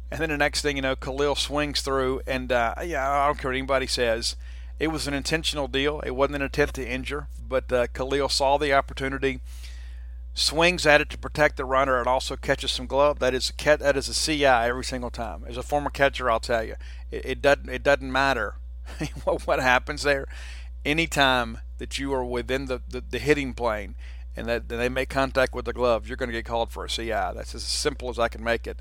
and 0.10 0.20
then 0.20 0.30
the 0.30 0.38
next 0.38 0.62
thing 0.62 0.76
you 0.76 0.82
know, 0.82 0.96
Khalil 0.96 1.36
swings 1.36 1.82
through, 1.82 2.22
and 2.28 2.52
uh, 2.52 2.76
yeah, 2.84 3.10
I 3.10 3.28
don't 3.28 3.38
care 3.38 3.50
what 3.50 3.58
anybody 3.58 3.88
says. 3.88 4.36
It 4.80 4.88
was 4.88 5.08
an 5.08 5.14
intentional 5.14 5.68
deal. 5.68 6.00
It 6.02 6.12
wasn't 6.12 6.38
an 6.38 6.42
attempt 6.42 6.76
to 6.76 6.88
injure, 6.88 7.28
but 7.48 7.72
uh, 7.72 7.88
Khalil 7.94 8.30
saw 8.30 8.58
the 8.58 8.74
opportunity 8.74 9.40
swings 10.34 10.86
at 10.86 11.02
it 11.02 11.10
to 11.10 11.18
protect 11.18 11.58
the 11.58 11.66
runner 11.66 12.00
and 12.00 12.08
also 12.08 12.36
catches 12.36 12.72
some 12.72 12.88
glove. 12.88 13.20
That 13.20 13.34
is 13.34 13.52
a 13.58 13.78
that 13.78 13.98
is 13.98 14.08
a 14.08 14.14
CI 14.14 14.46
every 14.46 14.84
single 14.84 15.10
time. 15.10 15.44
As 15.48 15.58
a 15.58 15.64
former 15.64 15.90
catcher, 15.90 16.30
I'll 16.32 16.40
tell 16.40 16.64
you, 16.64 16.76
it, 17.12 17.26
it 17.26 17.42
doesn't 17.42 17.70
it 17.70 17.84
doesn't 17.84 18.12
matter 18.12 18.56
what 19.24 19.60
happens 19.60 20.04
there. 20.04 20.28
Anytime 20.86 21.60
that 21.78 22.00
you 22.00 22.14
are 22.14 22.26
within 22.26 22.66
the, 22.66 22.82
the, 22.88 23.02
the 23.02 23.20
hitting 23.20 23.54
plane 23.54 23.96
and 24.36 24.48
that 24.48 24.70
they 24.70 24.90
make 24.90 25.10
contact 25.10 25.54
with 25.54 25.66
the 25.66 25.74
glove, 25.74 26.08
you're 26.08 26.18
going 26.18 26.30
to 26.30 26.34
get 26.34 26.46
called 26.46 26.72
for 26.72 26.86
a 26.86 26.90
CI. 26.90 27.10
That's 27.10 27.54
as 27.56 27.64
simple 27.64 28.10
as 28.10 28.18
I 28.18 28.28
can 28.28 28.44
make 28.44 28.68
it. 28.68 28.80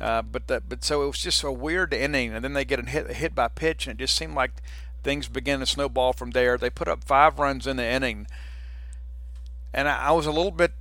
Uh, 0.00 0.22
but 0.22 0.48
that, 0.48 0.68
but 0.68 0.84
so 0.84 1.02
it 1.02 1.06
was 1.06 1.18
just 1.18 1.42
a 1.44 1.52
weird 1.52 1.94
inning, 1.94 2.34
and 2.34 2.44
then 2.44 2.52
they 2.52 2.64
get 2.64 2.88
hit, 2.88 3.12
hit 3.12 3.34
by 3.34 3.48
pitch, 3.48 3.86
and 3.86 3.98
it 3.98 4.02
just 4.02 4.16
seemed 4.16 4.34
like 4.34 4.50
things 5.04 5.28
began 5.28 5.60
to 5.60 5.66
snowball 5.66 6.12
from 6.12 6.32
there. 6.32 6.58
They 6.58 6.70
put 6.70 6.88
up 6.88 7.04
five 7.04 7.38
runs 7.38 7.66
in 7.66 7.76
the 7.76 7.84
inning 7.84 8.26
and 9.74 9.88
I, 9.88 10.06
I 10.06 10.12
was 10.12 10.26
a 10.26 10.32
little 10.32 10.52
bit 10.52 10.72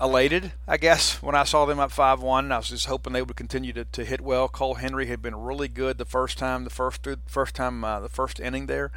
elated, 0.00 0.52
I 0.66 0.76
guess, 0.76 1.22
when 1.22 1.34
I 1.34 1.44
saw 1.44 1.64
them 1.64 1.78
up 1.78 1.92
5 1.92 2.20
1. 2.20 2.52
I 2.52 2.56
was 2.56 2.68
just 2.68 2.86
hoping 2.86 3.12
they 3.12 3.22
would 3.22 3.36
continue 3.36 3.72
to, 3.72 3.84
to 3.84 4.04
hit 4.04 4.20
well. 4.20 4.48
Cole 4.48 4.74
Henry 4.74 5.06
had 5.06 5.22
been 5.22 5.36
really 5.36 5.68
good 5.68 5.96
the 5.96 6.04
first 6.04 6.36
time, 6.36 6.64
the 6.64 6.70
first 6.70 7.06
first 7.26 7.54
time, 7.54 7.84
uh, 7.84 8.00
the 8.00 8.08
first 8.08 8.40
inning 8.40 8.66
there. 8.66 8.90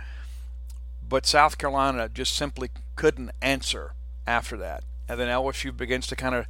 But 1.12 1.26
South 1.26 1.58
Carolina 1.58 2.08
just 2.08 2.34
simply 2.38 2.70
couldn't 2.96 3.32
answer 3.42 3.96
after 4.26 4.56
that. 4.56 4.86
And 5.10 5.20
then 5.20 5.28
LSU 5.28 5.76
begins 5.76 6.08
to 6.08 6.16
kind 6.16 6.34
of 6.34 6.48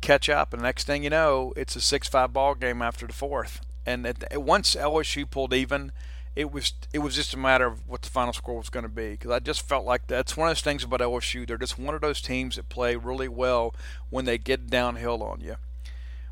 catch 0.00 0.30
up. 0.30 0.54
And 0.54 0.62
next 0.62 0.84
thing 0.84 1.04
you 1.04 1.10
know, 1.10 1.52
it's 1.56 1.76
a 1.76 1.80
6 1.82 2.08
5 2.08 2.32
ball 2.32 2.54
game 2.54 2.80
after 2.80 3.06
the 3.06 3.12
fourth. 3.12 3.60
And 3.84 4.06
at, 4.06 4.42
once 4.42 4.74
LSU 4.74 5.30
pulled 5.30 5.52
even, 5.52 5.92
it 6.34 6.50
was 6.50 6.72
it 6.94 7.00
was 7.00 7.16
just 7.16 7.34
a 7.34 7.36
matter 7.36 7.66
of 7.66 7.86
what 7.86 8.00
the 8.00 8.08
final 8.08 8.32
score 8.32 8.56
was 8.56 8.70
going 8.70 8.84
to 8.84 8.88
be 8.88 9.10
because 9.10 9.30
I 9.30 9.40
just 9.40 9.60
felt 9.60 9.84
like 9.84 10.06
that's 10.06 10.38
one 10.38 10.48
of 10.48 10.52
those 10.52 10.62
things 10.62 10.84
about 10.84 11.00
LSU. 11.00 11.46
They're 11.46 11.58
just 11.58 11.78
one 11.78 11.94
of 11.94 12.00
those 12.00 12.22
teams 12.22 12.56
that 12.56 12.70
play 12.70 12.96
really 12.96 13.28
well 13.28 13.74
when 14.08 14.24
they 14.24 14.38
get 14.38 14.70
downhill 14.70 15.22
on 15.22 15.42
you. 15.42 15.56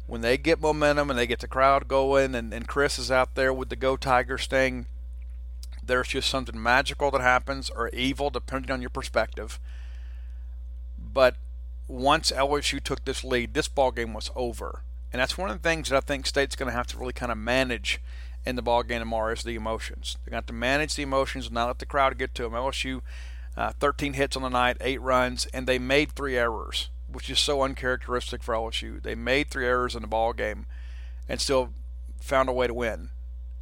When 0.06 0.22
they 0.22 0.38
get 0.38 0.62
momentum 0.62 1.10
and 1.10 1.18
they 1.18 1.26
get 1.26 1.40
the 1.40 1.48
crowd 1.48 1.88
going, 1.88 2.34
and, 2.34 2.54
and 2.54 2.66
Chris 2.66 2.98
is 2.98 3.10
out 3.10 3.34
there 3.34 3.52
with 3.52 3.68
the 3.68 3.76
Go 3.76 3.98
Tigers 3.98 4.46
thing, 4.46 4.86
there's 5.86 6.08
just 6.08 6.28
something 6.28 6.60
magical 6.60 7.10
that 7.10 7.20
happens 7.20 7.70
or 7.70 7.88
evil, 7.90 8.30
depending 8.30 8.70
on 8.70 8.80
your 8.80 8.90
perspective. 8.90 9.58
But 10.98 11.36
once 11.88 12.32
LSU 12.32 12.82
took 12.82 13.04
this 13.04 13.24
lead, 13.24 13.54
this 13.54 13.68
ball 13.68 13.92
game 13.92 14.12
was 14.12 14.30
over, 14.34 14.82
and 15.12 15.20
that's 15.20 15.38
one 15.38 15.50
of 15.50 15.62
the 15.62 15.68
things 15.68 15.88
that 15.88 15.96
I 15.96 16.00
think 16.00 16.26
State's 16.26 16.56
going 16.56 16.70
to 16.70 16.76
have 16.76 16.86
to 16.88 16.98
really 16.98 17.12
kind 17.12 17.32
of 17.32 17.38
manage 17.38 18.00
in 18.44 18.56
the 18.56 18.62
ball 18.62 18.82
game 18.82 19.00
tomorrow 19.00 19.32
is 19.32 19.42
the 19.42 19.54
emotions. 19.54 20.16
They 20.24 20.30
got 20.30 20.36
to 20.36 20.38
have 20.38 20.46
to 20.46 20.52
manage 20.52 20.94
the 20.94 21.02
emotions 21.02 21.46
and 21.46 21.54
not 21.54 21.66
let 21.66 21.78
the 21.78 21.86
crowd 21.86 22.16
get 22.18 22.34
to 22.36 22.42
them. 22.42 22.52
LSU, 22.52 23.02
uh, 23.56 23.72
13 23.80 24.14
hits 24.14 24.36
on 24.36 24.42
the 24.42 24.48
night, 24.48 24.76
eight 24.80 25.00
runs, 25.00 25.46
and 25.46 25.66
they 25.66 25.78
made 25.78 26.12
three 26.12 26.36
errors, 26.36 26.90
which 27.10 27.28
is 27.28 27.40
so 27.40 27.62
uncharacteristic 27.62 28.42
for 28.42 28.54
LSU. 28.54 29.02
They 29.02 29.14
made 29.14 29.50
three 29.50 29.66
errors 29.66 29.94
in 29.94 30.02
the 30.02 30.08
ball 30.08 30.32
game, 30.32 30.66
and 31.28 31.40
still 31.40 31.70
found 32.20 32.48
a 32.48 32.52
way 32.52 32.66
to 32.66 32.74
win, 32.74 33.10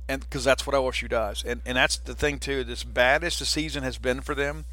and 0.09 0.21
because 0.21 0.45
that's 0.45 0.67
what 0.67 0.77
LSU 0.77 1.09
does. 1.09 1.45
And 1.45 1.61
and 1.65 1.77
that's 1.77 1.97
the 1.97 2.15
thing 2.15 2.39
too. 2.39 2.65
As 2.69 2.85
bad 2.85 3.25
as 3.25 3.39
the 3.39 3.45
season 3.45 3.83
has 3.83 3.99
been 3.99 4.21
for 4.21 4.35
them, 4.35 4.65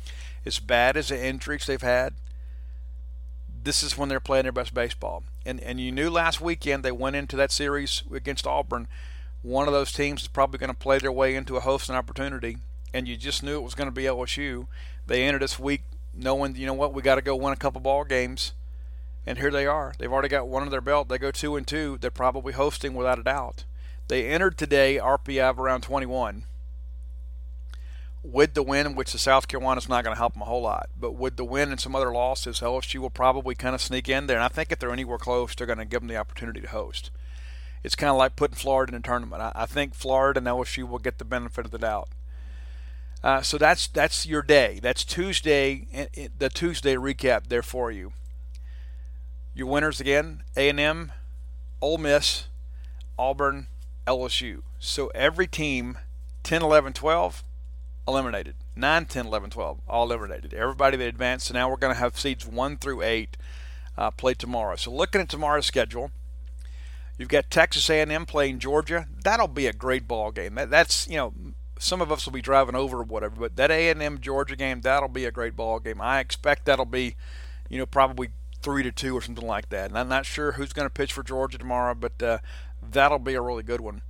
as 0.45 0.59
bad 0.59 0.97
as 0.97 1.09
the 1.09 1.25
injuries 1.25 1.65
they've 1.65 1.81
had, 1.81 2.13
this 3.63 3.83
is 3.83 3.97
when 3.97 4.09
they're 4.09 4.19
playing 4.19 4.43
their 4.43 4.51
best 4.51 4.73
baseball. 4.73 5.23
And 5.45 5.59
and 5.61 5.79
you 5.79 5.91
knew 5.91 6.09
last 6.09 6.41
weekend 6.41 6.83
they 6.83 6.91
went 6.91 7.15
into 7.15 7.35
that 7.35 7.51
series 7.51 8.03
against 8.11 8.47
Auburn 8.47 8.87
one 9.43 9.67
of 9.67 9.73
those 9.73 9.91
teams 9.91 10.21
is 10.21 10.27
probably 10.27 10.59
going 10.59 10.69
to 10.69 10.77
play 10.77 10.99
their 10.99 11.11
way 11.11 11.35
into 11.35 11.57
a 11.57 11.61
hosting 11.61 11.95
opportunity, 11.95 12.57
and 12.93 13.07
you 13.07 13.17
just 13.17 13.41
knew 13.41 13.57
it 13.57 13.63
was 13.63 13.75
going 13.75 13.87
to 13.87 13.93
be 13.93 14.03
LSU. 14.03 14.67
They 15.07 15.23
entered 15.23 15.41
this 15.41 15.57
week 15.57 15.81
knowing, 16.13 16.55
you 16.55 16.67
know 16.67 16.73
what, 16.73 16.93
we 16.93 17.01
got 17.01 17.15
to 17.15 17.21
go 17.21 17.35
win 17.35 17.53
a 17.53 17.57
couple 17.57 17.81
ball 17.81 18.03
games, 18.03 18.53
and 19.25 19.39
here 19.39 19.51
they 19.51 19.65
are. 19.65 19.93
They've 19.97 20.11
already 20.11 20.29
got 20.29 20.47
one 20.47 20.63
on 20.63 20.69
their 20.69 20.81
belt. 20.81 21.09
They 21.09 21.17
go 21.17 21.31
two 21.31 21.55
and 21.55 21.65
two. 21.65 21.97
They're 21.99 22.11
probably 22.11 22.53
hosting 22.53 22.93
without 22.93 23.19
a 23.19 23.23
doubt. 23.23 23.63
They 24.11 24.27
entered 24.27 24.57
today 24.57 24.99
RPI 25.01 25.41
of 25.41 25.57
around 25.57 25.83
21. 25.83 26.43
With 28.23 28.55
the 28.55 28.61
win, 28.61 28.93
which 28.93 29.13
the 29.13 29.17
South 29.17 29.47
Carolina's 29.47 29.87
not 29.87 30.03
going 30.03 30.13
to 30.13 30.19
help 30.19 30.33
them 30.33 30.41
a 30.41 30.45
whole 30.45 30.63
lot, 30.63 30.89
but 30.99 31.13
with 31.13 31.37
the 31.37 31.45
win 31.45 31.71
and 31.71 31.79
some 31.79 31.95
other 31.95 32.11
losses, 32.11 32.59
LSU 32.59 32.99
will 32.99 33.09
probably 33.09 33.55
kind 33.55 33.73
of 33.73 33.79
sneak 33.79 34.09
in 34.09 34.27
there. 34.27 34.35
And 34.35 34.43
I 34.43 34.49
think 34.49 34.69
if 34.69 34.79
they're 34.79 34.91
anywhere 34.91 35.17
close, 35.17 35.55
they're 35.55 35.65
going 35.65 35.79
to 35.79 35.85
give 35.85 36.01
them 36.01 36.09
the 36.09 36.17
opportunity 36.17 36.59
to 36.59 36.67
host 36.67 37.09
it's 37.83 37.95
kind 37.95 38.11
of 38.11 38.17
like 38.17 38.35
putting 38.35 38.55
Florida 38.55 38.93
in 38.93 38.99
a 38.99 39.01
tournament. 39.01 39.41
I, 39.55 39.65
think 39.65 39.95
Florida 39.95 40.39
and 40.39 40.47
LSU 40.47 40.87
will 40.87 40.99
get 40.99 41.17
the 41.17 41.25
benefit 41.25 41.65
of 41.65 41.71
the 41.71 41.79
doubt. 41.79 42.09
Uh, 43.23 43.41
so 43.41 43.57
that's 43.57 43.87
that's 43.87 44.25
your 44.25 44.41
day. 44.41 44.79
That's 44.83 45.03
Tuesday. 45.05 45.87
The 46.37 46.49
Tuesday 46.49 46.95
recap 46.95 47.47
there 47.47 47.63
for 47.63 47.91
you. 47.91 48.13
Your 49.53 49.67
winners 49.67 49.99
again: 49.99 50.43
A&M, 50.57 51.11
Ole 51.81 51.97
Miss, 51.97 52.45
Auburn, 53.17 53.67
LSU. 54.07 54.61
So 54.79 55.07
every 55.13 55.47
team, 55.47 55.97
10, 56.43 56.61
11, 56.61 56.93
12, 56.93 57.43
eliminated. 58.07 58.55
9, 58.75 59.05
10, 59.05 59.25
11, 59.25 59.49
12, 59.51 59.79
all 59.87 60.05
eliminated. 60.05 60.53
Everybody 60.53 60.97
that 60.97 61.07
advanced. 61.07 61.47
So 61.47 61.53
now 61.53 61.69
we're 61.69 61.77
going 61.77 61.93
to 61.93 61.99
have 61.99 62.17
seeds 62.17 62.45
1 62.45 62.77
through 62.77 63.01
8 63.01 63.37
uh, 63.97 64.11
play 64.11 64.33
tomorrow. 64.33 64.75
So 64.75 64.91
looking 64.91 65.21
at 65.21 65.29
tomorrow's 65.29 65.65
schedule, 65.65 66.11
You've 67.21 67.29
got 67.29 67.51
Texas 67.51 67.87
A&M 67.87 68.25
playing 68.25 68.57
Georgia. 68.57 69.05
That'll 69.23 69.47
be 69.47 69.67
a 69.67 69.73
great 69.73 70.07
ball 70.07 70.31
game. 70.31 70.55
That, 70.55 70.71
that's 70.71 71.07
you 71.07 71.17
know 71.17 71.33
some 71.77 72.01
of 72.01 72.11
us 72.11 72.25
will 72.25 72.33
be 72.33 72.41
driving 72.41 72.73
over 72.73 73.01
or 73.01 73.03
whatever, 73.03 73.35
but 73.37 73.55
that 73.57 73.69
A&M 73.69 74.19
Georgia 74.21 74.55
game 74.55 74.81
that'll 74.81 75.07
be 75.07 75.25
a 75.25 75.31
great 75.31 75.55
ball 75.55 75.79
game. 75.79 76.01
I 76.01 76.19
expect 76.19 76.65
that'll 76.65 76.83
be 76.83 77.15
you 77.69 77.77
know 77.77 77.85
probably 77.85 78.29
three 78.63 78.81
to 78.81 78.91
two 78.91 79.15
or 79.15 79.21
something 79.21 79.45
like 79.45 79.69
that. 79.69 79.89
And 79.91 79.99
I'm 79.99 80.09
not 80.09 80.25
sure 80.25 80.53
who's 80.53 80.73
going 80.73 80.87
to 80.87 80.91
pitch 80.91 81.13
for 81.13 81.21
Georgia 81.21 81.59
tomorrow, 81.59 81.93
but 81.93 82.23
uh, 82.23 82.39
that'll 82.81 83.19
be 83.19 83.33
a 83.33 83.41
really 83.41 83.63
good 83.63 83.81
one. 83.81 84.01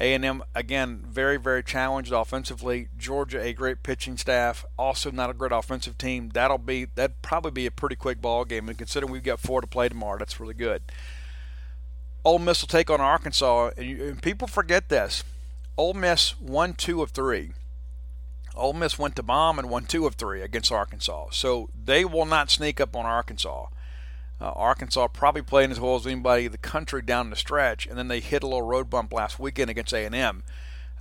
A&M 0.00 0.42
again 0.54 1.04
very 1.06 1.36
very 1.36 1.62
challenged 1.62 2.10
offensively. 2.10 2.88
Georgia 2.96 3.42
a 3.42 3.52
great 3.52 3.82
pitching 3.82 4.16
staff, 4.16 4.64
also 4.78 5.10
not 5.10 5.28
a 5.28 5.34
great 5.34 5.52
offensive 5.52 5.98
team. 5.98 6.30
That'll 6.32 6.58
be 6.58 6.86
that 6.94 7.20
probably 7.20 7.50
be 7.50 7.66
a 7.66 7.70
pretty 7.70 7.96
quick 7.96 8.20
ball 8.20 8.46
game. 8.46 8.68
And 8.68 8.78
considering 8.78 9.12
we've 9.12 9.22
got 9.22 9.40
four 9.40 9.60
to 9.60 9.66
play 9.66 9.88
tomorrow, 9.88 10.18
that's 10.18 10.40
really 10.40 10.54
good. 10.54 10.82
Ole 12.24 12.38
Miss 12.38 12.62
will 12.62 12.68
take 12.68 12.90
on 12.90 13.00
Arkansas, 13.00 13.70
and, 13.76 13.86
you, 13.86 14.08
and 14.08 14.22
people 14.22 14.46
forget 14.46 14.88
this. 14.88 15.24
Ole 15.76 15.94
Miss 15.94 16.38
won 16.40 16.74
two 16.74 17.02
of 17.02 17.10
three. 17.10 17.52
Ole 18.54 18.74
Miss 18.74 18.98
went 18.98 19.16
to 19.16 19.22
Baum 19.22 19.58
and 19.58 19.70
won 19.70 19.84
two 19.84 20.06
of 20.06 20.16
three 20.16 20.42
against 20.42 20.72
Arkansas, 20.72 21.28
so 21.32 21.70
they 21.74 22.04
will 22.04 22.26
not 22.26 22.50
sneak 22.50 22.80
up 22.80 22.94
on 22.96 23.06
Arkansas. 23.06 23.66
Uh, 24.40 24.52
Arkansas 24.56 25.08
probably 25.08 25.42
playing 25.42 25.70
as 25.70 25.78
well 25.78 25.96
as 25.96 26.06
anybody 26.06 26.46
in 26.46 26.52
the 26.52 26.58
country 26.58 27.02
down 27.02 27.30
the 27.30 27.36
stretch, 27.36 27.86
and 27.86 27.98
then 27.98 28.08
they 28.08 28.20
hit 28.20 28.42
a 28.42 28.46
little 28.46 28.62
road 28.62 28.88
bump 28.88 29.12
last 29.12 29.38
weekend 29.38 29.70
against 29.70 29.92
A&M. 29.92 30.42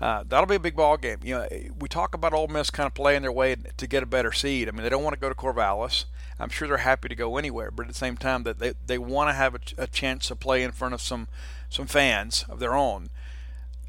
Uh, 0.02 0.24
that'll 0.28 0.46
be 0.46 0.56
a 0.56 0.60
big 0.60 0.76
ball 0.76 0.98
game. 0.98 1.20
You 1.24 1.36
know, 1.36 1.48
we 1.78 1.88
talk 1.88 2.14
about 2.14 2.34
Ole 2.34 2.48
Miss 2.48 2.70
kind 2.70 2.88
of 2.88 2.94
playing 2.94 3.22
their 3.22 3.32
way 3.32 3.56
to 3.56 3.88
get 3.88 4.04
a 4.04 4.06
better 4.06 4.32
seed. 4.32 4.68
I 4.68 4.72
mean, 4.72 4.84
they 4.84 4.90
don't 4.90 5.04
want 5.04 5.14
to 5.14 5.20
go 5.20 5.30
to 5.30 5.36
Corvallis. 5.36 6.06
I'm 6.40 6.50
sure 6.50 6.68
they're 6.68 6.78
happy 6.78 7.10
to 7.10 7.16
go 7.16 7.38
anywhere, 7.38 7.70
but 7.70 7.84
at 7.84 7.90
the 7.90 7.98
same 7.98 8.16
time, 8.16 8.44
that 8.44 8.60
they, 8.60 8.74
they 8.86 8.98
want 8.98 9.30
to 9.30 9.34
have 9.34 9.56
a, 9.56 9.60
a 9.78 9.88
chance 9.88 10.28
to 10.28 10.36
play 10.36 10.64
in 10.64 10.72
front 10.72 10.94
of 10.94 11.02
some 11.02 11.28
some 11.70 11.86
fans 11.86 12.46
of 12.50 12.60
their 12.60 12.74
own. 12.74 13.10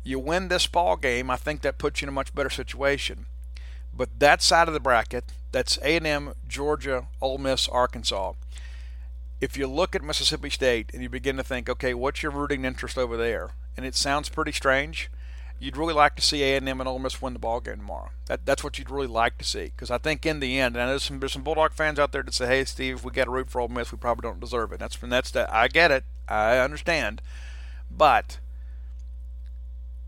You 0.03 0.19
win 0.19 0.49
this 0.49 0.67
ball 0.67 0.97
game, 0.97 1.31
I 1.31 1.37
think 1.37 1.63
that 1.63 1.79
puts 1.79 2.01
you 2.01 2.07
in 2.07 2.11
a 2.11 2.13
much 2.13 2.35
better 2.35 2.51
situation. 2.51 3.27
But 3.95 4.19
that 4.19 4.43
side 4.43 4.69
of 4.69 4.75
the 4.75 4.81
bracket, 4.81 5.25
that's 5.53 5.79
A&M, 5.79 6.35
Georgia, 6.47 7.07
Ole 7.21 7.39
Miss, 7.39 7.69
Arkansas. 7.69 8.33
If 9.41 9.57
you 9.57 9.67
look 9.67 9.95
at 9.95 10.03
Mississippi 10.03 10.51
State 10.51 10.91
and 10.93 11.03
you 11.03 11.09
begin 11.09 11.37
to 11.37 11.45
think, 11.45 11.69
okay, 11.69 11.95
what's 11.95 12.23
your 12.23 12.33
rooting 12.33 12.65
interest 12.65 12.99
over 12.99 13.17
there? 13.17 13.53
And 13.77 13.87
it 13.87 13.95
sounds 13.95 14.29
pretty 14.29 14.53
strange 14.53 15.11
you'd 15.61 15.77
really 15.77 15.95
like 15.95 16.17
to 16.17 16.23
see 16.23 16.43
A&M 16.43 16.67
and 16.67 16.89
Ole 16.89 16.99
Miss 16.99 17.21
win 17.23 17.35
the 17.35 17.39
ball 17.39 17.61
game 17.61 17.77
tomorrow. 17.77 18.09
That, 18.27 18.47
that's 18.47 18.65
what 18.65 18.79
you'd 18.79 18.91
really 18.91 19.07
like 19.07 19.39
to 19.39 19.45
see 19.45 19.67
because 19.67 19.91
I 19.91 19.99
think 19.99 20.25
in 20.27 20.41
the 20.41 20.59
end, 20.59 20.77
and 20.77 20.89
there's 20.91 21.05
some 21.05 21.21
there's 21.21 21.35
some 21.35 21.45
Bulldog 21.45 21.75
fans 21.75 21.99
out 21.99 22.11
there 22.11 22.23
that 22.23 22.35
say, 22.35 22.47
"Hey, 22.47 22.65
Steve, 22.65 23.05
we 23.05 23.13
got 23.13 23.25
to 23.25 23.31
root 23.31 23.51
for 23.51 23.61
Ole 23.61 23.69
Miss. 23.69 23.93
We 23.93 23.99
probably 23.99 24.23
don't 24.23 24.41
deserve 24.41 24.73
it." 24.73 24.81
That's 24.81 24.97
that's 24.97 25.31
that. 25.33 25.53
I 25.53 25.69
get 25.69 25.91
it. 25.91 26.05
I 26.29 26.59
understand, 26.59 27.21
but 27.91 28.39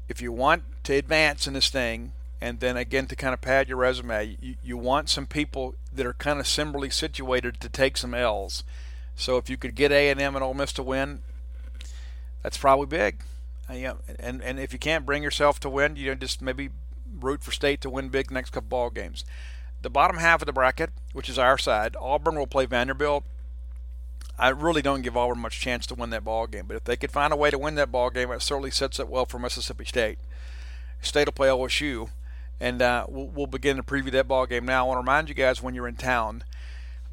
if 0.08 0.20
you 0.20 0.32
want 0.32 0.64
to 0.84 0.94
advance 0.94 1.46
in 1.46 1.52
this 1.52 1.68
thing, 1.68 2.12
and 2.40 2.60
then 2.60 2.76
again 2.76 3.06
to 3.06 3.16
kind 3.16 3.34
of 3.34 3.40
pad 3.40 3.68
your 3.68 3.78
resume, 3.78 4.36
you, 4.40 4.56
you 4.64 4.76
want 4.76 5.10
some 5.10 5.26
people 5.26 5.74
that 5.92 6.06
are 6.06 6.14
kind 6.14 6.40
of 6.40 6.46
similarly 6.46 6.90
situated 6.90 7.60
to 7.60 7.68
take 7.68 7.96
some 7.96 8.14
L's. 8.14 8.64
So 9.14 9.36
if 9.36 9.48
you 9.50 9.56
could 9.56 9.74
get 9.74 9.92
A 9.92 10.10
and 10.10 10.20
M 10.20 10.34
and 10.34 10.44
Ole 10.44 10.54
Miss 10.54 10.72
to 10.74 10.82
win, 10.82 11.22
that's 12.42 12.56
probably 12.56 12.86
big. 12.86 13.22
Uh, 13.68 13.94
and 14.18 14.42
and 14.42 14.58
if 14.58 14.72
you 14.72 14.78
can't 14.78 15.06
bring 15.06 15.22
yourself 15.22 15.60
to 15.60 15.68
win, 15.68 15.96
you 15.96 16.08
know, 16.08 16.14
just 16.14 16.42
maybe 16.42 16.70
root 17.20 17.42
for 17.42 17.52
state 17.52 17.80
to 17.82 17.90
win 17.90 18.08
big 18.08 18.30
next 18.30 18.50
couple 18.50 18.68
ball 18.68 18.90
games. 18.90 19.24
The 19.82 19.90
bottom 19.90 20.18
half 20.18 20.42
of 20.42 20.46
the 20.46 20.52
bracket, 20.52 20.90
which 21.12 21.28
is 21.28 21.38
our 21.38 21.58
side, 21.58 21.96
Auburn 22.00 22.36
will 22.36 22.46
play 22.46 22.66
Vanderbilt. 22.66 23.24
I 24.38 24.48
really 24.48 24.82
don't 24.82 25.02
give 25.02 25.16
Auburn 25.16 25.40
much 25.40 25.60
chance 25.60 25.86
to 25.86 25.94
win 25.94 26.10
that 26.10 26.24
ball 26.24 26.46
game, 26.46 26.64
but 26.66 26.76
if 26.76 26.84
they 26.84 26.96
could 26.96 27.12
find 27.12 27.32
a 27.32 27.36
way 27.36 27.50
to 27.50 27.58
win 27.58 27.74
that 27.74 27.92
ball 27.92 28.10
game, 28.10 28.30
it 28.30 28.42
certainly 28.42 28.70
sets 28.70 28.98
up 28.98 29.08
well 29.08 29.26
for 29.26 29.38
Mississippi 29.38 29.84
State. 29.84 30.18
State 31.00 31.26
will 31.26 31.32
play 31.32 31.48
LSU, 31.48 32.10
and 32.60 32.80
uh, 32.80 33.06
we'll, 33.08 33.26
we'll 33.26 33.46
begin 33.46 33.76
to 33.76 33.82
preview 33.82 34.10
that 34.12 34.28
ball 34.28 34.46
game 34.46 34.64
now. 34.64 34.84
I 34.84 34.88
want 34.88 34.96
to 34.96 35.00
remind 35.00 35.28
you 35.28 35.34
guys 35.34 35.62
when 35.62 35.74
you're 35.74 35.88
in 35.88 35.96
town, 35.96 36.44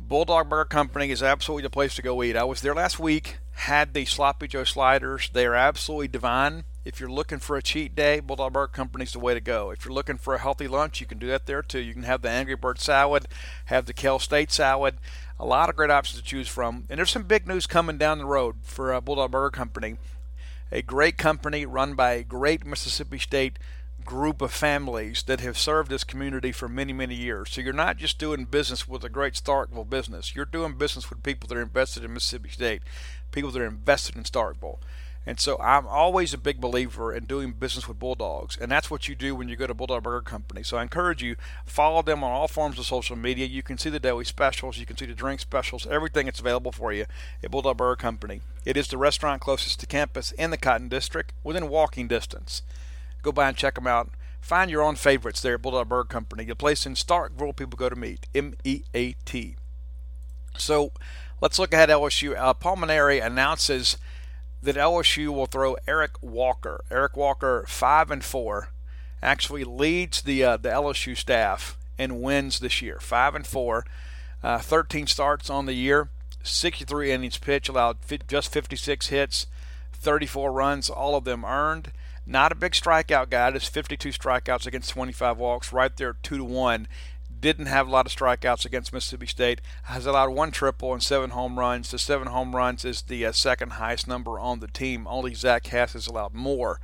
Bulldog 0.09 0.49
Burger 0.49 0.65
Company 0.65 1.11
is 1.11 1.21
absolutely 1.21 1.61
the 1.61 1.69
place 1.69 1.93
to 1.93 2.01
go 2.01 2.23
eat. 2.23 2.35
I 2.35 2.43
was 2.43 2.61
there 2.61 2.73
last 2.73 2.97
week 2.97 3.37
had 3.51 3.93
the 3.93 4.05
Sloppy 4.05 4.47
Joe 4.47 4.63
sliders. 4.63 5.29
They 5.31 5.45
are 5.45 5.53
absolutely 5.53 6.07
divine. 6.07 6.63
If 6.83 6.99
you're 6.99 7.11
looking 7.11 7.37
for 7.37 7.57
a 7.57 7.61
cheat 7.61 7.93
day, 7.93 8.19
Bulldog 8.19 8.53
Burger 8.53 8.71
Company 8.71 9.03
is 9.03 9.11
the 9.11 9.19
way 9.19 9.35
to 9.35 9.39
go. 9.39 9.69
If 9.69 9.85
you're 9.85 9.93
looking 9.93 10.17
for 10.17 10.33
a 10.33 10.39
healthy 10.39 10.67
lunch, 10.67 10.99
you 10.99 11.05
can 11.05 11.19
do 11.19 11.27
that 11.27 11.45
there 11.45 11.61
too. 11.61 11.77
You 11.77 11.93
can 11.93 12.01
have 12.03 12.23
the 12.23 12.29
Angry 12.29 12.55
Bird 12.55 12.79
salad, 12.79 13.27
have 13.65 13.85
the 13.85 13.93
Cal 13.93 14.17
State 14.17 14.51
salad. 14.51 14.97
A 15.39 15.45
lot 15.45 15.69
of 15.69 15.75
great 15.75 15.91
options 15.91 16.19
to 16.19 16.27
choose 16.27 16.47
from. 16.47 16.85
And 16.89 16.97
there's 16.97 17.11
some 17.11 17.23
big 17.23 17.47
news 17.47 17.67
coming 17.67 17.99
down 17.99 18.17
the 18.17 18.25
road 18.25 18.55
for 18.63 18.91
uh, 18.91 19.01
Bulldog 19.01 19.29
Burger 19.29 19.51
Company. 19.51 19.97
A 20.71 20.81
great 20.81 21.19
company 21.19 21.67
run 21.67 21.93
by 21.93 22.13
a 22.13 22.23
great 22.23 22.65
Mississippi 22.65 23.19
State 23.19 23.59
group 24.09 24.41
of 24.41 24.51
families 24.51 25.23
that 25.23 25.39
have 25.41 25.57
served 25.57 25.91
this 25.91 26.03
community 26.03 26.51
for 26.51 26.67
many, 26.67 26.93
many 26.93 27.15
years. 27.15 27.51
So 27.51 27.61
you're 27.61 27.73
not 27.73 27.97
just 27.97 28.17
doing 28.17 28.45
business 28.45 28.87
with 28.87 29.03
a 29.03 29.09
great 29.09 29.35
Starkville 29.35 29.89
business. 29.89 30.35
You're 30.35 30.45
doing 30.45 30.73
business 30.73 31.09
with 31.09 31.21
people 31.21 31.47
that 31.47 31.57
are 31.57 31.61
invested 31.61 32.03
in 32.03 32.13
Mississippi 32.13 32.49
State 32.49 32.81
people 33.31 33.51
that 33.51 33.61
are 33.61 33.67
invested 33.67 34.15
in 34.15 34.23
Starkville. 34.23 34.79
And 35.25 35.39
so 35.39 35.59
I'm 35.59 35.85
always 35.85 36.33
a 36.33 36.37
big 36.37 36.59
believer 36.59 37.13
in 37.13 37.25
doing 37.25 37.51
business 37.51 37.87
with 37.87 37.99
Bulldogs, 37.99 38.57
and 38.57 38.71
that's 38.71 38.89
what 38.89 39.07
you 39.07 39.15
do 39.15 39.35
when 39.35 39.47
you 39.47 39.55
go 39.55 39.67
to 39.67 39.73
Bulldog 39.73 40.03
Burger 40.03 40.21
Company. 40.21 40.63
So 40.63 40.77
I 40.77 40.81
encourage 40.81 41.21
you 41.21 41.35
follow 41.65 42.01
them 42.01 42.23
on 42.23 42.31
all 42.31 42.47
forms 42.47 42.79
of 42.79 42.85
social 42.85 43.15
media. 43.15 43.45
You 43.45 43.61
can 43.61 43.77
see 43.77 43.89
the 43.89 43.99
daily 43.99 44.23
specials, 44.23 44.77
you 44.77 44.85
can 44.85 44.97
see 44.97 45.05
the 45.05 45.13
drink 45.13 45.39
specials, 45.39 45.85
everything 45.85 46.25
that's 46.25 46.39
available 46.39 46.71
for 46.71 46.93
you 46.93 47.05
at 47.43 47.51
Bulldog 47.51 47.77
Burger 47.77 47.97
Company. 47.97 48.41
It 48.65 48.77
is 48.77 48.87
the 48.87 48.97
restaurant 48.97 49.41
closest 49.41 49.79
to 49.81 49.85
campus 49.85 50.31
in 50.31 50.51
the 50.51 50.57
Cotton 50.57 50.87
District, 50.87 51.33
within 51.43 51.69
walking 51.69 52.07
distance. 52.07 52.63
Go 53.21 53.32
by 53.32 53.47
and 53.47 53.58
check 53.58 53.75
them 53.75 53.88
out. 53.88 54.10
Find 54.41 54.71
your 54.71 54.82
own 54.82 54.95
favorites 54.95 55.41
there 55.41 55.55
at 55.55 55.62
Bulldog 55.62 55.89
Burger 55.89 56.08
Company, 56.08 56.45
the 56.45 56.55
place 56.55 56.86
in 56.86 56.93
Starkville 56.93 57.55
people 57.55 57.77
go 57.77 57.89
to 57.89 57.95
meet. 57.95 58.27
M 58.34 58.53
E 58.63 58.84
A 58.93 59.13
T. 59.25 59.55
So 60.58 60.91
let's 61.41 61.60
look 61.60 61.73
ahead 61.73 61.89
at 61.89 61.97
LSU. 61.97 62.38
Uh, 62.38 62.53
Paul 62.53 62.77
Mainieri 62.77 63.23
announces 63.23 63.97
that 64.62 64.75
LSU 64.75 65.29
will 65.29 65.45
throw 65.45 65.75
Eric 65.88 66.12
Walker. 66.21 66.84
Eric 66.89 67.15
Walker, 67.15 67.65
five 67.67 68.12
and 68.12 68.23
four, 68.23 68.69
actually 69.21 69.63
leads 69.63 70.21
the 70.21 70.43
uh, 70.43 70.58
the 70.58 70.69
LSU 70.69 71.15
staff 71.15 71.77
and 71.97 72.21
wins 72.21 72.60
this 72.60 72.82
year. 72.82 72.99
Five 72.99 73.36
and 73.36 73.45
four, 73.45 73.86
uh, 74.41 74.60
13 74.60 75.08
starts 75.08 75.49
on 75.49 75.65
the 75.65 75.73
year, 75.73 76.10
63 76.43 77.12
innings 77.12 77.38
pitched, 77.38 77.69
allowed 77.69 77.97
just 78.27 78.51
56 78.51 79.08
hits, 79.08 79.47
34 79.93 80.51
runs, 80.51 80.89
all 80.89 81.15
of 81.15 81.25
them 81.25 81.43
earned. 81.43 81.91
Not 82.29 82.51
a 82.51 82.55
big 82.55 82.73
strikeout 82.73 83.29
guy. 83.29 83.49
Just 83.51 83.73
52 83.73 84.09
strikeouts 84.09 84.67
against 84.67 84.91
25 84.91 85.37
walks, 85.37 85.73
right 85.73 85.95
there, 85.97 86.15
two 86.21 86.37
to 86.37 86.43
one 86.43 86.87
didn't 87.41 87.67
have 87.67 87.87
a 87.87 87.91
lot 87.91 88.05
of 88.05 88.15
strikeouts 88.15 88.65
against 88.65 88.93
Mississippi 88.93 89.27
State. 89.27 89.61
Has 89.83 90.05
allowed 90.05 90.31
one 90.31 90.51
triple 90.51 90.93
and 90.93 91.01
seven 91.01 91.31
home 91.31 91.57
runs. 91.57 91.91
The 91.91 91.99
seven 91.99 92.27
home 92.27 92.55
runs 92.55 92.83
is 92.85 93.03
the 93.03 93.25
uh, 93.25 93.31
second 93.31 93.73
highest 93.73 94.07
number 94.07 94.39
on 94.39 94.59
the 94.59 94.67
team. 94.67 95.07
Only 95.07 95.33
Zack 95.33 95.67
Hess 95.67 95.93
has 95.93 96.07
allowed 96.07 96.33
more. 96.33 96.79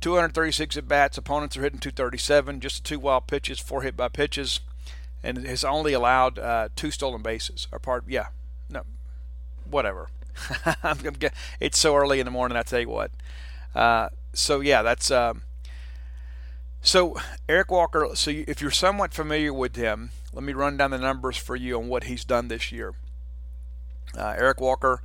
236 0.00 0.76
at 0.76 0.88
bats. 0.88 1.16
Opponents 1.16 1.56
are 1.56 1.62
hitting 1.62 1.78
237. 1.78 2.60
Just 2.60 2.84
two 2.84 2.98
wild 2.98 3.26
pitches, 3.26 3.58
four 3.58 3.82
hit 3.82 3.96
by 3.96 4.08
pitches, 4.08 4.60
and 5.22 5.38
has 5.46 5.64
only 5.64 5.92
allowed 5.92 6.38
uh, 6.38 6.68
two 6.76 6.90
stolen 6.90 7.22
bases. 7.22 7.66
Or 7.72 7.78
part, 7.78 8.04
yeah, 8.06 8.28
no, 8.68 8.82
whatever. 9.68 10.08
it's 11.60 11.78
so 11.78 11.96
early 11.96 12.20
in 12.20 12.26
the 12.26 12.30
morning. 12.30 12.58
I 12.58 12.62
tell 12.62 12.80
you 12.80 12.90
what. 12.90 13.10
Uh, 13.74 14.10
so 14.38 14.60
yeah, 14.60 14.82
that's. 14.82 15.10
Um, 15.10 15.42
so, 16.82 17.16
Eric 17.48 17.72
Walker, 17.72 18.10
so 18.14 18.30
if 18.30 18.60
you're 18.60 18.70
somewhat 18.70 19.12
familiar 19.12 19.52
with 19.52 19.74
him, 19.74 20.10
let 20.32 20.44
me 20.44 20.52
run 20.52 20.76
down 20.76 20.92
the 20.92 20.98
numbers 20.98 21.36
for 21.36 21.56
you 21.56 21.76
on 21.78 21.88
what 21.88 22.04
he's 22.04 22.24
done 22.24 22.46
this 22.46 22.70
year. 22.70 22.94
Uh, 24.16 24.34
Eric 24.38 24.60
Walker 24.60 25.02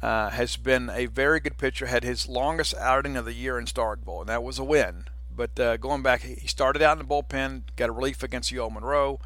uh, 0.00 0.30
has 0.30 0.56
been 0.56 0.88
a 0.90 1.06
very 1.06 1.40
good 1.40 1.58
pitcher, 1.58 1.86
had 1.86 2.04
his 2.04 2.28
longest 2.28 2.72
outing 2.76 3.16
of 3.16 3.24
the 3.24 3.32
year 3.32 3.58
in 3.58 3.64
Starkville, 3.64 4.20
and 4.20 4.28
that 4.28 4.44
was 4.44 4.60
a 4.60 4.64
win. 4.64 5.06
But 5.34 5.58
uh, 5.58 5.76
going 5.76 6.02
back, 6.02 6.22
he 6.22 6.46
started 6.46 6.82
out 6.82 7.00
in 7.00 7.06
the 7.06 7.12
bullpen, 7.12 7.62
got 7.74 7.88
a 7.88 7.92
relief 7.92 8.22
against 8.22 8.52
UL 8.52 8.70
Monroe, 8.70 9.18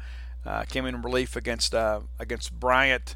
uh, 0.45 0.63
came 0.63 0.85
in 0.87 1.01
relief 1.01 1.35
against 1.35 1.75
uh, 1.75 2.01
against 2.19 2.59
Bryant, 2.59 3.15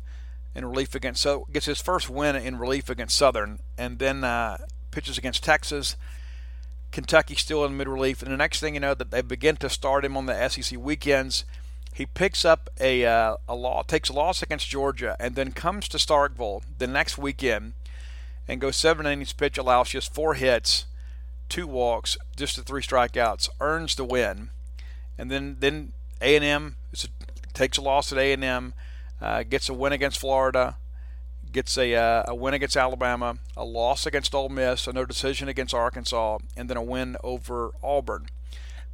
in 0.54 0.66
relief 0.66 0.96
against 0.96 1.22
so 1.22 1.48
gets 1.52 1.66
his 1.66 1.82
first 1.82 2.10
win 2.10 2.36
in 2.36 2.58
relief 2.58 2.90
against 2.90 3.18
Southern, 3.18 3.60
and 3.78 4.00
then 4.00 4.24
uh, 4.24 4.58
pitches 4.92 5.18
against 5.18 5.44
Texas 5.44 5.96
Kentucky 6.98 7.36
still 7.36 7.64
in 7.64 7.78
mid 7.78 7.88
relief, 7.88 8.24
and 8.24 8.32
the 8.32 8.38
next 8.38 8.60
thing 8.60 8.74
you 8.74 8.80
know, 8.80 8.96
that 8.96 9.12
they 9.12 9.22
begin 9.22 9.56
to 9.58 9.70
start 9.70 10.04
him 10.04 10.18
on 10.18 10.26
the 10.26 10.50
SEC 10.50 10.80
weekends. 10.80 11.46
He 11.94 12.08
picks 12.08 12.44
up 12.44 12.72
a 12.80 13.06
uh, 13.06 13.36
a 13.48 13.54
law, 13.54 13.84
takes 13.84 14.10
a 14.10 14.14
loss 14.14 14.42
against 14.42 14.68
Georgia, 14.68 15.16
and 15.20 15.36
then 15.36 15.52
comes 15.52 15.88
to 15.90 15.98
Starkville 15.98 16.64
the 16.80 16.88
next 16.88 17.16
weekend 17.16 17.74
and 18.48 18.60
goes 18.60 18.78
seven 18.78 19.06
innings 19.06 19.32
pitch, 19.32 19.60
allows 19.60 19.90
just 19.90 20.12
four 20.12 20.34
hits, 20.34 20.86
two 21.50 21.68
walks, 21.68 22.18
just 22.36 22.56
the 22.56 22.64
three 22.64 22.82
strikeouts, 22.82 23.48
earns 23.62 23.94
the 23.94 24.04
win, 24.04 24.50
and 25.20 25.30
then 25.30 25.58
then 25.60 25.94
A 26.20 26.36
and 26.36 26.44
M 26.44 26.78
takes 27.54 27.78
a 27.78 27.82
loss 27.82 28.12
at 28.12 28.18
A 28.18 28.34
and 28.34 28.44
M, 28.44 28.74
uh, 29.22 29.44
gets 29.44 29.70
a 29.70 29.74
win 29.76 29.94
against 29.94 30.18
Florida, 30.18 30.78
gets 31.58 31.76
a, 31.76 31.96
uh, 31.96 32.24
a 32.28 32.36
win 32.36 32.54
against 32.54 32.78
Alabama, 32.78 33.40
a 33.56 33.66
loss 33.66 34.06
against 34.06 34.36
Ole 34.36 34.48
Miss, 34.48 34.86
a 34.86 34.94
no 34.94 35.06
decision 35.06 35.50
against 35.50 35.74
Arkansas, 35.74 36.38
and 36.56 36.70
then 36.70 36.78
a 36.78 36.84
win 36.84 37.18
over 37.24 37.72
Auburn. 37.82 38.28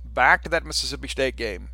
Back 0.05 0.43
to 0.43 0.49
that 0.49 0.65
Mississippi 0.65 1.09
State 1.09 1.35
game. 1.35 1.71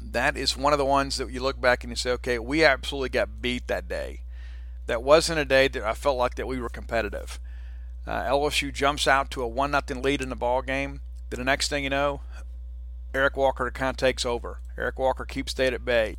That 0.00 0.36
is 0.36 0.56
one 0.56 0.72
of 0.72 0.80
the 0.80 0.84
ones 0.84 1.16
that 1.18 1.30
you 1.30 1.40
look 1.40 1.60
back 1.60 1.84
and 1.84 1.92
you 1.92 1.96
say, 1.96 2.10
okay, 2.10 2.40
we 2.40 2.64
absolutely 2.64 3.10
got 3.10 3.40
beat 3.40 3.68
that 3.68 3.86
day. 3.86 4.22
That 4.86 5.04
wasn't 5.04 5.38
a 5.38 5.44
day 5.44 5.68
that 5.68 5.84
I 5.84 5.94
felt 5.94 6.18
like 6.18 6.34
that 6.34 6.48
we 6.48 6.58
were 6.58 6.68
competitive. 6.68 7.38
Uh, 8.04 8.24
LSU 8.24 8.74
jumps 8.74 9.06
out 9.06 9.30
to 9.30 9.42
a 9.42 9.48
one 9.48 9.70
nothing 9.70 10.02
lead 10.02 10.22
in 10.22 10.28
the 10.28 10.34
ball 10.34 10.60
game. 10.60 11.02
Then 11.30 11.38
the 11.38 11.44
next 11.44 11.68
thing 11.68 11.84
you 11.84 11.90
know, 11.90 12.20
Eric 13.14 13.36
Walker 13.36 13.70
kind 13.70 13.90
of 13.90 13.96
takes 13.96 14.26
over. 14.26 14.58
Eric 14.76 14.98
Walker 14.98 15.24
keeps 15.24 15.52
state 15.52 15.72
at 15.72 15.84
bay, 15.84 16.16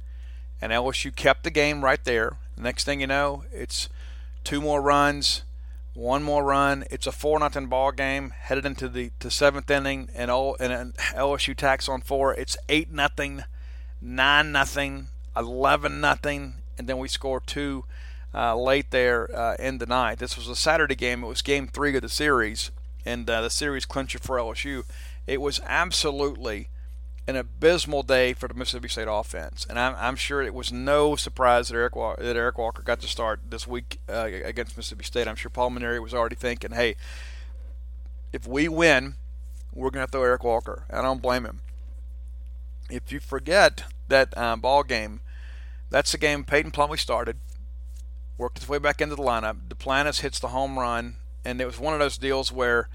and 0.62 0.72
LSU 0.72 1.14
kept 1.14 1.44
the 1.44 1.52
game 1.52 1.84
right 1.84 2.04
there 2.06 2.38
Next 2.58 2.84
thing 2.84 3.02
you 3.02 3.08
know, 3.08 3.44
it's 3.52 3.88
two 4.44 4.62
more 4.62 4.82
runs, 4.82 5.44
one 5.94 6.24
more 6.24 6.44
run. 6.44 6.86
It's 6.90 7.08
a 7.08 7.12
four 7.12 7.40
nothing 7.40 7.68
ball 7.68 7.92
game 7.92 8.32
headed 8.32 8.66
into 8.66 8.90
the 8.90 9.12
to 9.20 9.30
seventh 9.30 9.70
inning, 9.70 10.10
and 10.16 10.32
all 10.32 10.56
and 10.60 10.96
LSU 10.96 11.56
tacks 11.56 11.88
on 11.88 12.02
four. 12.02 12.34
It's 12.34 12.58
eight 12.70 12.92
nothing, 12.92 13.44
nine 14.02 14.52
nothing, 14.52 15.08
eleven 15.36 16.02
nothing, 16.02 16.56
and 16.78 16.88
then 16.88 16.98
we 16.98 17.08
score 17.08 17.40
two 17.40 17.86
uh, 18.34 18.56
late 18.56 18.92
there 18.92 19.36
uh, 19.36 19.56
in 19.60 19.78
the 19.78 19.86
night. 19.86 20.20
This 20.20 20.38
was 20.38 20.48
a 20.48 20.56
Saturday 20.56 20.96
game. 20.96 21.24
It 21.24 21.28
was 21.28 21.42
game 21.42 21.68
three 21.68 21.96
of 21.96 22.02
the 22.02 22.10
series, 22.10 22.72
and 23.06 23.30
uh, 23.30 23.42
the 23.42 23.50
series 23.50 23.86
clincher 23.86 24.20
for 24.20 24.38
LSU. 24.38 24.84
It 25.26 25.42
was 25.42 25.60
absolutely 25.66 26.70
an 27.28 27.36
abysmal 27.36 28.04
day 28.04 28.34
for 28.34 28.48
the 28.48 28.54
Mississippi 28.54 28.88
State 28.88 29.08
offense, 29.10 29.66
and 29.70 29.78
I'm, 29.78 29.96
I'm 29.98 30.16
sure 30.16 30.42
it 30.42 30.54
was 30.54 30.72
no 30.72 31.16
surprise 31.18 31.68
that 31.68 31.76
Eric 31.76 31.96
Walker, 31.96 32.24
that 32.24 32.38
Eric 32.38 32.58
Walker 32.58 32.82
got 32.82 33.02
to 33.02 33.08
start 33.08 33.42
this 33.50 33.68
week 33.68 34.00
uh, 34.08 34.30
against 34.46 34.78
Mississippi 34.78 35.04
State. 35.04 35.28
I'm 35.28 35.36
sure 35.36 35.50
Paul 35.50 35.72
Mainieri 35.72 36.02
was 36.02 36.14
already 36.14 36.36
thinking, 36.36 36.72
"Hey, 36.72 36.96
if 38.32 38.48
we 38.48 38.70
win, 38.70 39.16
we're 39.74 39.90
going 39.90 40.06
to 40.06 40.12
throw 40.12 40.24
Eric 40.24 40.44
Walker." 40.44 40.86
I 40.90 41.02
don't 41.02 41.22
blame 41.22 41.46
him. 41.46 41.60
If 42.90 43.12
you 43.12 43.20
forget 43.20 43.84
that 44.08 44.36
um, 44.38 44.62
ball 44.62 44.84
game, 44.84 45.20
that's 45.90 46.14
the 46.14 46.18
game 46.18 46.46
Peyton 46.46 46.72
Plumlee 46.72 47.00
started, 47.00 47.38
worked 48.38 48.60
his 48.60 48.70
way 48.70 48.78
back 48.78 49.02
into 49.02 49.16
the 49.16 49.24
lineup. 49.24 49.68
Duplantis 49.68 50.22
hits 50.22 50.40
the 50.40 50.50
home 50.50 50.80
run, 50.80 51.18
and 51.44 51.60
it 51.60 51.66
was 51.66 51.78
one 51.78 51.94
of 51.94 52.00
those 52.00 52.18
deals 52.18 52.54
where 52.54 52.88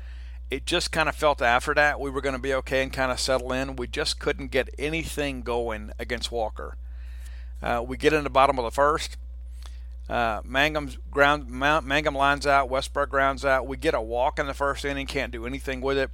it 0.53 0.67
just 0.67 0.93
kind 0.93 1.09
of 1.09 1.17
felt 1.17 1.41
after 1.41 1.73
that 1.73 1.99
we 1.99 2.11
were 2.11 2.21
going 2.21 2.35
to 2.35 2.39
be 2.39 2.53
okay 2.53 2.83
and 2.83 2.93
kind 2.93 3.11
of 3.11 3.19
settle 3.19 3.55
in. 3.55 3.75
We 3.75 3.87
just 3.87 4.21
couldn't 4.21 4.51
get 4.51 4.69
anything 4.79 5.41
going 5.41 5.93
against 5.99 6.31
Walker. 6.31 6.77
Uh, 7.63 7.83
we 7.87 7.97
get 7.97 8.13
in 8.13 8.23
the 8.23 8.29
bottom 8.29 8.59
of 8.59 8.65
the 8.67 8.71
first. 8.71 9.17
Uh, 10.11 10.43
Mangum's 10.45 10.99
ground, 11.11 11.49
Mangum 11.49 12.15
lines 12.15 12.47
out. 12.47 12.69
Westburg 12.69 13.09
grounds 13.09 13.47
out. 13.47 13.67
We 13.67 13.79
get 13.79 13.95
a 13.95 14.03
walk 14.03 14.39
in 14.39 14.47
the 14.47 14.53
first 14.53 14.85
inning. 14.85 15.07
Can't 15.07 15.33
do 15.33 15.47
anything 15.47 15.81
with 15.81 15.97
it. 15.97 16.11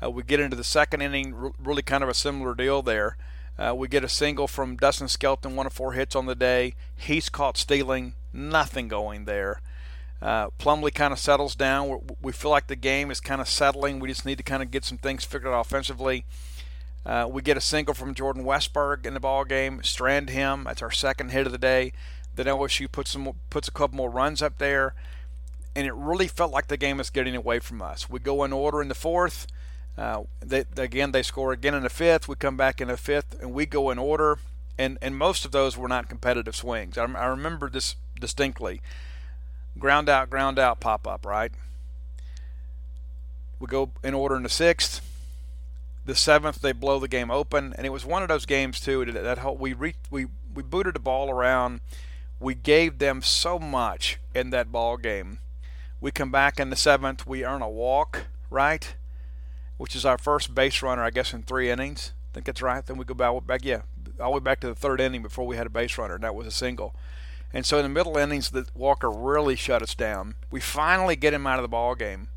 Uh, 0.00 0.12
we 0.12 0.22
get 0.22 0.38
into 0.38 0.56
the 0.56 0.62
second 0.62 1.00
inning. 1.00 1.52
really 1.58 1.82
kind 1.82 2.04
of 2.04 2.08
a 2.08 2.14
similar 2.14 2.54
deal 2.54 2.82
there. 2.82 3.16
Uh, 3.58 3.74
we 3.76 3.88
get 3.88 4.04
a 4.04 4.08
single 4.08 4.46
from 4.46 4.76
Dustin 4.76 5.08
Skelton, 5.08 5.56
one 5.56 5.66
of 5.66 5.72
four 5.72 5.94
hits 5.94 6.14
on 6.14 6.26
the 6.26 6.36
day. 6.36 6.74
He's 6.94 7.28
caught 7.28 7.56
stealing. 7.56 8.14
Nothing 8.32 8.86
going 8.86 9.24
there. 9.24 9.60
Uh, 10.22 10.50
Plumlee 10.60 10.94
kind 10.94 11.12
of 11.12 11.18
settles 11.18 11.56
down. 11.56 11.88
we 11.88 11.96
we 12.22 12.32
feel 12.32 12.52
like 12.52 12.68
the 12.68 12.76
game 12.76 13.10
is 13.10 13.18
kind 13.18 13.40
of 13.40 13.48
settling. 13.48 13.98
We 13.98 14.08
just 14.08 14.24
need 14.24 14.38
to 14.38 14.44
kind 14.44 14.62
of 14.62 14.70
get 14.70 14.84
some 14.84 14.98
things 14.98 15.24
figured 15.24 15.52
out 15.52 15.60
offensively. 15.60 16.24
Uh, 17.04 17.28
we 17.28 17.42
get 17.42 17.56
a 17.56 17.60
single 17.60 17.92
from 17.92 18.14
Jordan 18.14 18.44
Westburg 18.44 19.04
in 19.04 19.14
the 19.14 19.20
ball 19.20 19.44
game, 19.44 19.82
strand 19.82 20.30
him. 20.30 20.64
That's 20.64 20.80
our 20.80 20.92
second 20.92 21.30
hit 21.30 21.46
of 21.46 21.52
the 21.52 21.58
day. 21.58 21.92
Then 22.36 22.46
LSU 22.46 22.90
puts 22.90 23.10
some 23.10 23.32
puts 23.50 23.66
a 23.66 23.72
couple 23.72 23.96
more 23.96 24.10
runs 24.10 24.40
up 24.40 24.58
there, 24.58 24.94
and 25.74 25.88
it 25.88 25.94
really 25.94 26.28
felt 26.28 26.52
like 26.52 26.68
the 26.68 26.76
game 26.76 27.00
is 27.00 27.10
getting 27.10 27.34
away 27.34 27.58
from 27.58 27.82
us. 27.82 28.08
We 28.08 28.20
go 28.20 28.44
in 28.44 28.52
order 28.52 28.80
in 28.80 28.86
the 28.86 28.94
fourth. 28.94 29.48
Uh, 29.98 30.22
they, 30.40 30.64
again, 30.76 31.10
they 31.10 31.24
score 31.24 31.52
again 31.52 31.74
in 31.74 31.82
the 31.82 31.90
fifth. 31.90 32.28
We 32.28 32.36
come 32.36 32.56
back 32.56 32.80
in 32.80 32.86
the 32.86 32.96
fifth, 32.96 33.40
and 33.40 33.52
we 33.52 33.66
go 33.66 33.90
in 33.90 33.98
order. 33.98 34.38
And 34.78 34.98
and 35.02 35.16
most 35.16 35.44
of 35.44 35.50
those 35.50 35.76
were 35.76 35.88
not 35.88 36.08
competitive 36.08 36.54
swings. 36.54 36.96
I, 36.96 37.04
I 37.04 37.26
remember 37.26 37.68
this 37.68 37.96
distinctly 38.18 38.80
ground 39.78 40.08
out, 40.08 40.30
ground 40.30 40.58
out 40.58 40.80
pop 40.80 41.06
up, 41.06 41.24
right? 41.26 41.52
We 43.58 43.66
go 43.66 43.90
in 44.02 44.14
order 44.14 44.36
in 44.36 44.42
the 44.42 44.48
sixth. 44.48 45.00
The 46.04 46.16
seventh, 46.16 46.60
they 46.60 46.72
blow 46.72 46.98
the 46.98 47.06
game 47.06 47.30
open, 47.30 47.72
and 47.76 47.86
it 47.86 47.90
was 47.90 48.04
one 48.04 48.22
of 48.22 48.28
those 48.28 48.44
games 48.44 48.80
too 48.80 49.04
that, 49.04 49.38
whole, 49.38 49.56
we 49.56 49.72
re, 49.72 49.94
we 50.10 50.26
we 50.52 50.62
booted 50.64 50.94
the 50.94 51.00
ball 51.00 51.30
around. 51.30 51.80
We 52.40 52.56
gave 52.56 52.98
them 52.98 53.22
so 53.22 53.60
much 53.60 54.18
in 54.34 54.50
that 54.50 54.72
ball 54.72 54.96
game. 54.96 55.38
We 56.00 56.10
come 56.10 56.32
back 56.32 56.58
in 56.58 56.70
the 56.70 56.76
seventh, 56.76 57.24
we 57.24 57.44
earn 57.44 57.62
a 57.62 57.68
walk, 57.68 58.26
right? 58.50 58.96
Which 59.76 59.94
is 59.94 60.04
our 60.04 60.18
first 60.18 60.52
base 60.52 60.82
runner, 60.82 61.04
I 61.04 61.10
guess, 61.10 61.32
in 61.32 61.44
three 61.44 61.70
innings. 61.70 62.12
I 62.32 62.34
think 62.34 62.46
that's 62.46 62.62
right. 62.62 62.84
Then 62.84 62.96
we 62.96 63.04
go 63.04 63.14
back, 63.14 63.46
back 63.46 63.60
yeah, 63.64 63.82
all 64.18 64.32
the 64.32 64.38
way 64.38 64.40
back 64.40 64.58
to 64.60 64.66
the 64.66 64.74
third 64.74 65.00
inning 65.00 65.22
before 65.22 65.46
we 65.46 65.56
had 65.56 65.68
a 65.68 65.70
base 65.70 65.96
runner, 65.96 66.14
and 66.14 66.24
that 66.24 66.34
was 66.34 66.48
a 66.48 66.50
single 66.50 66.96
And 67.52 67.66
so 67.66 67.78
in 67.78 67.82
the 67.82 67.88
middle 67.88 68.16
innings, 68.16 68.50
that 68.50 68.74
Walker 68.74 69.10
really 69.10 69.56
shut 69.56 69.82
us 69.82 69.94
down. 69.94 70.34
We 70.50 70.60
finally 70.60 71.16
get 71.16 71.34
him 71.34 71.46
out 71.46 71.58
of 71.58 71.62
the 71.62 71.68
ball 71.68 71.94
game 71.94 72.28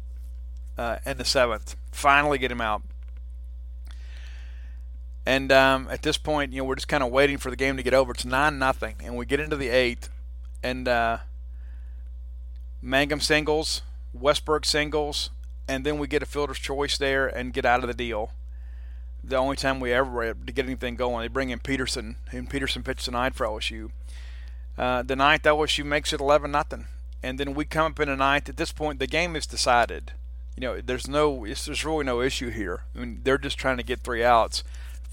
uh, 0.78 0.98
in 1.06 1.18
the 1.18 1.26
seventh. 1.26 1.76
Finally 1.92 2.38
get 2.38 2.52
him 2.52 2.62
out. 2.62 2.84
And 5.26 5.52
um, 5.52 5.88
at 5.90 6.04
this 6.04 6.18
point, 6.18 6.54
you 6.54 6.60
know, 6.60 6.66
we're 6.66 6.76
just 6.76 6.88
kind 6.88 7.04
of 7.04 7.12
waiting 7.12 7.38
for 7.38 7.50
the 7.50 7.56
game 7.56 7.78
to 7.78 7.84
get 7.84 7.94
over. 7.94 8.12
It's 8.12 8.26
nine 8.26 8.60
nothing, 8.60 8.96
and 9.04 9.16
we 9.16 9.26
get 9.26 9.40
into 9.40 9.56
the 9.56 9.70
eighth, 9.70 10.10
and 10.62 10.88
uh, 10.88 11.18
Mangum 12.80 13.20
singles, 13.20 13.82
Westburg 14.16 14.66
singles, 14.66 15.32
and 15.68 15.84
then 15.84 15.98
we 15.98 16.08
get 16.08 16.22
a 16.22 16.28
fielder's 16.28 16.60
choice 16.60 17.00
there 17.00 17.26
and 17.26 17.54
get 17.54 17.66
out 17.66 17.82
of 17.82 17.88
the 17.88 17.96
deal. 17.96 18.32
The 19.24 19.38
only 19.38 19.56
time 19.56 19.80
we 19.80 19.92
ever 19.92 20.12
were 20.12 20.34
to 20.36 20.54
get 20.54 20.66
anything 20.66 20.96
going, 20.96 21.24
they 21.24 21.28
bring 21.28 21.50
in 21.50 21.58
Peterson, 21.58 22.18
and 22.32 22.48
Peterson 22.48 22.84
pitched 22.84 23.06
tonight 23.06 23.34
for 23.34 23.48
LSU. 23.48 23.90
Uh, 24.78 25.02
the 25.02 25.16
ninth, 25.16 25.44
LSU 25.44 25.86
makes 25.86 26.12
it 26.12 26.20
11 26.20 26.52
nothing, 26.52 26.86
and 27.24 27.40
then 27.40 27.54
we 27.54 27.66
come 27.66 27.94
up 27.94 28.00
in 28.00 28.10
the 28.10 28.16
ninth. 28.16 28.50
At 28.50 28.58
this 28.58 28.72
point, 28.72 29.00
the 29.00 29.08
game 29.08 29.36
is 29.36 29.48
decided. 29.48 30.12
You 30.58 30.62
know, 30.62 30.82
there's 30.82 31.08
no, 31.08 31.46
there's 31.46 31.86
really 31.86 32.06
no 32.06 32.22
issue 32.22 32.50
here. 32.50 32.84
I 32.96 33.00
mean, 33.00 33.22
they're 33.24 33.38
just 33.38 33.58
trying 33.58 33.78
to 33.78 33.84
get 33.84 34.02
three 34.02 34.24
outs, 34.24 34.64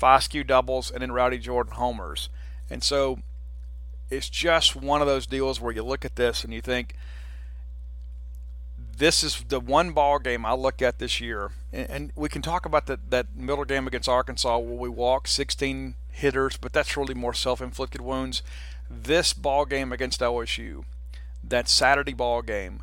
Foscue 0.00 0.46
doubles, 0.46 0.90
and 0.90 1.02
then 1.02 1.12
Rowdy 1.12 1.38
Jordan 1.38 1.74
homers, 1.74 2.28
and 2.70 2.82
so 2.82 3.20
it's 4.10 4.28
just 4.28 4.76
one 4.76 5.00
of 5.00 5.06
those 5.06 5.26
deals 5.26 5.60
where 5.60 5.72
you 5.72 5.82
look 5.82 6.04
at 6.04 6.16
this 6.16 6.44
and 6.44 6.52
you 6.52 6.60
think 6.60 6.94
this 8.98 9.24
is 9.24 9.44
the 9.48 9.58
one 9.58 9.92
ball 9.92 10.18
game 10.18 10.44
I 10.44 10.52
look 10.52 10.82
at 10.82 10.98
this 10.98 11.20
year, 11.20 11.50
and, 11.72 12.12
we 12.14 12.28
can 12.28 12.42
talk 12.42 12.66
about 12.66 12.86
that 12.86 13.10
that 13.10 13.34
middle 13.34 13.64
game 13.64 13.86
against 13.86 14.08
Arkansas 14.08 14.58
where 14.58 14.76
we 14.76 14.88
walk 14.88 15.26
16 15.26 15.94
hitters, 16.10 16.56
but 16.56 16.72
that's 16.72 16.96
really 16.96 17.14
more 17.14 17.34
self-inflicted 17.34 18.00
wounds. 18.00 18.42
This 18.94 19.32
ball 19.32 19.64
game 19.64 19.92
against 19.92 20.20
LSU, 20.20 20.84
that 21.42 21.68
Saturday 21.68 22.12
ball 22.12 22.42
game, 22.42 22.82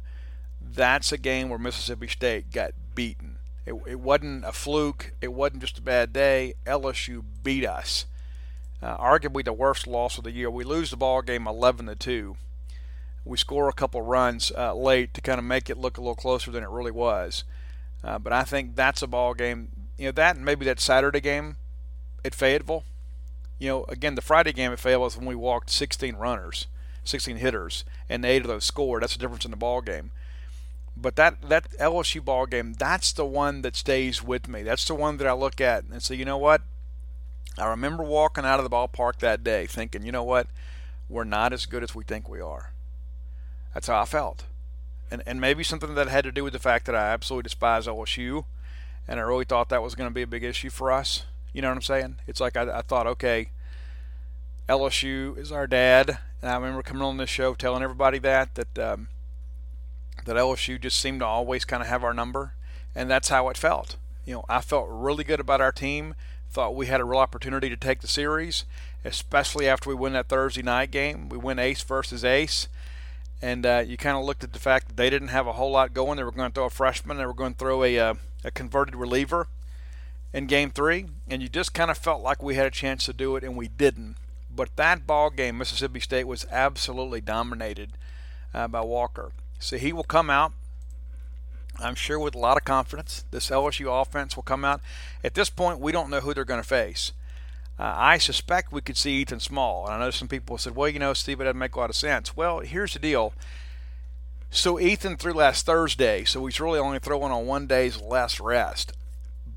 that's 0.61 1.11
a 1.11 1.17
game 1.17 1.49
where 1.49 1.59
Mississippi 1.59 2.07
State 2.07 2.51
got 2.51 2.71
beaten. 2.95 3.37
It, 3.65 3.75
it 3.85 3.99
wasn't 3.99 4.45
a 4.45 4.51
fluke. 4.51 5.13
It 5.21 5.33
wasn't 5.33 5.61
just 5.61 5.77
a 5.77 5.81
bad 5.81 6.11
day. 6.11 6.55
LSU 6.65 7.23
beat 7.43 7.65
us. 7.65 8.05
Uh, 8.81 8.97
arguably 8.97 9.45
the 9.45 9.53
worst 9.53 9.85
loss 9.85 10.17
of 10.17 10.23
the 10.23 10.31
year. 10.31 10.49
We 10.49 10.63
lose 10.63 10.89
the 10.89 10.97
ball 10.97 11.21
game 11.21 11.47
11 11.47 11.85
to 11.85 11.95
two 11.95 12.37
we 13.29 13.37
score 13.37 13.69
a 13.69 13.73
couple 13.73 14.01
runs 14.01 14.51
uh, 14.57 14.73
late 14.73 15.13
to 15.13 15.21
kind 15.21 15.39
of 15.39 15.45
make 15.45 15.69
it 15.69 15.77
look 15.77 15.97
a 15.97 16.01
little 16.01 16.15
closer 16.15 16.51
than 16.51 16.63
it 16.63 16.69
really 16.69 16.91
was. 16.91 17.43
Uh, 18.03 18.17
but 18.17 18.33
I 18.33 18.43
think 18.43 18.75
that's 18.75 19.01
a 19.01 19.07
ball 19.07 19.33
game. 19.33 19.69
You 19.97 20.05
know 20.05 20.11
that 20.13 20.35
and 20.35 20.45
maybe 20.45 20.65
that 20.65 20.79
Saturday 20.79 21.19
game 21.19 21.57
at 22.23 22.33
Fayetteville. 22.33 22.83
You 23.59 23.67
know, 23.67 23.85
again 23.89 24.15
the 24.15 24.21
Friday 24.21 24.53
game 24.53 24.71
at 24.71 24.79
Fayetteville 24.79 25.07
is 25.07 25.17
when 25.17 25.25
we 25.25 25.35
walked 25.35 25.69
16 25.69 26.15
runners, 26.15 26.67
16 27.03 27.37
hitters, 27.37 27.83
and 28.09 28.25
eight 28.25 28.41
of 28.41 28.47
those 28.47 28.63
scored. 28.63 29.03
That's 29.03 29.13
the 29.13 29.19
difference 29.19 29.45
in 29.45 29.51
the 29.51 29.57
ball 29.57 29.81
game. 29.81 30.11
But 30.97 31.15
that 31.17 31.41
that 31.49 31.69
LSU 31.79 32.23
ball 32.23 32.45
game, 32.45 32.73
that's 32.73 33.11
the 33.13 33.25
one 33.25 33.61
that 33.61 33.75
stays 33.75 34.23
with 34.23 34.47
me. 34.47 34.63
That's 34.63 34.85
the 34.85 34.95
one 34.95 35.17
that 35.17 35.27
I 35.27 35.33
look 35.33 35.61
at 35.61 35.83
and 35.83 36.01
say, 36.01 36.15
you 36.15 36.25
know 36.25 36.37
what? 36.37 36.61
I 37.57 37.67
remember 37.67 38.03
walking 38.03 38.45
out 38.45 38.59
of 38.59 38.63
the 38.63 38.75
ballpark 38.75 39.19
that 39.19 39.43
day 39.43 39.65
thinking, 39.65 40.05
you 40.05 40.11
know 40.11 40.23
what? 40.23 40.47
We're 41.09 41.25
not 41.25 41.53
as 41.53 41.65
good 41.65 41.83
as 41.83 41.93
we 41.93 42.03
think 42.03 42.29
we 42.29 42.39
are. 42.39 42.71
That's 43.73 43.87
how 43.87 44.01
I 44.01 44.05
felt. 44.05 44.45
And, 45.11 45.23
and 45.25 45.41
maybe 45.41 45.63
something 45.63 45.95
that 45.95 46.07
had 46.07 46.23
to 46.23 46.31
do 46.31 46.43
with 46.43 46.53
the 46.53 46.59
fact 46.59 46.85
that 46.85 46.95
I 46.95 47.11
absolutely 47.11 47.43
despise 47.43 47.87
LSU, 47.87 48.45
and 49.07 49.19
I 49.19 49.23
really 49.23 49.45
thought 49.45 49.69
that 49.69 49.81
was 49.81 49.95
going 49.95 50.09
to 50.09 50.13
be 50.13 50.21
a 50.21 50.27
big 50.27 50.43
issue 50.43 50.69
for 50.69 50.91
us. 50.91 51.25
You 51.53 51.61
know 51.61 51.69
what 51.69 51.75
I'm 51.75 51.81
saying? 51.81 52.15
It's 52.27 52.39
like 52.39 52.55
I, 52.57 52.79
I 52.79 52.81
thought, 52.81 53.07
okay, 53.07 53.49
LSU 54.67 55.37
is 55.37 55.51
our 55.51 55.67
dad, 55.67 56.19
and 56.41 56.51
I 56.51 56.55
remember 56.55 56.83
coming 56.83 57.03
on 57.03 57.17
this 57.17 57.29
show 57.29 57.53
telling 57.53 57.83
everybody 57.83 58.19
that 58.19 58.55
that 58.55 58.77
um, 58.79 59.07
that 60.25 60.35
LSU 60.35 60.79
just 60.79 60.99
seemed 60.99 61.21
to 61.21 61.25
always 61.25 61.65
kind 61.65 61.81
of 61.81 61.89
have 61.89 62.03
our 62.03 62.13
number, 62.13 62.53
and 62.95 63.09
that's 63.09 63.29
how 63.29 63.49
it 63.49 63.57
felt. 63.57 63.95
You 64.25 64.35
know, 64.35 64.45
I 64.47 64.61
felt 64.61 64.87
really 64.89 65.23
good 65.23 65.39
about 65.39 65.61
our 65.61 65.71
team. 65.71 66.15
Thought 66.51 66.75
we 66.75 66.87
had 66.87 66.99
a 67.01 67.05
real 67.05 67.19
opportunity 67.19 67.69
to 67.69 67.77
take 67.77 68.01
the 68.01 68.07
series, 68.07 68.65
especially 69.05 69.67
after 69.67 69.89
we 69.89 69.95
win 69.95 70.13
that 70.13 70.27
Thursday 70.27 70.61
night 70.61 70.91
game. 70.91 71.29
We 71.29 71.37
win 71.37 71.59
ace 71.59 71.81
versus 71.83 72.23
ace 72.25 72.67
and 73.41 73.65
uh, 73.65 73.83
you 73.85 73.97
kind 73.97 74.17
of 74.17 74.25
looked 74.25 74.43
at 74.43 74.53
the 74.53 74.59
fact 74.59 74.87
that 74.87 74.97
they 74.97 75.09
didn't 75.09 75.29
have 75.29 75.47
a 75.47 75.53
whole 75.53 75.71
lot 75.71 75.93
going. 75.93 76.17
They 76.17 76.23
were 76.23 76.31
going 76.31 76.49
to 76.49 76.53
throw 76.53 76.65
a 76.65 76.69
freshman, 76.69 77.17
they 77.17 77.25
were 77.25 77.33
going 77.33 77.53
to 77.53 77.57
throw 77.57 77.83
a, 77.83 77.97
uh, 77.97 78.13
a 78.43 78.51
converted 78.51 78.95
reliever 78.95 79.47
in 80.33 80.45
game 80.45 80.69
three, 80.69 81.07
and 81.27 81.41
you 81.41 81.49
just 81.49 81.73
kind 81.73 81.89
of 81.89 81.97
felt 81.97 82.21
like 82.21 82.43
we 82.43 82.55
had 82.55 82.65
a 82.65 82.71
chance 82.71 83.05
to 83.05 83.13
do 83.13 83.35
it, 83.35 83.43
and 83.43 83.55
we 83.55 83.67
didn't. 83.67 84.15
But 84.53 84.75
that 84.75 85.07
ball 85.07 85.29
game, 85.29 85.57
Mississippi 85.57 85.99
State 85.99 86.27
was 86.27 86.45
absolutely 86.51 87.21
dominated 87.21 87.93
uh, 88.53 88.67
by 88.67 88.81
Walker. 88.81 89.31
So 89.59 89.77
he 89.77 89.93
will 89.93 90.03
come 90.03 90.29
out, 90.29 90.53
I'm 91.79 91.95
sure, 91.95 92.19
with 92.19 92.35
a 92.35 92.39
lot 92.39 92.57
of 92.57 92.65
confidence. 92.65 93.25
This 93.31 93.49
LSU 93.49 94.01
offense 94.01 94.35
will 94.35 94.43
come 94.43 94.65
out. 94.65 94.81
At 95.23 95.33
this 95.33 95.49
point, 95.49 95.79
we 95.79 95.91
don't 95.91 96.09
know 96.09 96.21
who 96.21 96.33
they're 96.33 96.45
going 96.45 96.61
to 96.61 96.67
face. 96.67 97.11
Uh, 97.77 97.93
I 97.95 98.17
suspect 98.17 98.71
we 98.71 98.81
could 98.81 98.97
see 98.97 99.21
Ethan 99.21 99.39
Small. 99.39 99.85
And 99.85 99.95
I 99.95 99.99
know 99.99 100.11
some 100.11 100.27
people 100.27 100.57
said, 100.57 100.75
well, 100.75 100.89
you 100.89 100.99
know, 100.99 101.13
Steve, 101.13 101.39
it 101.39 101.45
doesn't 101.45 101.57
make 101.57 101.75
a 101.75 101.79
lot 101.79 101.89
of 101.89 101.95
sense. 101.95 102.35
Well, 102.35 102.59
here's 102.59 102.93
the 102.93 102.99
deal. 102.99 103.33
So 104.51 104.79
Ethan 104.79 105.17
threw 105.17 105.33
last 105.33 105.65
Thursday, 105.65 106.23
so 106.23 106.45
he's 106.45 106.59
really 106.59 106.79
only 106.79 106.99
throwing 106.99 107.31
on 107.31 107.45
one 107.45 107.67
day's 107.67 108.01
less 108.01 108.39
rest. 108.39 108.93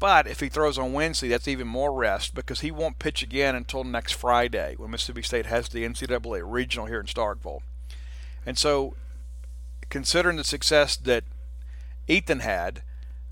But 0.02 0.26
if 0.26 0.40
he 0.40 0.48
throws 0.48 0.78
on 0.78 0.92
Wednesday, 0.92 1.28
that's 1.28 1.46
even 1.46 1.68
more 1.68 1.92
rest 1.92 2.34
because 2.34 2.58
he 2.58 2.72
won't 2.72 2.98
pitch 2.98 3.22
again 3.22 3.54
until 3.54 3.84
next 3.84 4.14
Friday 4.14 4.74
when 4.76 4.90
Mississippi 4.90 5.22
State 5.22 5.46
has 5.46 5.68
the 5.68 5.84
NCAA 5.84 6.42
regional 6.44 6.86
here 6.86 6.98
in 6.98 7.06
Starkville. 7.06 7.60
And 8.44 8.58
so, 8.58 8.94
considering 9.90 10.38
the 10.38 10.42
success 10.42 10.96
that 10.96 11.22
Ethan 12.08 12.40
had, 12.40 12.82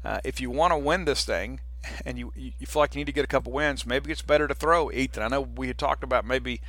uh, 0.04 0.20
if 0.22 0.40
you 0.40 0.48
want 0.48 0.72
to 0.72 0.78
win 0.78 1.06
this 1.06 1.24
thing, 1.24 1.58
and 2.06 2.20
you 2.20 2.32
you 2.36 2.52
feel 2.68 2.82
like 2.82 2.94
you 2.94 3.00
need 3.00 3.06
to 3.06 3.12
get 3.12 3.24
a 3.24 3.26
couple 3.26 3.50
wins, 3.50 3.84
maybe 3.84 4.12
it's 4.12 4.22
better 4.22 4.46
to 4.46 4.54
throw 4.54 4.92
Ethan. 4.92 5.24
I 5.24 5.26
know 5.26 5.40
we 5.40 5.66
had 5.66 5.76
talked 5.76 6.04
about 6.04 6.24
maybe 6.24 6.60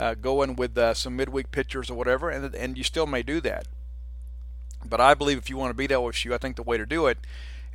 uh, 0.00 0.14
going 0.14 0.56
with 0.56 0.76
uh, 0.76 0.92
some 0.92 1.14
midweek 1.14 1.52
pitchers 1.52 1.88
or 1.88 1.94
whatever, 1.94 2.30
and 2.30 2.52
and 2.52 2.76
you 2.76 2.82
still 2.82 3.06
may 3.06 3.22
do 3.22 3.40
that. 3.42 3.68
But 4.84 5.00
I 5.00 5.14
believe 5.14 5.38
if 5.38 5.48
you 5.48 5.56
want 5.56 5.70
to 5.70 5.74
beat 5.74 5.90
LSU, 5.90 6.34
I 6.34 6.38
think 6.38 6.56
the 6.56 6.64
way 6.64 6.78
to 6.78 6.84
do 6.84 7.06
it 7.06 7.18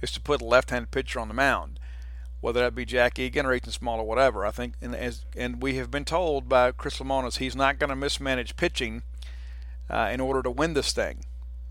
is 0.01 0.11
to 0.11 0.21
put 0.21 0.41
a 0.41 0.45
left-handed 0.45 0.91
pitcher 0.91 1.19
on 1.19 1.27
the 1.27 1.33
mound, 1.33 1.79
whether 2.39 2.61
that 2.61 2.75
be 2.75 2.85
Jack 2.85 3.19
Eagan 3.19 3.45
or 3.45 3.53
Ethan 3.53 3.71
Small 3.71 3.99
or 3.99 4.07
whatever. 4.07 4.45
I 4.45 4.51
think, 4.51 4.73
and 4.81 4.95
as 4.95 5.25
and 5.35 5.61
we 5.61 5.75
have 5.75 5.91
been 5.91 6.05
told 6.05 6.49
by 6.49 6.71
Chris 6.71 6.99
Lemonis, 6.99 7.37
he's 7.37 7.55
not 7.55 7.79
going 7.79 7.89
to 7.89 7.95
mismanage 7.95 8.55
pitching 8.55 9.03
uh, 9.89 10.09
in 10.11 10.19
order 10.19 10.41
to 10.41 10.49
win 10.49 10.73
this 10.73 10.91
thing. 10.93 11.25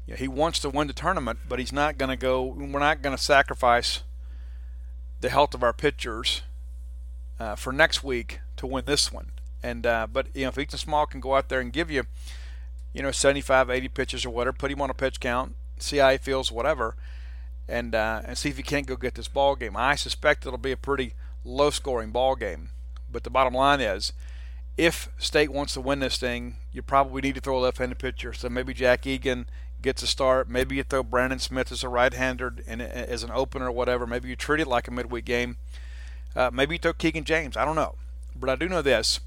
he 0.07 0.29
wants 0.29 0.59
to 0.61 0.69
win 0.69 0.87
the 0.87 0.93
tournament, 0.93 1.41
but 1.49 1.59
he's 1.59 1.73
not 1.73 1.99
going 1.99 2.11
to 2.11 2.17
go. 2.17 2.43
We're 2.43 2.79
not 2.79 3.03
going 3.03 3.17
to 3.17 3.23
sacrifice 3.23 4.03
the 5.21 5.29
health 5.29 5.55
of 5.55 5.63
our 5.63 5.73
pitchers 5.73 6.43
uh, 7.39 7.55
for 7.55 7.73
next 7.73 8.05
week 8.05 8.41
to 8.57 8.67
win 8.67 8.85
this 8.87 9.13
one. 9.13 9.33
And 9.63 9.87
uh, 9.87 10.07
but 10.11 10.29
you 10.35 10.43
know 10.43 10.49
if 10.49 10.59
Ethan 10.59 10.79
Small 10.79 11.07
can 11.07 11.21
go 11.21 11.35
out 11.35 11.49
there 11.49 11.61
and 11.61 11.73
give 11.73 11.91
you, 11.91 12.05
you 12.93 13.03
know, 13.03 13.11
75, 13.11 13.71
80 13.71 13.89
pitches 13.89 14.25
or 14.25 14.31
whatever, 14.31 14.57
put 14.57 14.71
him 14.71 14.81
on 14.81 14.91
a 14.91 14.95
pitch 14.95 15.21
count, 15.21 15.55
see 15.79 15.99
how 15.99 16.11
he 16.11 16.19
feels, 16.19 16.51
whatever, 16.53 16.97
and 17.71 17.95
uh, 17.95 18.23
and 18.25 18.37
see 18.37 18.49
if 18.49 18.57
he 18.57 18.63
can't 18.63 18.87
go 18.87 18.97
get 18.97 19.15
this 19.15 19.29
ball 19.29 19.57
game. 19.57 19.77
I 19.77 19.95
suspect 19.95 20.47
it'll 20.47 20.59
be 20.59 20.73
a 20.73 20.77
pretty 20.77 21.15
low-scoring 21.45 22.11
ball 22.11 22.37
game. 22.37 22.71
But 23.11 23.25
the 23.25 23.31
bottom 23.31 23.55
line 23.55 23.81
is, 23.81 24.13
if 24.77 25.09
State 25.19 25.53
wants 25.53 25.75
to 25.75 25.81
win 25.81 26.01
this 26.01 26.19
thing, 26.19 26.57
you 26.73 26.83
probably 26.83 27.23
need 27.23 27.35
to 27.37 27.41
throw 27.41 27.59
a 27.59 27.61
left-handed 27.61 27.99
pitcher. 27.99 28.33
So 28.33 28.49
maybe 28.49 28.75
Jack 28.75 29.07
Eagan 29.07 29.47
gets 29.83 30.03
a 30.03 30.07
start. 30.07 30.49
Maybe 30.49 30.77
you 30.77 30.83
throw 30.83 31.03
Brandon 31.03 31.39
Smith 31.39 31.73
as 31.73 31.83
a 31.83 31.89
right-hander 31.89 32.57
and 32.67 32.83
as 32.83 33.23
an 33.23 33.31
opener 33.33 33.67
or 33.67 33.73
whatever. 33.73 34.07
Maybe 34.07 34.29
you 34.29 34.37
treat 34.37 34.61
it 34.61 34.69
like 34.69 34.89
a 34.89 34.91
midweek 34.91 35.25
game. 35.25 35.57
Uh, 36.37 36.51
maybe 36.53 36.75
you 36.75 36.79
throw 36.79 36.93
Keegan 36.93 37.25
James. 37.25 37.57
I 37.57 37.65
don't 37.65 37.77
know, 37.77 37.97
but 38.37 38.49
I 38.49 38.55
do 38.55 38.69
know 38.69 38.83
this: 38.83 39.21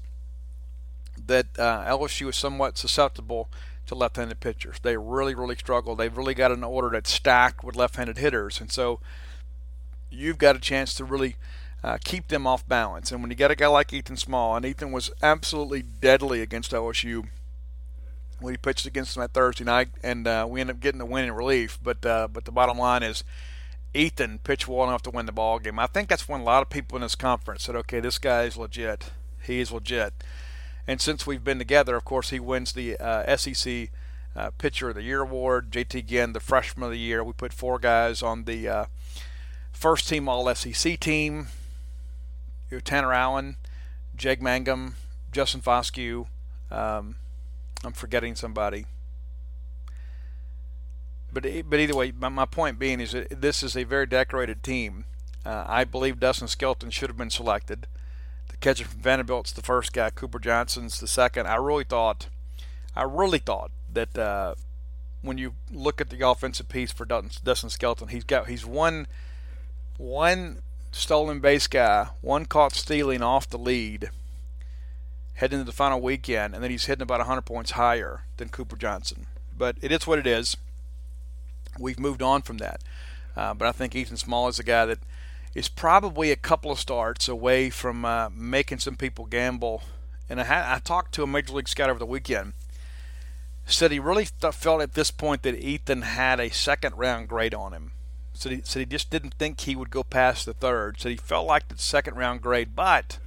that 1.26 1.46
uh, 1.58 1.84
LSU 1.84 2.30
is 2.30 2.36
somewhat 2.36 2.78
susceptible 2.78 3.48
to 3.86 3.94
left-handed 3.94 4.40
pitchers. 4.40 4.76
They 4.82 4.96
really, 4.96 5.34
really 5.34 5.56
struggle. 5.56 5.94
They've 5.94 6.16
really 6.16 6.34
got 6.34 6.52
an 6.52 6.64
order 6.64 6.90
that's 6.90 7.10
stacked 7.10 7.64
with 7.64 7.76
left-handed 7.76 8.18
hitters, 8.18 8.60
and 8.60 8.70
so 8.70 9.00
you've 10.10 10.38
got 10.38 10.56
a 10.56 10.60
chance 10.60 10.94
to 10.94 11.04
really 11.04 11.36
uh, 11.82 11.98
keep 12.02 12.28
them 12.28 12.46
off 12.46 12.66
balance. 12.66 13.12
And 13.12 13.20
when 13.20 13.30
you 13.30 13.36
get 13.36 13.50
a 13.50 13.56
guy 13.56 13.66
like 13.66 13.92
Ethan 13.92 14.16
Small, 14.16 14.56
and 14.56 14.64
Ethan 14.64 14.92
was 14.92 15.10
absolutely 15.22 15.82
deadly 15.82 16.40
against 16.40 16.72
LSU 16.72 17.26
when 18.40 18.54
he 18.54 18.58
pitched 18.58 18.86
against 18.86 19.14
them 19.14 19.22
that 19.22 19.32
Thursday 19.32 19.64
night, 19.64 19.88
and 20.02 20.26
uh, 20.26 20.46
we 20.48 20.60
ended 20.60 20.76
up 20.76 20.80
getting 20.80 20.98
the 20.98 21.06
win 21.06 21.24
in 21.24 21.32
relief. 21.32 21.78
But 21.82 22.04
uh, 22.04 22.28
but 22.28 22.44
the 22.44 22.52
bottom 22.52 22.78
line 22.78 23.02
is, 23.02 23.24
Ethan 23.92 24.40
pitched 24.40 24.66
well 24.66 24.88
enough 24.88 25.02
to 25.02 25.10
win 25.10 25.26
the 25.26 25.32
ball 25.32 25.58
game. 25.58 25.78
I 25.78 25.86
think 25.86 26.08
that's 26.08 26.28
when 26.28 26.40
a 26.40 26.44
lot 26.44 26.62
of 26.62 26.70
people 26.70 26.96
in 26.96 27.02
this 27.02 27.14
conference 27.14 27.64
said, 27.64 27.76
"Okay, 27.76 28.00
this 28.00 28.18
guy 28.18 28.44
is 28.44 28.56
legit. 28.56 29.10
He 29.42 29.60
is 29.60 29.70
legit." 29.70 30.14
And 30.86 31.00
since 31.00 31.26
we've 31.26 31.44
been 31.44 31.58
together, 31.58 31.96
of 31.96 32.04
course, 32.04 32.30
he 32.30 32.40
wins 32.40 32.72
the 32.72 32.96
uh, 32.98 33.36
SEC 33.36 33.90
uh, 34.36 34.50
Pitcher 34.58 34.90
of 34.90 34.96
the 34.96 35.02
Year 35.02 35.22
award. 35.22 35.70
JT 35.70 36.06
Ginn, 36.06 36.32
the 36.32 36.40
Freshman 36.40 36.84
of 36.84 36.90
the 36.90 36.98
Year. 36.98 37.24
We 37.24 37.32
put 37.32 37.52
four 37.52 37.78
guys 37.78 38.22
on 38.22 38.44
the 38.44 38.68
uh, 38.68 38.84
first 39.72 40.08
team 40.08 40.28
All 40.28 40.52
SEC 40.54 40.98
team. 41.00 41.48
Tanner 42.84 43.12
Allen, 43.12 43.56
Jake 44.16 44.42
Mangum, 44.42 44.96
Justin 45.30 45.60
Foscue. 45.60 46.26
Um, 46.70 47.16
I'm 47.84 47.92
forgetting 47.92 48.34
somebody. 48.34 48.86
But 51.32 51.44
but 51.68 51.80
either 51.80 51.94
way, 51.94 52.12
my, 52.12 52.28
my 52.28 52.46
point 52.46 52.78
being 52.78 53.00
is 53.00 53.12
that 53.12 53.40
this 53.40 53.62
is 53.62 53.76
a 53.76 53.84
very 53.84 54.06
decorated 54.06 54.62
team. 54.62 55.04
Uh, 55.44 55.64
I 55.66 55.84
believe 55.84 56.20
Dustin 56.20 56.48
Skelton 56.48 56.90
should 56.90 57.10
have 57.10 57.16
been 57.18 57.30
selected. 57.30 57.86
Catcher 58.64 58.86
from 58.86 59.00
Vanderbilt's 59.00 59.52
the 59.52 59.60
first 59.60 59.92
guy. 59.92 60.08
Cooper 60.08 60.38
Johnson's 60.38 60.98
the 60.98 61.06
second. 61.06 61.46
I 61.46 61.56
really 61.56 61.84
thought, 61.84 62.28
I 62.96 63.02
really 63.02 63.38
thought 63.38 63.70
that 63.92 64.16
uh, 64.16 64.54
when 65.20 65.36
you 65.36 65.52
look 65.70 66.00
at 66.00 66.08
the 66.08 66.26
offensive 66.26 66.70
piece 66.70 66.90
for 66.90 67.04
Dustin 67.04 67.68
Skelton, 67.68 68.08
he's 68.08 68.24
got 68.24 68.48
he's 68.48 68.64
one 68.64 69.06
one 69.98 70.62
stolen 70.92 71.40
base 71.40 71.66
guy, 71.66 72.08
one 72.22 72.46
caught 72.46 72.72
stealing 72.72 73.22
off 73.22 73.50
the 73.50 73.58
lead 73.58 74.08
heading 75.34 75.58
into 75.58 75.70
the 75.70 75.76
final 75.76 76.00
weekend, 76.00 76.54
and 76.54 76.64
then 76.64 76.70
he's 76.70 76.86
hitting 76.86 77.02
about 77.02 77.18
100 77.18 77.42
points 77.42 77.72
higher 77.72 78.22
than 78.38 78.48
Cooper 78.48 78.76
Johnson. 78.76 79.26
But 79.54 79.76
it 79.82 79.92
is 79.92 80.06
what 80.06 80.18
it 80.18 80.26
is. 80.26 80.56
We've 81.78 81.98
moved 81.98 82.22
on 82.22 82.40
from 82.40 82.56
that. 82.58 82.80
Uh, 83.36 83.52
but 83.52 83.68
I 83.68 83.72
think 83.72 83.94
Ethan 83.94 84.16
Small 84.16 84.48
is 84.48 84.58
a 84.58 84.64
guy 84.64 84.86
that 84.86 85.00
is 85.54 85.68
probably 85.68 86.30
a 86.30 86.36
couple 86.36 86.70
of 86.70 86.80
starts 86.80 87.28
away 87.28 87.70
from 87.70 88.04
uh, 88.04 88.28
making 88.34 88.78
some 88.78 88.96
people 88.96 89.26
gamble. 89.26 89.82
And 90.28 90.40
I, 90.40 90.44
had, 90.44 90.74
I 90.74 90.78
talked 90.78 91.14
to 91.14 91.22
a 91.22 91.26
major 91.26 91.52
league 91.52 91.68
scout 91.68 91.90
over 91.90 91.98
the 91.98 92.06
weekend. 92.06 92.54
Said 93.66 93.92
he 93.92 93.98
really 93.98 94.26
th- 94.40 94.54
felt 94.54 94.82
at 94.82 94.94
this 94.94 95.10
point 95.10 95.42
that 95.42 95.54
Ethan 95.54 96.02
had 96.02 96.40
a 96.40 96.50
second 96.50 96.96
round 96.96 97.28
grade 97.28 97.54
on 97.54 97.72
him. 97.72 97.92
Said 98.34 98.52
he, 98.52 98.60
said 98.64 98.80
he 98.80 98.86
just 98.86 99.10
didn't 99.10 99.34
think 99.34 99.60
he 99.60 99.76
would 99.76 99.90
go 99.90 100.02
past 100.02 100.44
the 100.44 100.54
third. 100.54 101.00
Said 101.00 101.10
he 101.10 101.16
felt 101.16 101.46
like 101.46 101.68
the 101.68 101.78
second 101.78 102.16
round 102.16 102.42
grade, 102.42 102.74
but 102.74 103.18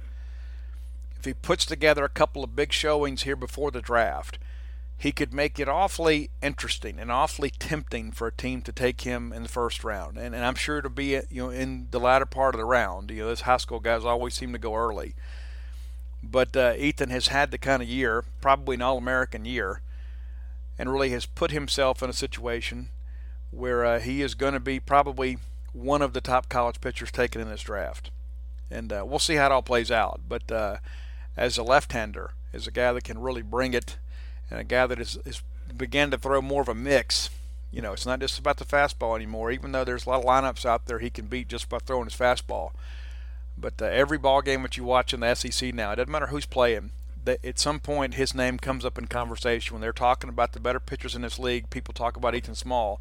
if 1.18 1.24
he 1.24 1.34
puts 1.34 1.64
together 1.64 2.04
a 2.04 2.10
couple 2.10 2.44
of 2.44 2.54
big 2.54 2.72
showings 2.72 3.22
here 3.22 3.34
before 3.36 3.70
the 3.70 3.80
draft, 3.80 4.38
he 5.00 5.12
could 5.12 5.32
make 5.32 5.60
it 5.60 5.68
awfully 5.68 6.28
interesting 6.42 6.98
and 6.98 7.10
awfully 7.10 7.50
tempting 7.50 8.10
for 8.10 8.26
a 8.26 8.32
team 8.32 8.62
to 8.62 8.72
take 8.72 9.02
him 9.02 9.32
in 9.32 9.44
the 9.44 9.48
first 9.48 9.84
round. 9.84 10.18
And, 10.18 10.34
and 10.34 10.44
I'm 10.44 10.56
sure 10.56 10.82
to 10.82 10.90
be 10.90 11.20
you 11.30 11.44
know 11.44 11.50
in 11.50 11.86
the 11.92 12.00
latter 12.00 12.26
part 12.26 12.56
of 12.56 12.58
the 12.58 12.64
round. 12.64 13.12
You 13.12 13.18
know, 13.18 13.28
those 13.28 13.42
high 13.42 13.58
school 13.58 13.78
guys 13.78 14.04
always 14.04 14.34
seem 14.34 14.52
to 14.52 14.58
go 14.58 14.74
early. 14.74 15.14
But 16.20 16.56
uh, 16.56 16.74
Ethan 16.76 17.10
has 17.10 17.28
had 17.28 17.52
the 17.52 17.58
kind 17.58 17.80
of 17.80 17.88
year, 17.88 18.24
probably 18.40 18.74
an 18.74 18.82
All-American 18.82 19.44
year, 19.44 19.82
and 20.76 20.92
really 20.92 21.10
has 21.10 21.26
put 21.26 21.52
himself 21.52 22.02
in 22.02 22.10
a 22.10 22.14
situation 22.14 22.88
where 23.52 23.84
uh, 23.84 24.00
he 24.00 24.20
is 24.20 24.34
going 24.34 24.54
to 24.54 24.60
be 24.60 24.80
probably 24.80 25.38
one 25.72 26.02
of 26.02 26.12
the 26.14 26.20
top 26.20 26.48
college 26.48 26.80
pitchers 26.80 27.12
taken 27.12 27.40
in 27.40 27.48
this 27.48 27.62
draft. 27.62 28.10
And 28.68 28.92
uh, 28.92 29.04
we'll 29.06 29.20
see 29.20 29.36
how 29.36 29.46
it 29.46 29.52
all 29.52 29.62
plays 29.62 29.92
out. 29.92 30.22
But 30.28 30.50
uh, 30.50 30.78
as 31.36 31.56
a 31.56 31.62
left-hander, 31.62 32.32
as 32.52 32.66
a 32.66 32.72
guy 32.72 32.92
that 32.92 33.04
can 33.04 33.20
really 33.20 33.42
bring 33.42 33.72
it, 33.72 33.96
and 34.50 34.60
a 34.60 34.64
guy 34.64 34.86
that 34.86 34.98
is, 34.98 35.18
is 35.24 35.42
began 35.76 36.10
to 36.10 36.18
throw 36.18 36.40
more 36.40 36.62
of 36.62 36.68
a 36.68 36.74
mix. 36.74 37.30
You 37.70 37.82
know, 37.82 37.92
it's 37.92 38.06
not 38.06 38.20
just 38.20 38.38
about 38.38 38.56
the 38.56 38.64
fastball 38.64 39.14
anymore. 39.14 39.50
Even 39.50 39.72
though 39.72 39.84
there's 39.84 40.06
a 40.06 40.10
lot 40.10 40.20
of 40.20 40.24
lineups 40.24 40.64
out 40.64 40.86
there 40.86 40.98
he 40.98 41.10
can 41.10 41.26
beat 41.26 41.48
just 41.48 41.68
by 41.68 41.78
throwing 41.78 42.04
his 42.04 42.14
fastball. 42.14 42.70
But 43.56 43.80
uh, 43.82 43.86
every 43.86 44.18
ball 44.18 44.40
game 44.40 44.62
that 44.62 44.76
you 44.76 44.84
watch 44.84 45.12
in 45.12 45.20
the 45.20 45.34
SEC 45.34 45.74
now, 45.74 45.92
it 45.92 45.96
doesn't 45.96 46.10
matter 46.10 46.28
who's 46.28 46.46
playing. 46.46 46.90
That 47.24 47.44
at 47.44 47.58
some 47.58 47.80
point 47.80 48.14
his 48.14 48.34
name 48.34 48.58
comes 48.58 48.84
up 48.84 48.96
in 48.96 49.06
conversation 49.06 49.74
when 49.74 49.82
they're 49.82 49.92
talking 49.92 50.30
about 50.30 50.52
the 50.52 50.60
better 50.60 50.80
pitchers 50.80 51.14
in 51.14 51.22
this 51.22 51.38
league. 51.38 51.68
People 51.68 51.92
talk 51.92 52.16
about 52.16 52.34
Ethan 52.34 52.54
Small, 52.54 53.00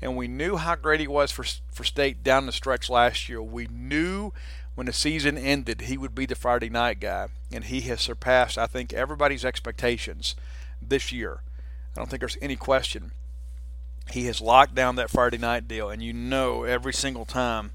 and 0.00 0.16
we 0.16 0.28
knew 0.28 0.56
how 0.56 0.76
great 0.76 1.00
he 1.00 1.08
was 1.08 1.32
for 1.32 1.44
for 1.72 1.82
state 1.82 2.22
down 2.22 2.46
the 2.46 2.52
stretch 2.52 2.88
last 2.88 3.28
year. 3.28 3.42
We 3.42 3.66
knew 3.66 4.32
when 4.74 4.86
the 4.86 4.92
season 4.92 5.38
ended, 5.38 5.82
he 5.82 5.96
would 5.96 6.14
be 6.14 6.26
the 6.26 6.34
Friday 6.34 6.68
night 6.68 7.00
guy, 7.00 7.28
and 7.50 7.64
he 7.64 7.80
has 7.82 8.00
surpassed, 8.00 8.58
I 8.58 8.66
think, 8.66 8.92
everybody's 8.92 9.44
expectations 9.44 10.36
this 10.88 11.12
year. 11.12 11.40
I 11.94 12.00
don't 12.00 12.08
think 12.08 12.20
there's 12.20 12.38
any 12.42 12.56
question. 12.56 13.12
He 14.10 14.26
has 14.26 14.40
locked 14.40 14.74
down 14.74 14.96
that 14.96 15.10
Friday 15.10 15.38
night 15.38 15.66
deal, 15.66 15.88
and 15.88 16.02
you 16.02 16.12
know 16.12 16.64
every 16.64 16.92
single 16.92 17.24
time 17.24 17.72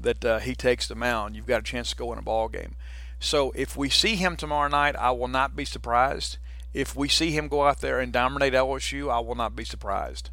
that 0.00 0.24
uh, 0.24 0.38
he 0.38 0.54
takes 0.54 0.88
the 0.88 0.94
mound, 0.94 1.36
you've 1.36 1.46
got 1.46 1.60
a 1.60 1.64
chance 1.64 1.90
to 1.90 1.96
go 1.96 2.12
in 2.12 2.18
a 2.18 2.22
ball 2.22 2.48
game. 2.48 2.74
So 3.18 3.52
if 3.54 3.76
we 3.76 3.90
see 3.90 4.16
him 4.16 4.36
tomorrow 4.36 4.68
night, 4.68 4.96
I 4.96 5.10
will 5.10 5.28
not 5.28 5.54
be 5.54 5.64
surprised. 5.64 6.38
If 6.72 6.96
we 6.96 7.08
see 7.08 7.32
him 7.32 7.48
go 7.48 7.64
out 7.64 7.80
there 7.80 8.00
and 8.00 8.12
dominate 8.12 8.54
LSU, 8.54 9.10
I 9.10 9.20
will 9.20 9.34
not 9.34 9.54
be 9.54 9.64
surprised. 9.64 10.30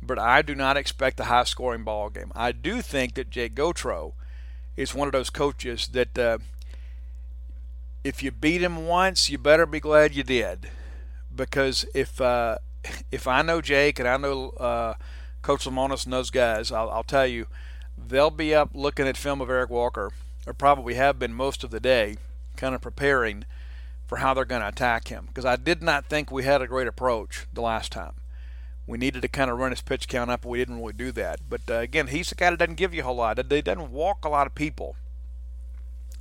But 0.00 0.18
I 0.18 0.42
do 0.42 0.54
not 0.54 0.76
expect 0.76 1.20
a 1.20 1.24
high 1.24 1.44
scoring 1.44 1.84
ball 1.84 2.08
game. 2.10 2.32
I 2.34 2.52
do 2.52 2.82
think 2.82 3.14
that 3.14 3.30
Jake 3.30 3.54
Gautreau 3.54 4.14
is 4.76 4.94
one 4.94 5.08
of 5.08 5.12
those 5.12 5.30
coaches 5.30 5.88
that 5.88 6.18
uh, 6.18 6.38
if 8.02 8.22
you 8.22 8.30
beat 8.30 8.62
him 8.62 8.86
once, 8.86 9.28
you 9.28 9.38
better 9.38 9.66
be 9.66 9.80
glad 9.80 10.14
you 10.14 10.22
did, 10.22 10.70
because 11.34 11.86
if 11.94 12.20
uh, 12.20 12.58
if 13.10 13.26
I 13.26 13.42
know 13.42 13.60
Jake 13.60 13.98
and 13.98 14.08
I 14.08 14.16
know 14.16 14.50
uh, 14.50 14.94
Coach 15.42 15.64
Lemonis 15.64 16.04
and 16.04 16.12
those 16.12 16.30
guys, 16.30 16.72
I'll, 16.72 16.90
I'll 16.90 17.02
tell 17.02 17.26
you, 17.26 17.46
they'll 17.96 18.30
be 18.30 18.54
up 18.54 18.70
looking 18.74 19.06
at 19.06 19.16
film 19.16 19.40
of 19.40 19.50
Eric 19.50 19.70
Walker, 19.70 20.12
or 20.46 20.52
probably 20.52 20.94
have 20.94 21.18
been 21.18 21.34
most 21.34 21.64
of 21.64 21.70
the 21.70 21.80
day, 21.80 22.16
kind 22.56 22.74
of 22.74 22.80
preparing 22.80 23.44
for 24.06 24.18
how 24.18 24.34
they're 24.34 24.44
going 24.44 24.62
to 24.62 24.68
attack 24.68 25.08
him. 25.08 25.26
Because 25.26 25.44
I 25.44 25.56
did 25.56 25.82
not 25.82 26.06
think 26.06 26.30
we 26.30 26.44
had 26.44 26.62
a 26.62 26.66
great 26.66 26.88
approach 26.88 27.46
the 27.52 27.62
last 27.62 27.92
time 27.92 28.14
we 28.86 28.98
needed 28.98 29.22
to 29.22 29.28
kind 29.28 29.50
of 29.50 29.58
run 29.58 29.70
his 29.70 29.80
pitch 29.80 30.08
count 30.08 30.30
up, 30.30 30.42
but 30.42 30.48
we 30.48 30.58
didn't 30.58 30.78
really 30.78 30.92
do 30.92 31.12
that. 31.12 31.40
But 31.48 31.62
uh, 31.68 31.74
again, 31.74 32.08
he's 32.08 32.28
the 32.28 32.34
guy 32.34 32.50
that 32.50 32.58
doesn't 32.58 32.74
give 32.74 32.92
you 32.92 33.02
a 33.02 33.04
whole 33.04 33.16
lot. 33.16 33.38
He 33.38 33.62
doesn't 33.62 33.92
walk 33.92 34.24
a 34.24 34.28
lot 34.28 34.46
of 34.46 34.54
people. 34.54 34.96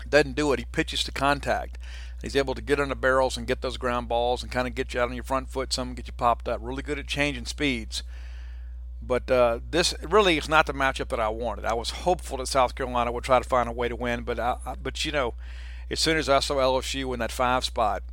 Doesn't 0.08 0.36
do 0.36 0.52
it. 0.54 0.60
He 0.60 0.66
pitches 0.66 1.04
to 1.04 1.12
contact. 1.12 1.78
He's 2.22 2.36
able 2.36 2.54
to 2.54 2.62
get 2.62 2.78
the 2.78 2.96
barrels 2.96 3.36
and 3.36 3.48
get 3.48 3.62
those 3.62 3.78
ground 3.78 4.08
balls 4.08 4.44
and 4.44 4.52
kind 4.52 4.68
of 4.68 4.76
get 4.76 4.94
you 4.94 5.00
out 5.00 5.10
on 5.10 5.16
your 5.16 5.24
front 5.24 5.50
foot, 5.50 5.74
some 5.74 5.96
get 5.96 6.08
you 6.08 6.14
popped 6.14 6.48
up. 6.48 6.60
Really 6.62 6.84
good 6.84 7.00
at 7.00 7.08
changing 7.08 7.46
speeds. 7.46 8.04
But 9.02 9.32
uh, 9.32 9.60
this 9.70 9.96
really 10.04 10.38
is 10.38 10.48
not 10.48 10.68
the 10.68 10.74
matchup 10.74 11.10
that 11.10 11.20
I 11.20 11.30
wanted. 11.30 11.66
I 11.66 11.74
was 11.74 11.90
hopeful 11.90 12.38
that 12.38 12.48
South 12.48 12.76
Carolina 12.76 13.12
would 13.12 13.24
try 13.24 13.40
to 13.40 13.48
find 13.48 13.68
a 13.68 13.72
way 13.72 13.90
to 13.90 13.96
win, 13.96 14.22
but 14.22 14.40
I, 14.40 14.58
but 14.82 15.04
you 15.04 15.12
know, 15.12 15.34
as 15.90 16.00
soon 16.00 16.18
as 16.18 16.30
I 16.30 16.40
saw 16.40 16.56
LSU 16.56 17.12
in 17.14 17.20
that 17.20 17.32
five 17.32 17.66
spot, 17.66 18.04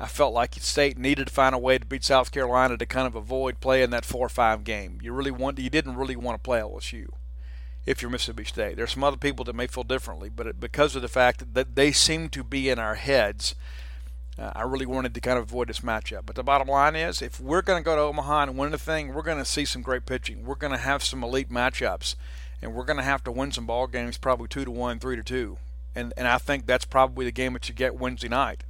I 0.00 0.08
felt 0.08 0.34
like 0.34 0.54
the 0.54 0.60
State 0.60 0.98
needed 0.98 1.28
to 1.28 1.32
find 1.32 1.54
a 1.54 1.58
way 1.58 1.78
to 1.78 1.86
beat 1.86 2.02
South 2.02 2.32
Carolina 2.32 2.76
to 2.76 2.84
kind 2.84 3.06
of 3.06 3.14
avoid 3.14 3.60
playing 3.60 3.90
that 3.90 4.04
four-five 4.04 4.64
game. 4.64 4.98
You 5.00 5.12
really 5.12 5.30
want 5.30 5.58
you 5.60 5.70
didn't 5.70 5.96
really 5.96 6.16
want 6.16 6.34
to 6.34 6.42
play 6.42 6.58
LSU 6.58 7.10
if 7.86 8.02
you're 8.02 8.10
Mississippi 8.10 8.44
State. 8.44 8.76
There's 8.76 8.92
some 8.92 9.04
other 9.04 9.16
people 9.16 9.44
that 9.44 9.54
may 9.54 9.68
feel 9.68 9.84
differently, 9.84 10.28
but 10.28 10.60
because 10.60 10.96
of 10.96 11.02
the 11.02 11.08
fact 11.08 11.54
that 11.54 11.76
they 11.76 11.92
seem 11.92 12.28
to 12.30 12.42
be 12.42 12.68
in 12.68 12.78
our 12.78 12.96
heads, 12.96 13.54
uh, 14.38 14.52
I 14.54 14.62
really 14.62 14.86
wanted 14.86 15.14
to 15.14 15.20
kind 15.20 15.38
of 15.38 15.44
avoid 15.44 15.68
this 15.68 15.80
matchup. 15.80 16.26
But 16.26 16.34
the 16.34 16.42
bottom 16.42 16.68
line 16.68 16.96
is, 16.96 17.22
if 17.22 17.40
we're 17.40 17.62
going 17.62 17.80
to 17.80 17.84
go 17.84 17.96
to 17.96 18.02
Omaha 18.02 18.42
and 18.42 18.58
win 18.58 18.72
the 18.72 18.78
thing, 18.78 19.14
we're 19.14 19.22
going 19.22 19.38
to 19.38 19.44
see 19.44 19.64
some 19.64 19.82
great 19.82 20.04
pitching. 20.04 20.44
We're 20.44 20.56
going 20.56 20.72
to 20.72 20.78
have 20.78 21.02
some 21.02 21.22
elite 21.22 21.48
matchups, 21.48 22.16
and 22.60 22.74
we're 22.74 22.84
going 22.84 22.98
to 22.98 23.02
have 23.02 23.24
to 23.24 23.32
win 23.32 23.52
some 23.52 23.66
ball 23.66 23.86
games, 23.86 24.18
probably 24.18 24.48
two 24.48 24.64
to 24.64 24.70
one, 24.70 24.98
three 24.98 25.16
to 25.16 25.22
two. 25.22 25.58
And 25.94 26.12
and 26.16 26.28
I 26.28 26.36
think 26.36 26.66
that's 26.66 26.84
probably 26.84 27.24
the 27.24 27.32
game 27.32 27.54
that 27.54 27.68
you 27.68 27.74
get 27.74 27.98
Wednesday 27.98 28.28
night. 28.28 28.64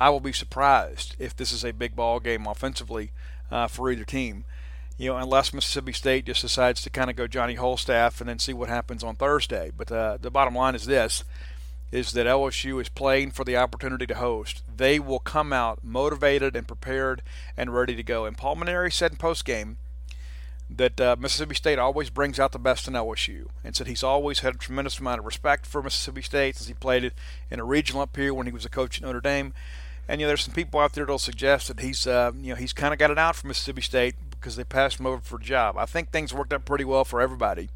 I 0.00 0.10
will 0.10 0.20
be 0.20 0.32
surprised 0.32 1.14
if 1.18 1.36
this 1.36 1.52
is 1.52 1.64
a 1.64 1.72
big 1.72 1.94
ball 1.94 2.18
game 2.18 2.46
offensively 2.46 3.12
uh, 3.50 3.68
for 3.68 3.90
either 3.90 4.04
team. 4.04 4.44
You 4.98 5.10
know, 5.10 5.16
unless 5.16 5.54
Mississippi 5.54 5.92
State 5.92 6.26
just 6.26 6.42
decides 6.42 6.82
to 6.82 6.90
kind 6.90 7.08
of 7.08 7.16
go 7.16 7.26
Johnny 7.26 7.56
Holstaff 7.56 8.20
and 8.20 8.28
then 8.28 8.40
see 8.40 8.52
what 8.52 8.68
happens 8.68 9.04
on 9.04 9.14
Thursday. 9.14 9.70
But 9.74 9.92
uh, 9.92 10.18
the 10.20 10.30
bottom 10.30 10.56
line 10.56 10.74
is 10.74 10.86
this: 10.86 11.22
is 11.90 12.12
that 12.12 12.26
LSU 12.26 12.80
is 12.80 12.88
playing 12.88 13.30
for 13.30 13.44
the 13.44 13.56
opportunity 13.56 14.06
to 14.06 14.16
host. 14.16 14.62
They 14.76 14.98
will 14.98 15.20
come 15.20 15.52
out 15.52 15.82
motivated 15.82 16.54
and 16.54 16.68
prepared 16.68 17.22
and 17.56 17.74
ready 17.74 17.94
to 17.94 18.02
go. 18.02 18.26
And 18.26 18.36
Paul 18.36 18.56
Mainieri 18.56 18.92
said 18.92 19.12
in 19.12 19.16
post 19.16 19.44
game 19.44 19.78
that 20.68 21.00
uh, 21.00 21.16
Mississippi 21.18 21.54
State 21.54 21.78
always 21.78 22.10
brings 22.10 22.38
out 22.38 22.52
the 22.52 22.58
best 22.58 22.86
in 22.86 22.94
LSU, 22.94 23.46
and 23.64 23.74
said 23.74 23.86
he's 23.86 24.02
always 24.02 24.40
had 24.40 24.54
a 24.56 24.58
tremendous 24.58 24.98
amount 24.98 25.20
of 25.20 25.24
respect 25.24 25.64
for 25.64 25.82
Mississippi 25.82 26.22
State 26.22 26.56
since 26.56 26.68
he 26.68 26.74
played 26.74 27.04
it 27.04 27.14
in 27.50 27.58
a 27.58 27.64
regional 27.64 28.02
up 28.02 28.14
here 28.16 28.34
when 28.34 28.46
he 28.46 28.52
was 28.52 28.66
a 28.66 28.70
coach 28.70 28.98
at 28.98 29.02
Notre 29.02 29.20
Dame. 29.20 29.54
And 30.06 30.20
you 30.20 30.26
know, 30.26 30.28
there's 30.28 30.44
some 30.44 30.54
people 30.54 30.80
out 30.80 30.92
there 30.92 31.04
that'll 31.04 31.18
suggest 31.18 31.68
that 31.68 31.80
he's, 31.80 32.06
uh, 32.06 32.32
you 32.38 32.50
know, 32.50 32.56
he's 32.56 32.72
kind 32.72 32.92
of 32.92 32.98
got 32.98 33.10
it 33.10 33.18
out 33.18 33.36
for 33.36 33.46
Mississippi 33.46 33.82
State 33.82 34.14
because 34.40 34.56
they 34.56 34.64
passed 34.64 35.00
him 35.00 35.06
over 35.06 35.20
for 35.20 35.36
a 35.36 35.42
job. 35.42 35.76
I 35.76 35.86
think 35.86 36.10
things 36.10 36.32
worked 36.32 36.52
out 36.52 36.64
pretty 36.64 36.84
well 36.84 37.04
for 37.04 37.20
everybody. 37.20 37.68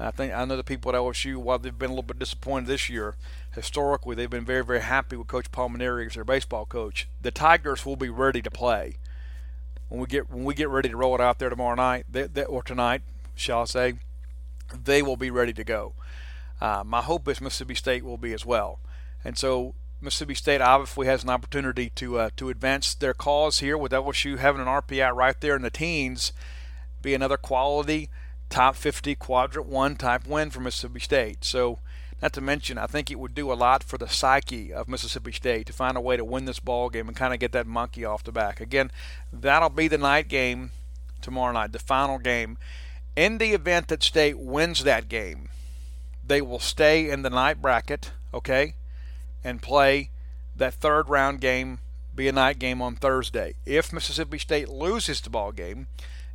I 0.00 0.10
think 0.12 0.32
I 0.32 0.44
know 0.44 0.56
the 0.56 0.64
people 0.64 0.94
at 0.94 0.98
LSU, 0.98 1.36
while 1.36 1.58
they've 1.58 1.76
been 1.76 1.90
a 1.90 1.92
little 1.92 2.02
bit 2.04 2.20
disappointed 2.20 2.68
this 2.68 2.88
year, 2.88 3.16
historically 3.54 4.14
they've 4.14 4.30
been 4.30 4.44
very, 4.44 4.64
very 4.64 4.80
happy 4.80 5.16
with 5.16 5.26
Coach 5.26 5.50
Paul 5.50 5.70
Mainieri 5.70 6.06
as 6.06 6.14
their 6.14 6.24
baseball 6.24 6.66
coach. 6.66 7.08
The 7.20 7.32
Tigers 7.32 7.84
will 7.84 7.96
be 7.96 8.08
ready 8.08 8.40
to 8.42 8.50
play 8.50 8.98
when 9.88 10.00
we 10.00 10.06
get 10.06 10.30
when 10.30 10.44
we 10.44 10.54
get 10.54 10.68
ready 10.68 10.88
to 10.88 10.96
roll 10.96 11.14
it 11.14 11.20
out 11.20 11.38
there 11.38 11.48
tomorrow 11.48 11.74
night, 11.74 12.06
they, 12.10 12.24
they, 12.24 12.44
or 12.44 12.62
tonight, 12.62 13.02
shall 13.34 13.62
I 13.62 13.64
say? 13.64 13.94
They 14.72 15.02
will 15.02 15.16
be 15.16 15.30
ready 15.30 15.52
to 15.54 15.64
go. 15.64 15.94
Uh, 16.60 16.82
my 16.84 17.00
hope 17.00 17.26
is 17.28 17.40
Mississippi 17.40 17.74
State 17.74 18.04
will 18.04 18.18
be 18.18 18.32
as 18.32 18.44
well, 18.44 18.80
and 19.24 19.38
so 19.38 19.74
Mississippi 20.00 20.34
State 20.34 20.60
obviously 20.60 21.06
has 21.06 21.24
an 21.24 21.30
opportunity 21.30 21.90
to 21.90 22.18
uh, 22.18 22.30
to 22.36 22.50
advance 22.50 22.94
their 22.94 23.14
cause 23.14 23.58
here 23.58 23.76
with 23.76 23.92
LSU 23.92 24.38
having 24.38 24.60
an 24.60 24.68
RPI 24.68 25.12
right 25.14 25.40
there 25.40 25.56
in 25.56 25.62
the 25.62 25.70
teens, 25.70 26.32
be 27.02 27.14
another 27.14 27.36
quality 27.36 28.08
top 28.48 28.76
50 28.76 29.14
quadrant 29.16 29.68
one 29.68 29.96
type 29.96 30.26
win 30.26 30.50
for 30.50 30.60
Mississippi 30.60 31.00
State. 31.00 31.44
So 31.44 31.80
Not 32.20 32.32
to 32.32 32.40
mention, 32.40 32.78
I 32.78 32.86
think 32.86 33.10
it 33.10 33.18
would 33.18 33.34
do 33.34 33.52
a 33.52 33.54
lot 33.54 33.84
for 33.84 33.96
the 33.96 34.08
psyche 34.08 34.72
of 34.72 34.88
Mississippi 34.88 35.30
State 35.32 35.66
to 35.66 35.72
find 35.72 35.96
a 35.96 36.00
way 36.00 36.16
to 36.16 36.24
win 36.24 36.46
this 36.46 36.58
ball 36.58 36.90
game 36.90 37.06
and 37.06 37.16
kind 37.16 37.32
of 37.32 37.38
get 37.38 37.52
that 37.52 37.66
monkey 37.66 38.04
off 38.04 38.24
the 38.24 38.32
back. 38.32 38.60
Again, 38.60 38.90
that'll 39.32 39.68
be 39.68 39.86
the 39.86 39.98
night 39.98 40.26
game 40.26 40.72
tomorrow 41.22 41.52
night, 41.52 41.72
the 41.72 41.78
final 41.78 42.18
game. 42.18 42.58
In 43.14 43.38
the 43.38 43.52
event 43.52 43.88
that 43.88 44.02
State 44.02 44.38
wins 44.38 44.82
that 44.82 45.08
game, 45.08 45.48
they 46.26 46.40
will 46.40 46.58
stay 46.58 47.08
in 47.08 47.22
the 47.22 47.30
night 47.30 47.62
bracket, 47.62 48.10
okay, 48.34 48.74
and 49.44 49.62
play 49.62 50.10
that 50.56 50.74
third 50.74 51.08
round 51.08 51.40
game, 51.40 51.78
be 52.14 52.28
a 52.28 52.32
night 52.32 52.58
game 52.58 52.82
on 52.82 52.96
Thursday. 52.96 53.54
If 53.64 53.92
Mississippi 53.92 54.38
State 54.38 54.68
loses 54.68 55.20
the 55.20 55.30
ball 55.30 55.52
game, 55.52 55.86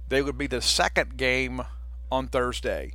they 0.08 0.22
would 0.22 0.38
be 0.38 0.47
the 0.47 0.62
second 0.62 1.18
game 1.18 1.62
on 2.12 2.28
Thursday. 2.28 2.93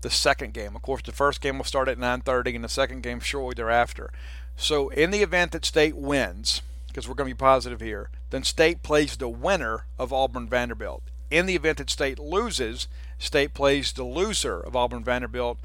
The 0.00 0.10
second 0.10 0.54
game, 0.54 0.76
of 0.76 0.82
course, 0.82 1.02
the 1.02 1.12
first 1.12 1.40
game 1.40 1.58
will 1.58 1.64
start 1.64 1.88
at 1.88 1.98
9:30, 1.98 2.54
and 2.54 2.64
the 2.64 2.68
second 2.68 3.02
game 3.02 3.20
shortly 3.20 3.54
thereafter. 3.54 4.12
So, 4.56 4.88
in 4.90 5.10
the 5.10 5.22
event 5.22 5.52
that 5.52 5.64
State 5.64 5.96
wins, 5.96 6.62
because 6.86 7.08
we're 7.08 7.14
going 7.14 7.28
to 7.28 7.34
be 7.34 7.38
positive 7.38 7.80
here, 7.80 8.10
then 8.30 8.44
State 8.44 8.82
plays 8.82 9.16
the 9.16 9.28
winner 9.28 9.86
of 9.98 10.12
Auburn 10.12 10.48
Vanderbilt. 10.48 11.02
In 11.30 11.46
the 11.46 11.56
event 11.56 11.78
that 11.78 11.90
State 11.90 12.18
loses, 12.18 12.88
State 13.18 13.54
plays 13.54 13.92
the 13.92 14.04
loser 14.04 14.60
of 14.60 14.76
Auburn 14.76 15.04
Vanderbilt 15.04 15.58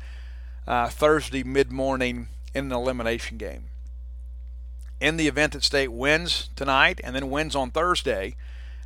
uh, 0.67 0.89
Thursday 0.89 1.43
mid 1.43 1.71
morning 1.71 2.27
in 2.53 2.65
an 2.65 2.71
elimination 2.71 3.37
game. 3.37 3.65
In 4.99 5.17
the 5.17 5.27
event 5.27 5.53
that 5.53 5.63
State 5.63 5.91
wins 5.91 6.49
tonight 6.55 7.01
and 7.03 7.15
then 7.15 7.29
wins 7.29 7.55
on 7.55 7.71
Thursday, 7.71 8.35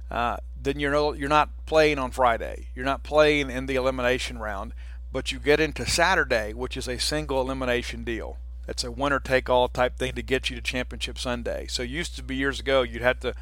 uh, 0.10 0.38
then 0.60 0.80
you're 0.80 0.92
no, 0.92 1.14
you're 1.14 1.30
not 1.30 1.50
playing 1.66 2.00
on 2.00 2.12
Friday. 2.12 2.68
You're 2.74 2.86
not 2.86 3.04
playing 3.04 3.50
in 3.50 3.66
the 3.66 3.76
elimination 3.76 4.40
round, 4.40 4.74
but 5.12 5.32
you 5.32 5.40
get 5.40 5.60
into 5.60 5.86
Saturday, 5.86 6.54
which 6.54 6.76
is 6.78 6.88
a 6.88 6.98
single 6.98 7.42
elimination 7.42 8.04
deal. 8.04 8.38
It's 8.68 8.84
a 8.84 8.92
winner 8.92 9.20
take 9.20 9.50
all 9.50 9.70
type 9.70 9.98
thing 9.98 10.14
to 10.14 10.22
get 10.22 10.50
you 10.50 10.56
to 10.56 10.62
championship 10.62 11.18
Sunday. 11.18 11.68
So 11.68 11.84
used 11.84 12.16
to 12.16 12.24
be 12.24 12.36
years 12.36 12.60
ago 12.60 12.82
you'd 12.82 13.02
have 13.02 13.20
to 13.22 13.34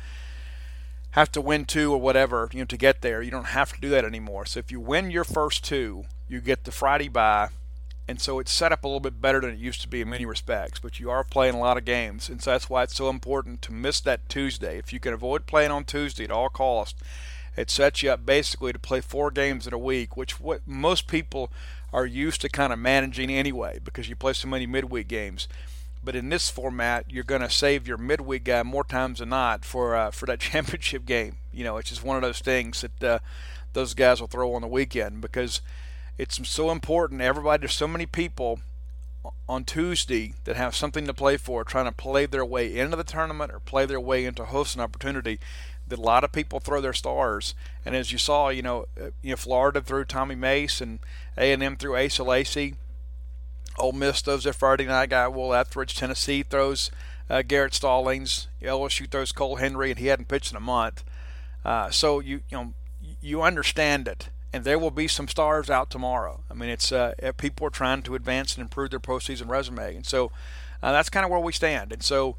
have 1.11 1.31
to 1.31 1.41
win 1.41 1.65
two 1.65 1.93
or 1.93 2.01
whatever, 2.01 2.49
you 2.51 2.59
know, 2.59 2.65
to 2.65 2.77
get 2.77 3.01
there. 3.01 3.21
You 3.21 3.31
don't 3.31 3.45
have 3.45 3.71
to 3.73 3.79
do 3.79 3.89
that 3.89 4.03
anymore. 4.03 4.45
So 4.45 4.59
if 4.59 4.71
you 4.71 4.79
win 4.79 5.11
your 5.11 5.23
first 5.23 5.63
two, 5.63 6.05
you 6.27 6.41
get 6.41 6.65
the 6.65 6.71
Friday 6.71 7.07
bye 7.07 7.49
and 8.07 8.21
so 8.21 8.39
it's 8.39 8.51
set 8.51 8.71
up 8.71 8.83
a 8.83 8.87
little 8.87 8.99
bit 8.99 9.21
better 9.21 9.41
than 9.41 9.51
it 9.51 9.59
used 9.59 9.81
to 9.81 9.87
be 9.87 10.01
in 10.01 10.09
many 10.09 10.25
respects. 10.25 10.79
But 10.79 10.99
you 10.99 11.09
are 11.09 11.23
playing 11.23 11.55
a 11.55 11.59
lot 11.59 11.77
of 11.77 11.85
games, 11.85 12.29
and 12.29 12.41
so 12.41 12.51
that's 12.51 12.69
why 12.69 12.83
it's 12.83 12.95
so 12.95 13.09
important 13.09 13.61
to 13.63 13.73
miss 13.73 13.99
that 14.01 14.29
Tuesday. 14.29 14.77
If 14.77 14.93
you 14.93 14.99
can 14.99 15.13
avoid 15.13 15.47
playing 15.47 15.71
on 15.71 15.85
Tuesday 15.85 16.25
at 16.25 16.31
all 16.31 16.49
costs, 16.49 17.01
it 17.57 17.71
sets 17.71 18.03
you 18.03 18.11
up 18.11 18.25
basically 18.25 18.73
to 18.73 18.79
play 18.79 19.01
four 19.01 19.31
games 19.31 19.65
in 19.65 19.73
a 19.73 19.79
week, 19.79 20.15
which 20.15 20.39
what 20.39 20.61
most 20.67 21.07
people 21.07 21.51
are 21.93 22.05
used 22.05 22.41
to 22.41 22.49
kind 22.49 22.73
of 22.73 22.79
managing 22.79 23.31
anyway, 23.31 23.79
because 23.83 24.09
you 24.09 24.15
play 24.15 24.33
so 24.33 24.47
many 24.47 24.67
midweek 24.67 25.07
games. 25.07 25.47
But 26.03 26.15
in 26.15 26.29
this 26.29 26.51
format, 26.51 27.05
you're 27.09 27.23
going 27.23 27.41
to 27.41 27.49
save 27.49 27.87
your 27.87 27.97
midweek 27.97 28.43
guy 28.43 28.61
more 28.61 28.83
times 28.83 29.19
than 29.19 29.29
not 29.29 29.65
for 29.65 29.95
uh, 29.95 30.11
for 30.11 30.27
that 30.27 30.39
championship 30.51 31.05
game. 31.05 31.37
You 31.51 31.63
know, 31.63 31.77
it's 31.77 31.89
just 31.89 32.03
one 32.03 32.17
of 32.17 32.21
those 32.21 32.39
things 32.39 32.81
that 32.81 33.03
uh, 33.03 33.19
those 33.73 33.95
guys 33.95 34.21
will 34.21 34.27
throw 34.27 34.53
on 34.53 34.61
the 34.61 34.67
weekend 34.67 35.21
because 35.21 35.61
it's 36.17 36.47
so 36.47 36.71
important. 36.71 37.21
Everybody, 37.21 37.61
there's 37.61 37.73
so 37.73 37.87
many 37.87 38.05
people 38.05 38.59
on 39.49 39.63
Tuesday 39.63 40.33
that 40.43 40.55
have 40.55 40.75
something 40.75 41.05
to 41.07 41.13
play 41.13 41.37
for, 41.37 41.63
trying 41.63 41.85
to 41.85 41.91
play 41.91 42.25
their 42.25 42.45
way 42.45 42.77
into 42.77 42.95
the 42.95 43.03
tournament 43.03 43.51
or 43.51 43.59
play 43.59 43.85
their 43.85 43.99
way 43.99 44.25
into 44.25 44.45
hosting 44.45 44.81
opportunity. 44.81 45.39
That 45.87 45.99
a 45.99 46.01
lot 46.01 46.23
of 46.23 46.31
people 46.31 46.59
throw 46.59 46.81
their 46.81 46.93
stars, 46.93 47.53
and 47.85 47.95
as 47.95 48.11
you 48.11 48.17
saw, 48.17 48.49
you 48.49 48.63
know, 48.63 48.85
uh, 48.99 49.11
you 49.21 49.31
know, 49.31 49.35
Florida 49.35 49.81
threw 49.81 50.03
Tommy 50.03 50.33
Mace 50.33 50.81
and 50.81 50.97
A 51.37 51.53
and 51.53 51.61
M 51.61 51.75
threw 51.75 51.95
Asa 51.95 52.23
Lacy. 52.23 52.73
Ole 53.77 53.91
Miss 53.91 54.21
throws 54.21 54.45
their 54.45 54.53
Friday 54.53 54.85
night 54.85 55.11
guy 55.11 55.27
Will 55.27 55.53
Ethridge. 55.53 55.93
Tennessee 55.93 56.41
throws 56.41 56.89
uh, 57.29 57.43
Garrett 57.43 57.75
Stallings. 57.75 58.47
LSU 58.63 59.07
throws 59.11 59.31
Cole 59.31 59.57
Henry, 59.57 59.91
and 59.91 59.99
he 59.99 60.07
hadn't 60.07 60.27
pitched 60.27 60.49
in 60.49 60.57
a 60.57 60.61
month. 60.61 61.03
Uh, 61.63 61.91
so 61.91 62.19
you 62.19 62.41
you 62.49 62.57
know 62.57 62.73
you 63.21 63.43
understand 63.43 64.07
it 64.07 64.29
and 64.55 64.63
there 64.63 64.79
will 64.79 64.89
be 64.89 65.09
some 65.09 65.27
stars 65.27 65.69
out 65.69 65.89
tomorrow. 65.89 66.39
I 66.49 66.53
mean, 66.53 66.69
it's 66.69 66.89
uh, 66.89 67.13
people 67.37 67.67
are 67.67 67.71
trying 67.71 68.03
to 68.03 68.15
advance 68.15 68.55
and 68.55 68.61
improve 68.61 68.89
their 68.89 69.01
postseason 69.01 69.49
resume, 69.49 69.97
and 69.97 70.05
so 70.05 70.31
uh, 70.81 70.93
that's 70.93 71.09
kind 71.09 71.25
of 71.25 71.29
where 71.29 71.41
we 71.41 71.51
stand. 71.51 71.91
And 71.91 72.01
so 72.01 72.37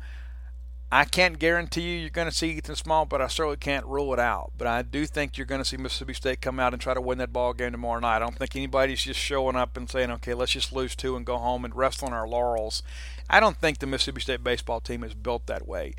I 0.90 1.04
can't 1.04 1.38
guarantee 1.38 1.82
you 1.82 1.98
you're 1.98 2.08
going 2.08 2.28
to 2.28 2.34
see 2.34 2.52
Ethan 2.52 2.76
Small, 2.76 3.04
but 3.04 3.20
I 3.20 3.26
certainly 3.26 3.58
can't 3.58 3.84
rule 3.84 4.14
it 4.14 4.18
out. 4.18 4.52
But 4.56 4.66
I 4.66 4.80
do 4.80 5.04
think 5.04 5.36
you're 5.36 5.46
going 5.46 5.60
to 5.60 5.64
see 5.66 5.76
Mississippi 5.76 6.14
State 6.14 6.40
come 6.40 6.58
out 6.58 6.72
and 6.72 6.80
try 6.80 6.94
to 6.94 7.02
win 7.02 7.18
that 7.18 7.34
ball 7.34 7.52
game 7.52 7.72
tomorrow 7.72 8.00
night. 8.00 8.16
I 8.16 8.20
don't 8.20 8.38
think 8.38 8.56
anybody's 8.56 9.02
just 9.02 9.20
showing 9.20 9.54
up 9.54 9.76
and 9.76 9.90
saying, 9.90 10.10
"Okay, 10.12 10.32
let's 10.32 10.52
just 10.52 10.72
lose 10.72 10.96
two 10.96 11.16
and 11.16 11.26
go 11.26 11.36
home 11.36 11.66
and 11.66 11.76
rest 11.76 12.02
on 12.02 12.14
our 12.14 12.26
laurels." 12.26 12.82
I 13.28 13.40
don't 13.40 13.58
think 13.58 13.78
the 13.78 13.86
Mississippi 13.86 14.22
State 14.22 14.42
baseball 14.42 14.80
team 14.80 15.04
is 15.04 15.12
built 15.12 15.44
that 15.48 15.68
way. 15.68 15.92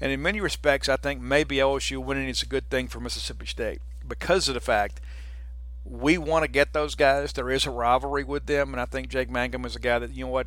And 0.00 0.12
in 0.12 0.22
many 0.22 0.40
respects, 0.40 0.88
I 0.88 0.98
think 0.98 1.20
maybe 1.20 1.56
LSU 1.56 1.98
winning 1.98 2.28
is 2.28 2.42
a 2.42 2.46
good 2.46 2.70
thing 2.70 2.86
for 2.86 3.00
Mississippi 3.00 3.46
State 3.46 3.80
because 4.06 4.46
of 4.46 4.54
the 4.54 4.60
fact 4.60 5.00
we 5.84 6.16
want 6.16 6.44
to 6.44 6.48
get 6.48 6.72
those 6.72 6.94
guys. 6.94 7.32
There 7.32 7.50
is 7.50 7.66
a 7.66 7.70
rivalry 7.70 8.24
with 8.24 8.46
them, 8.46 8.72
and 8.72 8.80
I 8.80 8.86
think 8.86 9.08
Jake 9.08 9.30
Mangum 9.30 9.64
is 9.64 9.76
a 9.76 9.80
guy 9.80 9.98
that 9.98 10.14
you 10.14 10.24
know 10.24 10.30
what 10.30 10.46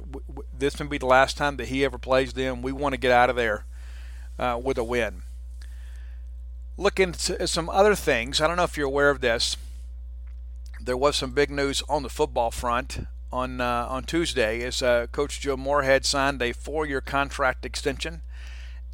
this 0.57 0.79
may 0.79 0.87
be 0.87 0.97
the 0.97 1.05
last 1.05 1.37
time 1.37 1.57
that 1.57 1.67
he 1.67 1.85
ever 1.85 1.97
plays 1.97 2.33
them. 2.33 2.61
We 2.61 2.71
want 2.71 2.93
to 2.93 2.99
get 2.99 3.11
out 3.11 3.29
of 3.29 3.35
there 3.35 3.65
uh, 4.39 4.59
with 4.61 4.77
a 4.77 4.83
win. 4.83 5.21
Looking 6.75 7.09
at 7.39 7.49
some 7.49 7.69
other 7.69 7.95
things, 7.95 8.41
I 8.41 8.47
don't 8.47 8.57
know 8.57 8.63
if 8.63 8.77
you're 8.77 8.87
aware 8.87 9.09
of 9.09 9.21
this. 9.21 9.57
There 10.79 10.97
was 10.97 11.15
some 11.15 11.31
big 11.31 11.49
news 11.49 11.83
on 11.89 12.03
the 12.03 12.09
football 12.09 12.51
front 12.51 13.07
on 13.31 13.61
uh, 13.61 13.87
on 13.89 14.03
Tuesday 14.03 14.63
as 14.63 14.81
uh, 14.81 15.07
Coach 15.11 15.39
Joe 15.39 15.57
Moorhead 15.57 16.05
signed 16.05 16.41
a 16.41 16.53
four-year 16.53 17.01
contract 17.01 17.65
extension 17.65 18.21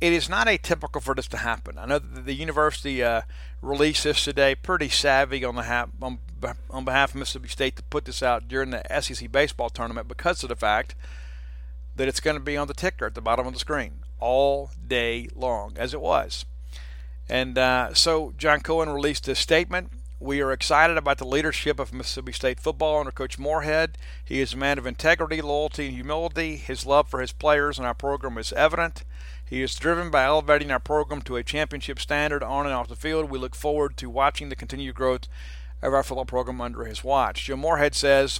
it 0.03 0.11
is 0.11 0.27
not 0.27 0.47
atypical 0.47 1.01
for 1.01 1.15
this 1.15 1.27
to 1.27 1.37
happen. 1.37 1.77
I 1.77 1.85
know 1.85 1.97
the 1.97 2.33
university 2.33 3.01
uh, 3.01 3.21
released 3.61 4.03
this 4.03 4.21
today, 4.21 4.53
pretty 4.53 4.89
savvy 4.89 5.45
on, 5.45 5.55
the 5.55 5.63
ha- 5.63 5.87
on, 6.01 6.19
on 6.69 6.85
behalf 6.85 7.11
of 7.11 7.15
Mississippi 7.15 7.47
State 7.47 7.75
to 7.77 7.83
put 7.83 8.05
this 8.05 8.23
out 8.23 8.47
during 8.47 8.71
the 8.71 8.83
SEC 9.01 9.31
baseball 9.31 9.69
tournament 9.69 10.07
because 10.07 10.43
of 10.43 10.49
the 10.49 10.55
fact 10.55 10.95
that 11.95 12.07
it's 12.07 12.19
going 12.19 12.37
to 12.37 12.43
be 12.43 12.57
on 12.57 12.67
the 12.67 12.73
ticker 12.73 13.05
at 13.05 13.15
the 13.15 13.21
bottom 13.21 13.47
of 13.47 13.53
the 13.53 13.59
screen 13.59 13.99
all 14.19 14.71
day 14.87 15.27
long, 15.35 15.73
as 15.77 15.93
it 15.93 16.01
was. 16.01 16.45
And 17.29 17.57
uh, 17.57 17.93
so 17.93 18.33
John 18.37 18.61
Cohen 18.61 18.89
released 18.89 19.25
this 19.25 19.39
statement. 19.39 19.91
We 20.19 20.41
are 20.41 20.53
excited 20.53 20.95
about 20.95 21.17
the 21.17 21.25
leadership 21.25 21.79
of 21.79 21.93
Mississippi 21.93 22.31
State 22.31 22.59
football 22.59 22.99
under 22.99 23.11
Coach 23.11 23.37
Moorhead. 23.37 23.97
He 24.23 24.39
is 24.39 24.53
a 24.53 24.57
man 24.57 24.77
of 24.77 24.85
integrity, 24.85 25.41
loyalty, 25.41 25.87
and 25.87 25.95
humility. 25.95 26.55
His 26.55 26.85
love 26.85 27.09
for 27.09 27.19
his 27.19 27.33
players 27.33 27.77
and 27.77 27.85
our 27.85 27.93
program 27.93 28.37
is 28.37 28.53
evident. 28.53 29.03
He 29.45 29.61
is 29.61 29.75
driven 29.75 30.09
by 30.09 30.23
elevating 30.23 30.71
our 30.71 30.79
program 30.79 31.21
to 31.23 31.35
a 31.35 31.43
championship 31.43 31.99
standard 31.99 32.41
on 32.41 32.65
and 32.65 32.73
off 32.73 32.87
the 32.87 32.95
field. 32.95 33.29
We 33.29 33.37
look 33.37 33.55
forward 33.55 33.97
to 33.97 34.09
watching 34.09 34.49
the 34.49 34.55
continued 34.55 34.95
growth 34.95 35.27
of 35.83 35.93
our 35.93 36.03
football 36.03 36.25
program 36.25 36.61
under 36.61 36.85
his 36.85 37.03
watch. 37.03 37.45
Joe 37.45 37.57
Moorhead 37.57 37.93
says, 37.93 38.39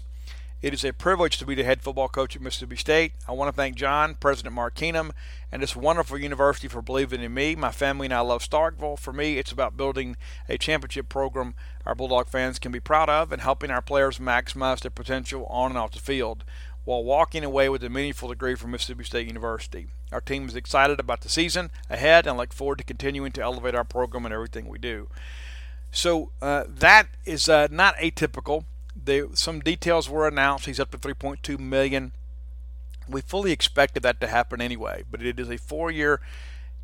It 0.61 0.73
is 0.73 0.85
a 0.85 0.93
privilege 0.93 1.37
to 1.37 1.45
be 1.45 1.55
the 1.55 1.63
head 1.63 1.81
football 1.81 2.07
coach 2.07 2.35
at 2.35 2.41
Mississippi 2.41 2.77
State. 2.77 3.13
I 3.27 3.33
want 3.33 3.49
to 3.49 3.55
thank 3.55 3.75
John, 3.75 4.15
President 4.15 4.55
Mark 4.55 4.75
Keenum, 4.75 5.11
and 5.51 5.61
this 5.61 5.75
wonderful 5.75 6.17
university 6.17 6.67
for 6.67 6.81
believing 6.81 7.21
in 7.21 7.33
me. 7.33 7.55
My 7.55 7.71
family 7.71 8.07
and 8.07 8.13
I 8.13 8.21
love 8.21 8.47
Starkville. 8.47 8.97
For 8.97 9.11
me, 9.11 9.37
it's 9.37 9.51
about 9.51 9.77
building 9.77 10.15
a 10.47 10.57
championship 10.57 11.09
program 11.09 11.55
our 11.85 11.95
Bulldog 11.95 12.29
fans 12.29 12.59
can 12.59 12.71
be 12.71 12.79
proud 12.79 13.09
of 13.09 13.31
and 13.33 13.41
helping 13.41 13.69
our 13.69 13.81
players 13.81 14.17
maximize 14.17 14.79
their 14.79 14.91
potential 14.91 15.45
on 15.47 15.71
and 15.71 15.77
off 15.77 15.91
the 15.91 15.99
field 15.99 16.45
while 16.85 17.03
walking 17.03 17.43
away 17.43 17.69
with 17.69 17.83
a 17.83 17.89
meaningful 17.89 18.29
degree 18.29 18.55
from 18.55 18.71
Mississippi 18.71 19.03
State 19.03 19.27
University. 19.27 19.87
Our 20.11 20.21
team 20.21 20.47
is 20.47 20.55
excited 20.55 20.99
about 20.99 21.21
the 21.21 21.29
season 21.29 21.71
ahead 21.89 22.27
and 22.27 22.37
look 22.37 22.53
forward 22.53 22.77
to 22.79 22.83
continuing 22.83 23.31
to 23.33 23.41
elevate 23.41 23.75
our 23.75 23.83
program 23.83 24.25
and 24.25 24.33
everything 24.33 24.67
we 24.67 24.79
do. 24.79 25.07
So 25.93 26.31
uh, 26.41 26.63
that 26.67 27.07
is 27.23 27.47
uh, 27.47 27.67
not 27.69 27.95
atypical. 27.97 28.65
They, 29.01 29.23
some 29.33 29.59
details 29.59 30.09
were 30.09 30.27
announced. 30.27 30.65
He's 30.65 30.79
up 30.79 30.89
to 30.91 30.97
3.2 30.97 31.59
million. 31.59 32.13
We 33.07 33.21
fully 33.21 33.51
expected 33.51 34.01
that 34.01 34.19
to 34.21 34.27
happen 34.27 34.59
anyway, 34.59 35.03
but 35.09 35.21
it 35.21 35.39
is 35.39 35.49
a 35.49 35.57
four-year 35.57 36.19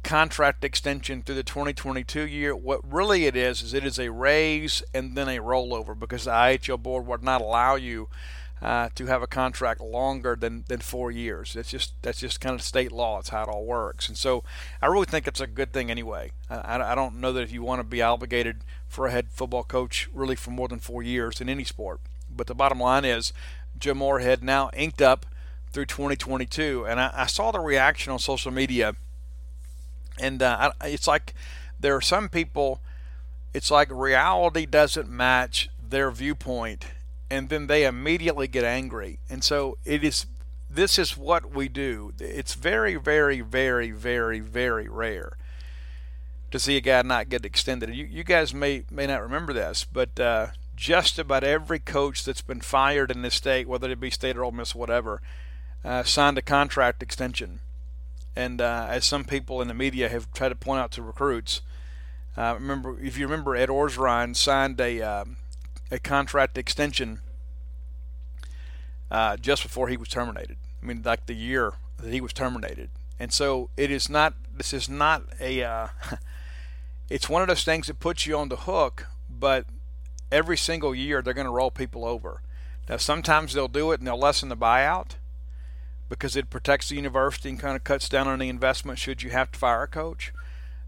contract 0.03 0.64
extension 0.64 1.24
through 1.24 1.36
the 1.36 1.43
2022 1.43 2.28
year. 2.28 2.55
What 2.55 2.82
really 2.89 3.26
it 3.26 3.36
is 3.36 3.64
is 3.64 3.74
it 3.74 3.84
is 3.84 3.99
a 3.99 4.12
raise 4.12 4.84
and 4.93 5.18
then 5.18 5.28
a 5.28 5.39
rollover 5.39 5.97
because 5.97 6.26
the 6.26 6.32
IHL 6.32 6.82
board 6.82 7.07
would 7.07 7.24
not 7.24 7.41
allow 7.41 7.76
you 7.76 8.10
uh, 8.62 8.89
to 8.95 9.05
have 9.05 9.22
a 9.22 9.28
contract 9.28 9.80
longer 9.80 10.36
than, 10.36 10.66
than 10.68 10.80
four 10.80 11.12
years. 11.12 11.53
That's 11.53 11.70
just 11.70 11.93
that's 12.01 12.20
just 12.20 12.41
kind 12.41 12.55
of 12.55 12.62
state 12.62 12.91
law. 12.91 13.20
It's 13.20 13.30
how 13.30 13.43
it 13.43 13.49
all 13.49 13.66
works. 13.66 14.07
And 14.07 14.18
so 14.18 14.43
I 14.82 14.88
really 14.88 15.05
think 15.05 15.28
it's 15.28 15.39
a 15.39 15.47
good 15.47 15.72
thing 15.72 15.89
anyway. 15.89 16.32
I, 16.49 16.80
I 16.80 16.95
don't 16.95 17.20
know 17.20 17.32
that 17.34 17.41
if 17.41 17.51
you 17.51 17.64
want 17.64 17.80
to 17.80 17.84
be 17.84 18.01
obligated 18.01 18.64
for 18.88 19.07
a 19.07 19.12
head 19.12 19.28
football 19.32 19.64
coach 19.64 20.10
really 20.14 20.36
for 20.36 20.51
more 20.51 20.68
than 20.68 20.80
four 20.80 21.01
years 21.03 21.39
in 21.39 21.49
any 21.49 21.64
sport. 21.64 22.01
But 22.30 22.47
the 22.47 22.55
bottom 22.55 22.80
line 22.80 23.05
is 23.05 23.34
Joe 23.78 23.93
Moorhead 23.93 24.43
now 24.43 24.70
inked 24.74 25.01
up 25.01 25.26
through 25.72 25.86
2022. 25.86 26.86
And 26.86 26.99
I, 26.99 27.12
I 27.14 27.26
saw 27.28 27.51
the 27.51 27.60
reaction 27.60 28.12
on 28.12 28.20
social 28.20 28.51
media. 28.51 28.95
And 30.20 30.41
uh, 30.41 30.72
it's 30.84 31.07
like 31.07 31.34
there 31.80 31.95
are 31.95 32.01
some 32.01 32.28
people, 32.28 32.82
it's 33.53 33.72
like 33.72 33.89
reality 33.89 34.66
doesn't 34.66 35.10
match 35.10 35.70
their 35.82 36.12
viewpoint 36.12 36.86
and 37.30 37.50
then 37.50 37.68
they 37.68 37.86
immediately 37.86 38.48
get 38.48 38.64
angry. 38.64 39.20
And 39.30 39.44
so 39.44 39.78
it 39.86 40.04
is 40.04 40.26
this 40.70 41.00
is 41.00 41.18
what 41.18 41.52
we 41.52 41.68
do. 41.68 42.14
It's 42.20 42.54
very, 42.54 42.96
very, 42.96 43.42
very, 43.42 43.92
very, 43.92 44.40
very 44.40 44.88
rare 44.88 45.38
to 46.52 46.60
see 46.60 46.78
a 46.78 46.82
guy 46.82 47.02
not 47.02 47.30
get 47.30 47.46
extended. 47.46 47.94
You, 47.94 48.06
you 48.06 48.24
guys 48.24 48.54
may 48.54 48.84
may 48.92 49.08
not 49.08 49.22
remember 49.22 49.54
this, 49.54 49.86
but 49.86 50.20
uh, 50.20 50.48
just 50.76 51.20
about 51.20 51.44
every 51.44 51.80
coach 51.80 52.24
that's 52.24 52.42
been 52.42 52.62
fired 52.62 53.12
in 53.12 53.22
this 53.22 53.36
state, 53.36 53.68
whether 53.68 53.90
it 53.90 54.00
be 54.00 54.10
state 54.10 54.38
or 54.38 54.44
Ole 54.44 54.52
Miss, 54.52 54.74
whatever, 54.76 55.22
uh, 55.84 56.04
signed 56.04 56.38
a 56.38 56.42
contract 56.42 57.04
extension. 57.04 57.60
And 58.36 58.62
uh, 58.62 58.88
as 58.90 59.06
some 59.06 59.26
people 59.26 59.62
in 59.62 59.68
the 59.68 59.74
media 59.74 60.08
have 60.08 60.32
tried 60.34 60.50
to 60.50 60.56
point 60.56 60.80
out 60.80 60.92
to 60.92 61.02
recruits, 61.02 61.62
uh, 62.38 62.56
remember 62.60 63.00
if 63.00 63.18
you 63.18 63.26
remember, 63.26 63.56
Ed 63.56 63.70
Orgeron 63.70 64.36
signed 64.36 64.80
a 64.80 65.02
uh, 65.02 65.26
a 65.92 66.00
contract 66.00 66.58
extension 66.58 67.20
uh, 69.12 69.38
just 69.38 69.64
before 69.64 69.88
he 69.88 69.98
was 69.98 70.08
terminated. 70.08 70.58
I 70.82 70.86
mean, 70.86 71.02
like 71.04 71.26
the 71.26 71.34
year 71.34 71.74
that 71.98 72.12
he 72.14 72.22
was 72.22 72.34
terminated. 72.34 72.90
And 73.20 73.34
so 73.34 73.70
it 73.76 73.92
is 73.92 74.10
not. 74.10 74.34
This 74.56 74.74
is 74.74 74.88
not 74.88 75.24
a. 75.40 75.64
Uh, 75.64 75.88
it's 77.10 77.30
one 77.30 77.42
of 77.42 77.48
those 77.48 77.64
things 77.64 77.88
that 77.88 78.00
puts 78.00 78.26
you 78.26 78.38
on 78.38 78.50
the 78.50 78.56
hook, 78.56 79.08
but 79.30 79.66
every 80.32 80.58
single 80.58 80.96
year 80.96 81.22
they're 81.22 81.34
going 81.34 81.46
to 81.46 81.52
roll 81.52 81.72
people 81.72 82.06
over. 82.06 82.42
Now 82.88 82.98
sometimes 82.98 83.54
they'll 83.54 83.68
do 83.68 83.92
it 83.92 84.00
and 84.00 84.08
they'll 84.08 84.18
lessen 84.18 84.50
the 84.50 84.58
buyout 84.58 85.16
because 86.08 86.36
it 86.36 86.50
protects 86.50 86.90
the 86.90 86.96
university 86.96 87.50
and 87.50 87.60
kind 87.60 87.76
of 87.76 87.84
cuts 87.84 88.10
down 88.10 88.28
on 88.28 88.40
the 88.40 88.50
investment 88.50 88.98
should 88.98 89.22
you 89.22 89.30
have 89.30 89.52
to 89.52 89.60
fire 89.60 89.84
a 89.84 89.88
coach. 89.88 90.34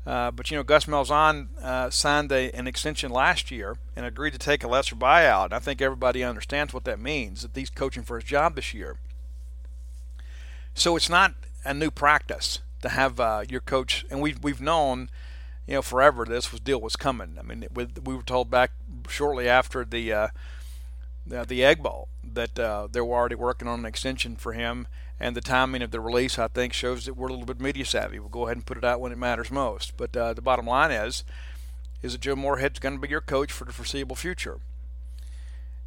Uh, 0.06 0.32
but 0.32 0.50
you 0.50 0.58
know, 0.58 0.64
Gus 0.64 0.86
Malzahn 0.86 1.50
uh, 1.62 1.90
signed 1.92 2.32
a, 2.32 2.52
an 2.56 2.68
extension 2.68 3.12
last 3.12 3.52
year 3.52 3.78
and 3.96 4.06
agreed 4.06 4.34
to 4.34 4.40
take 4.40 4.64
a 4.64 4.68
lesser 4.68 4.96
buyout. 4.96 5.46
And 5.46 5.54
I 5.54 5.60
think 5.60 5.82
everybody 5.82 6.24
understands 6.24 6.74
what 6.74 6.86
that 6.86 7.00
means 7.00 7.44
that 7.44 7.56
he's 7.56 7.70
coaching 7.70 8.04
for 8.04 8.20
his 8.20 8.28
job 8.28 8.56
this 8.56 8.74
year. 8.74 8.98
So 10.74 10.96
it's 10.96 11.10
not 11.10 11.36
a 11.64 11.74
new 11.74 11.92
practice 11.92 12.60
to 12.82 12.90
have 12.90 13.20
uh, 13.20 13.44
your 13.48 13.62
coach, 13.62 14.06
and 14.10 14.22
we've 14.22 14.42
we've 14.44 14.62
known, 14.62 15.10
you 15.68 15.76
know, 15.76 15.82
forever 15.82 16.26
this 16.26 16.52
was 16.52 16.62
deal 16.62 16.82
was 16.82 16.96
coming. 16.96 17.36
I 17.38 17.44
mean, 17.44 17.68
with, 17.72 18.00
we 18.06 18.16
were 18.16 18.24
told 18.24 18.50
back 18.50 18.72
shortly 19.08 19.48
after 19.48 19.86
the 19.86 20.14
uh, 20.14 20.28
the, 21.28 21.46
the 21.46 21.64
Egg 21.64 21.84
Bowl 21.84 22.08
that 22.24 22.58
uh, 22.58 22.88
they 22.92 23.02
were 23.02 23.16
already 23.16 23.36
working 23.36 23.68
on 23.68 23.80
an 23.80 23.86
extension 23.86 24.36
for 24.36 24.54
him, 24.54 24.88
and 25.22 25.36
the 25.36 25.42
timing 25.42 25.84
of 25.84 25.92
the 25.92 26.00
release, 26.00 26.40
I 26.40 26.48
think, 26.48 26.74
shows 26.74 27.06
that 27.06 27.14
we're 27.14 27.28
a 27.28 27.32
little 27.32 27.46
bit 27.46 27.62
media 27.62 27.86
savvy. 27.86 28.18
We'll 28.18 28.30
go 28.30 28.46
ahead 28.46 28.58
and 28.58 28.66
put 28.66 28.80
it 28.80 28.84
out 28.84 29.00
when 29.00 29.12
it 29.12 29.20
matters 29.20 29.52
most. 29.52 29.96
But 29.96 30.18
uh, 30.18 30.34
the 30.34 30.42
bottom 30.42 30.66
line 30.66 30.90
is, 30.90 31.24
is 32.02 32.14
that 32.14 32.22
Joe 32.22 32.36
Moorhead's 32.36 32.80
going 32.80 32.96
to 32.96 33.02
be 33.02 33.08
your 33.08 33.22
coach 33.22 33.52
for 33.52 33.64
the 33.64 33.72
foreseeable 33.72 34.16
future. 34.16 34.58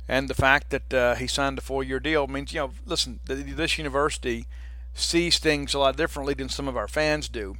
And 0.08 0.30
the 0.30 0.34
fact 0.34 0.70
that 0.70 0.94
uh, 0.94 1.14
he 1.16 1.26
signed 1.26 1.58
a 1.58 1.62
four-year 1.62 1.98
deal 1.98 2.28
means, 2.28 2.52
you 2.52 2.60
know, 2.60 2.70
listen, 2.86 3.18
this 3.24 3.76
university 3.76 4.46
sees 4.94 5.40
things 5.40 5.74
a 5.74 5.80
lot 5.80 5.96
differently 5.96 6.34
than 6.34 6.48
some 6.48 6.68
of 6.68 6.76
our 6.76 6.86
fans 6.86 7.28
do. 7.28 7.56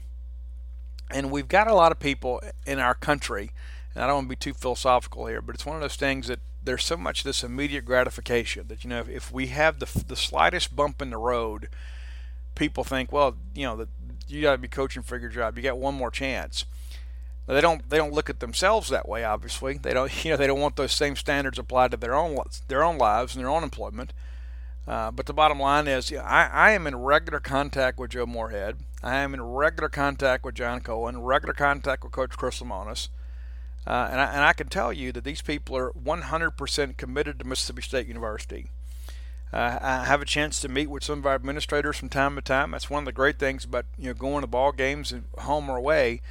And 1.10 1.32
we've 1.32 1.48
got 1.48 1.66
a 1.66 1.74
lot 1.74 1.90
of 1.90 1.98
people 1.98 2.40
in 2.64 2.78
our 2.78 2.94
country, 2.94 3.50
and 3.94 4.04
I 4.04 4.06
don't 4.06 4.16
want 4.16 4.26
to 4.26 4.30
be 4.30 4.36
too 4.36 4.54
philosophical 4.54 5.26
here, 5.26 5.42
but 5.42 5.56
it's 5.56 5.66
one 5.66 5.74
of 5.74 5.82
those 5.82 5.96
things 5.96 6.28
that 6.28 6.38
there's 6.64 6.84
so 6.84 6.96
much 6.96 7.22
this 7.22 7.44
immediate 7.44 7.84
gratification 7.84 8.68
that 8.68 8.84
you 8.84 8.90
know 8.90 9.00
if, 9.00 9.08
if 9.08 9.32
we 9.32 9.48
have 9.48 9.78
the 9.78 10.04
the 10.06 10.16
slightest 10.16 10.74
bump 10.74 11.00
in 11.02 11.10
the 11.10 11.18
road, 11.18 11.68
people 12.54 12.84
think, 12.84 13.12
well, 13.12 13.36
you 13.54 13.64
know, 13.64 13.76
that 13.76 13.88
you 14.26 14.42
got 14.42 14.52
to 14.52 14.58
be 14.58 14.68
coaching 14.68 15.02
for 15.02 15.16
your 15.16 15.28
job. 15.28 15.56
You 15.56 15.62
got 15.62 15.78
one 15.78 15.94
more 15.94 16.10
chance. 16.10 16.64
Now, 17.46 17.54
they 17.54 17.60
don't 17.60 17.88
they 17.88 17.98
don't 17.98 18.12
look 18.12 18.30
at 18.30 18.40
themselves 18.40 18.88
that 18.88 19.08
way. 19.08 19.24
Obviously, 19.24 19.78
they 19.78 19.92
don't 19.92 20.24
you 20.24 20.30
know 20.30 20.36
they 20.36 20.46
don't 20.46 20.60
want 20.60 20.76
those 20.76 20.92
same 20.92 21.16
standards 21.16 21.58
applied 21.58 21.90
to 21.90 21.96
their 21.96 22.14
own 22.14 22.38
their 22.68 22.84
own 22.84 22.98
lives 22.98 23.34
and 23.34 23.44
their 23.44 23.50
own 23.50 23.62
employment. 23.62 24.12
Uh, 24.86 25.10
but 25.10 25.24
the 25.24 25.32
bottom 25.32 25.58
line 25.58 25.88
is, 25.88 26.10
you 26.10 26.18
know, 26.18 26.24
I, 26.24 26.44
I 26.52 26.70
am 26.72 26.86
in 26.86 26.96
regular 26.96 27.40
contact 27.40 27.98
with 27.98 28.10
Joe 28.10 28.26
Moorhead. 28.26 28.76
I 29.02 29.16
am 29.16 29.32
in 29.32 29.42
regular 29.42 29.88
contact 29.88 30.44
with 30.44 30.56
John 30.56 30.80
Cohen, 30.82 31.22
regular 31.22 31.54
contact 31.54 32.04
with 32.04 32.12
Coach 32.12 32.32
Chris 32.36 32.60
Lemonis. 32.60 33.08
Uh, 33.86 34.08
and, 34.10 34.20
I, 34.20 34.24
and 34.32 34.44
I 34.44 34.52
can 34.52 34.68
tell 34.68 34.92
you 34.92 35.12
that 35.12 35.24
these 35.24 35.42
people 35.42 35.76
are 35.76 35.92
100% 35.92 36.96
committed 36.96 37.38
to 37.38 37.44
Mississippi 37.44 37.82
State 37.82 38.06
University. 38.06 38.70
Uh, 39.52 39.78
I 39.80 40.04
have 40.04 40.20
a 40.20 40.26
chance 40.26 40.58
to 40.60 40.68
meet 40.68 40.90
with 40.90 41.04
some 41.04 41.20
of 41.20 41.26
our 41.26 41.34
administrators 41.34 41.98
from 41.98 42.08
time 42.08 42.34
to 42.34 42.42
time. 42.42 42.72
That's 42.72 42.90
one 42.90 43.02
of 43.02 43.06
the 43.06 43.12
great 43.12 43.38
things 43.38 43.64
about 43.64 43.86
you 43.96 44.08
know 44.08 44.14
going 44.14 44.40
to 44.40 44.48
ball 44.48 44.72
games, 44.72 45.14
home 45.38 45.70
or 45.70 45.76
away, 45.76 46.22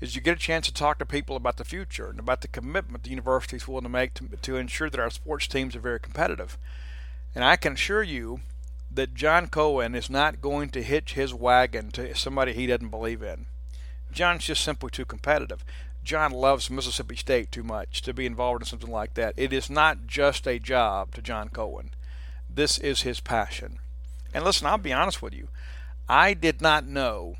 is 0.00 0.16
you 0.16 0.20
get 0.20 0.36
a 0.36 0.40
chance 0.40 0.66
to 0.66 0.74
talk 0.74 0.98
to 0.98 1.06
people 1.06 1.36
about 1.36 1.58
the 1.58 1.64
future 1.64 2.08
and 2.08 2.18
about 2.18 2.40
the 2.40 2.48
commitment 2.48 3.04
the 3.04 3.10
university 3.10 3.56
is 3.56 3.68
willing 3.68 3.84
to 3.84 3.88
make 3.88 4.14
to, 4.14 4.26
to 4.26 4.56
ensure 4.56 4.90
that 4.90 4.98
our 4.98 5.10
sports 5.10 5.46
teams 5.46 5.76
are 5.76 5.80
very 5.80 6.00
competitive. 6.00 6.58
And 7.36 7.44
I 7.44 7.54
can 7.54 7.74
assure 7.74 8.02
you 8.02 8.40
that 8.90 9.14
John 9.14 9.46
Cohen 9.46 9.94
is 9.94 10.10
not 10.10 10.40
going 10.40 10.70
to 10.70 10.82
hitch 10.82 11.14
his 11.14 11.32
wagon 11.32 11.92
to 11.92 12.14
somebody 12.16 12.52
he 12.52 12.66
doesn't 12.66 12.88
believe 12.88 13.22
in. 13.22 13.46
John's 14.10 14.44
just 14.44 14.64
simply 14.64 14.90
too 14.90 15.04
competitive. 15.04 15.64
John 16.02 16.32
loves 16.32 16.70
Mississippi 16.70 17.16
State 17.16 17.52
too 17.52 17.62
much 17.62 18.02
to 18.02 18.12
be 18.12 18.26
involved 18.26 18.62
in 18.62 18.66
something 18.66 18.90
like 18.90 19.14
that. 19.14 19.34
It 19.36 19.52
is 19.52 19.70
not 19.70 20.06
just 20.06 20.46
a 20.46 20.58
job 20.58 21.14
to 21.14 21.22
John 21.22 21.48
Cohen. 21.48 21.90
This 22.50 22.78
is 22.78 23.02
his 23.02 23.20
passion. 23.20 23.78
And 24.34 24.44
listen, 24.44 24.66
I'll 24.66 24.78
be 24.78 24.92
honest 24.92 25.22
with 25.22 25.34
you. 25.34 25.48
I 26.08 26.34
did 26.34 26.60
not 26.60 26.86
know 26.86 27.36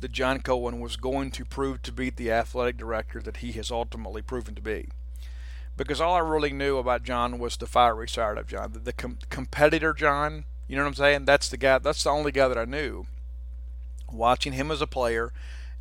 that 0.00 0.12
John 0.12 0.40
Cohen 0.40 0.80
was 0.80 0.96
going 0.96 1.30
to 1.32 1.44
prove 1.44 1.82
to 1.82 1.92
be 1.92 2.10
the 2.10 2.30
athletic 2.30 2.76
director 2.76 3.20
that 3.20 3.38
he 3.38 3.52
has 3.52 3.70
ultimately 3.70 4.22
proven 4.22 4.54
to 4.54 4.62
be. 4.62 4.88
Because 5.76 6.00
all 6.00 6.14
I 6.14 6.20
really 6.20 6.52
knew 6.52 6.78
about 6.78 7.02
John 7.02 7.38
was 7.38 7.56
the 7.56 7.66
fiery 7.66 8.08
side 8.08 8.38
of 8.38 8.46
John, 8.46 8.72
the, 8.72 8.78
the 8.78 8.92
com- 8.92 9.18
competitor 9.28 9.92
John. 9.92 10.44
You 10.68 10.76
know 10.76 10.82
what 10.82 10.88
I'm 10.88 10.94
saying? 10.94 11.24
That's 11.26 11.48
the 11.48 11.56
guy. 11.56 11.78
That's 11.78 12.02
the 12.02 12.10
only 12.10 12.32
guy 12.32 12.48
that 12.48 12.58
I 12.58 12.64
knew. 12.64 13.06
Watching 14.10 14.54
him 14.54 14.70
as 14.70 14.80
a 14.80 14.86
player, 14.86 15.32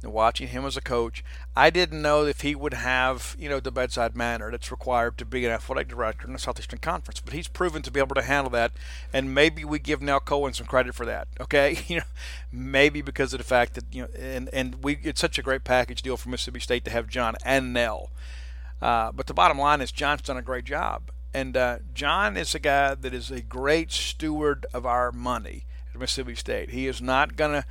and 0.05 0.13
watching 0.13 0.47
him 0.47 0.65
as 0.65 0.77
a 0.77 0.81
coach, 0.81 1.23
I 1.55 1.69
didn't 1.69 2.01
know 2.01 2.25
if 2.25 2.41
he 2.41 2.55
would 2.55 2.75
have, 2.75 3.35
you 3.37 3.49
know, 3.49 3.59
the 3.59 3.71
bedside 3.71 4.15
manner 4.15 4.51
that's 4.51 4.71
required 4.71 5.17
to 5.17 5.25
be 5.25 5.45
an 5.45 5.51
athletic 5.51 5.87
director 5.87 6.27
in 6.27 6.33
the 6.33 6.39
Southeastern 6.39 6.79
Conference. 6.79 7.19
But 7.19 7.33
he's 7.33 7.47
proven 7.47 7.81
to 7.81 7.91
be 7.91 7.99
able 7.99 8.15
to 8.15 8.21
handle 8.21 8.51
that, 8.51 8.71
and 9.11 9.33
maybe 9.33 9.65
we 9.65 9.79
give 9.79 10.01
Nell 10.01 10.19
Cohen 10.19 10.53
some 10.53 10.67
credit 10.67 10.95
for 10.95 11.05
that. 11.05 11.27
Okay, 11.45 11.77
you 11.87 11.97
know, 11.97 12.05
maybe 12.51 13.01
because 13.01 13.33
of 13.33 13.37
the 13.37 13.43
fact 13.43 13.75
that 13.75 13.83
you 13.91 14.03
know, 14.03 14.07
and 14.17 14.49
and 14.53 14.83
we 14.83 14.97
it's 15.03 15.21
such 15.21 15.37
a 15.37 15.43
great 15.43 15.63
package 15.63 16.01
deal 16.01 16.17
for 16.17 16.29
Mississippi 16.29 16.59
State 16.59 16.85
to 16.85 16.91
have 16.91 17.07
John 17.07 17.35
and 17.43 17.73
Nell. 17.73 18.09
Uh, 18.81 19.11
but 19.11 19.27
the 19.27 19.33
bottom 19.33 19.59
line 19.59 19.81
is 19.81 19.91
John's 19.91 20.21
done 20.21 20.37
a 20.37 20.41
great 20.41 20.65
job, 20.65 21.11
and 21.33 21.55
uh, 21.55 21.79
John 21.93 22.35
is 22.35 22.55
a 22.55 22.59
guy 22.59 22.95
that 22.95 23.13
is 23.13 23.29
a 23.31 23.41
great 23.41 23.91
steward 23.91 24.65
of 24.73 24.85
our 24.85 25.11
money 25.11 25.65
at 25.93 25.99
Mississippi 25.99 26.35
State. 26.35 26.71
He 26.71 26.87
is 26.87 27.01
not 27.01 27.35
gonna 27.35 27.65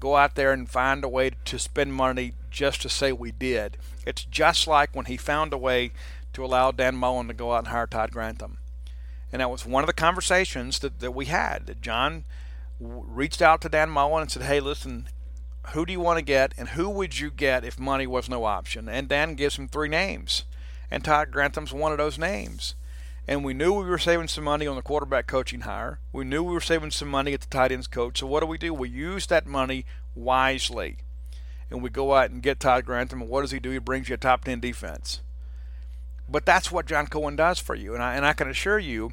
go 0.00 0.16
out 0.16 0.34
there 0.34 0.52
and 0.52 0.68
find 0.68 1.04
a 1.04 1.08
way 1.08 1.32
to 1.44 1.58
spend 1.58 1.94
money 1.94 2.34
just 2.50 2.82
to 2.82 2.88
say 2.88 3.12
we 3.12 3.32
did. 3.32 3.76
It's 4.06 4.24
just 4.24 4.66
like 4.66 4.94
when 4.94 5.06
he 5.06 5.16
found 5.16 5.52
a 5.52 5.58
way 5.58 5.92
to 6.32 6.44
allow 6.44 6.70
Dan 6.70 6.96
Mullen 6.96 7.28
to 7.28 7.34
go 7.34 7.52
out 7.52 7.60
and 7.60 7.68
hire 7.68 7.86
Todd 7.86 8.12
Grantham. 8.12 8.58
And 9.32 9.40
that 9.40 9.50
was 9.50 9.66
one 9.66 9.82
of 9.82 9.86
the 9.86 9.92
conversations 9.92 10.78
that, 10.78 11.00
that 11.00 11.12
we 11.12 11.26
had. 11.26 11.66
That 11.66 11.82
John 11.82 12.24
reached 12.80 13.42
out 13.42 13.60
to 13.62 13.68
Dan 13.68 13.90
Mullen 13.90 14.22
and 14.22 14.30
said, 14.30 14.42
hey, 14.42 14.60
listen, 14.60 15.08
who 15.72 15.84
do 15.84 15.92
you 15.92 16.00
want 16.00 16.18
to 16.18 16.24
get 16.24 16.54
and 16.56 16.70
who 16.70 16.88
would 16.88 17.18
you 17.18 17.30
get 17.30 17.64
if 17.64 17.78
money 17.78 18.06
was 18.06 18.28
no 18.28 18.44
option? 18.44 18.88
And 18.88 19.08
Dan 19.08 19.34
gives 19.34 19.56
him 19.56 19.68
three 19.68 19.88
names. 19.88 20.44
And 20.90 21.04
Todd 21.04 21.30
Grantham's 21.30 21.72
one 21.72 21.92
of 21.92 21.98
those 21.98 22.18
names 22.18 22.74
and 23.28 23.44
we 23.44 23.52
knew 23.52 23.74
we 23.74 23.84
were 23.84 23.98
saving 23.98 24.28
some 24.28 24.44
money 24.44 24.66
on 24.66 24.74
the 24.74 24.82
quarterback 24.82 25.26
coaching 25.26 25.60
hire. 25.60 26.00
We 26.14 26.24
knew 26.24 26.42
we 26.42 26.54
were 26.54 26.62
saving 26.62 26.92
some 26.92 27.08
money 27.08 27.34
at 27.34 27.42
the 27.42 27.46
tight 27.46 27.70
ends 27.70 27.86
coach. 27.86 28.20
So 28.20 28.26
what 28.26 28.40
do 28.40 28.46
we 28.46 28.56
do? 28.56 28.72
We 28.72 28.88
use 28.88 29.26
that 29.26 29.46
money 29.46 29.84
wisely, 30.14 30.96
and 31.70 31.82
we 31.82 31.90
go 31.90 32.14
out 32.14 32.30
and 32.30 32.42
get 32.42 32.58
Todd 32.58 32.86
Grantham. 32.86 33.20
And 33.20 33.30
what 33.30 33.42
does 33.42 33.50
he 33.50 33.60
do? 33.60 33.70
He 33.70 33.78
brings 33.78 34.08
you 34.08 34.14
a 34.14 34.18
top 34.18 34.44
ten 34.44 34.60
defense. 34.60 35.20
But 36.26 36.46
that's 36.46 36.72
what 36.72 36.86
John 36.86 37.06
Cohen 37.06 37.36
does 37.36 37.58
for 37.58 37.74
you, 37.74 37.92
and 37.92 38.02
I 38.02 38.14
and 38.14 38.24
I 38.24 38.32
can 38.32 38.48
assure 38.48 38.78
you, 38.78 39.12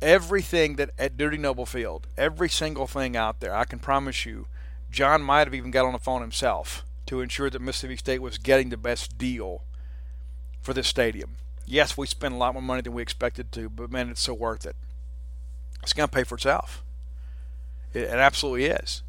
everything 0.00 0.76
that 0.76 0.90
at 0.98 1.18
Dudy 1.18 1.36
Noble 1.36 1.66
Field, 1.66 2.06
every 2.16 2.48
single 2.48 2.86
thing 2.86 3.14
out 3.14 3.40
there, 3.40 3.54
I 3.54 3.64
can 3.64 3.78
promise 3.78 4.24
you, 4.24 4.46
John 4.90 5.20
might 5.20 5.46
have 5.46 5.54
even 5.54 5.70
got 5.70 5.84
on 5.84 5.92
the 5.92 5.98
phone 5.98 6.22
himself 6.22 6.84
to 7.06 7.20
ensure 7.20 7.50
that 7.50 7.60
Mississippi 7.60 7.96
State 7.96 8.22
was 8.22 8.38
getting 8.38 8.70
the 8.70 8.78
best 8.78 9.18
deal 9.18 9.64
for 10.62 10.72
this 10.72 10.88
stadium 10.88 11.36
yes, 11.70 11.96
we 11.96 12.06
spent 12.06 12.34
a 12.34 12.36
lot 12.36 12.54
more 12.54 12.62
money 12.62 12.82
than 12.82 12.92
we 12.92 13.02
expected 13.02 13.52
to, 13.52 13.68
but 13.68 13.90
man, 13.90 14.10
it's 14.10 14.20
so 14.20 14.34
worth 14.34 14.66
it. 14.66 14.76
It's 15.82 15.92
going 15.92 16.08
to 16.08 16.14
pay 16.14 16.24
for 16.24 16.34
itself. 16.34 16.82
It, 17.94 18.02
it 18.02 18.10
absolutely 18.10 18.66
is. 18.66 19.02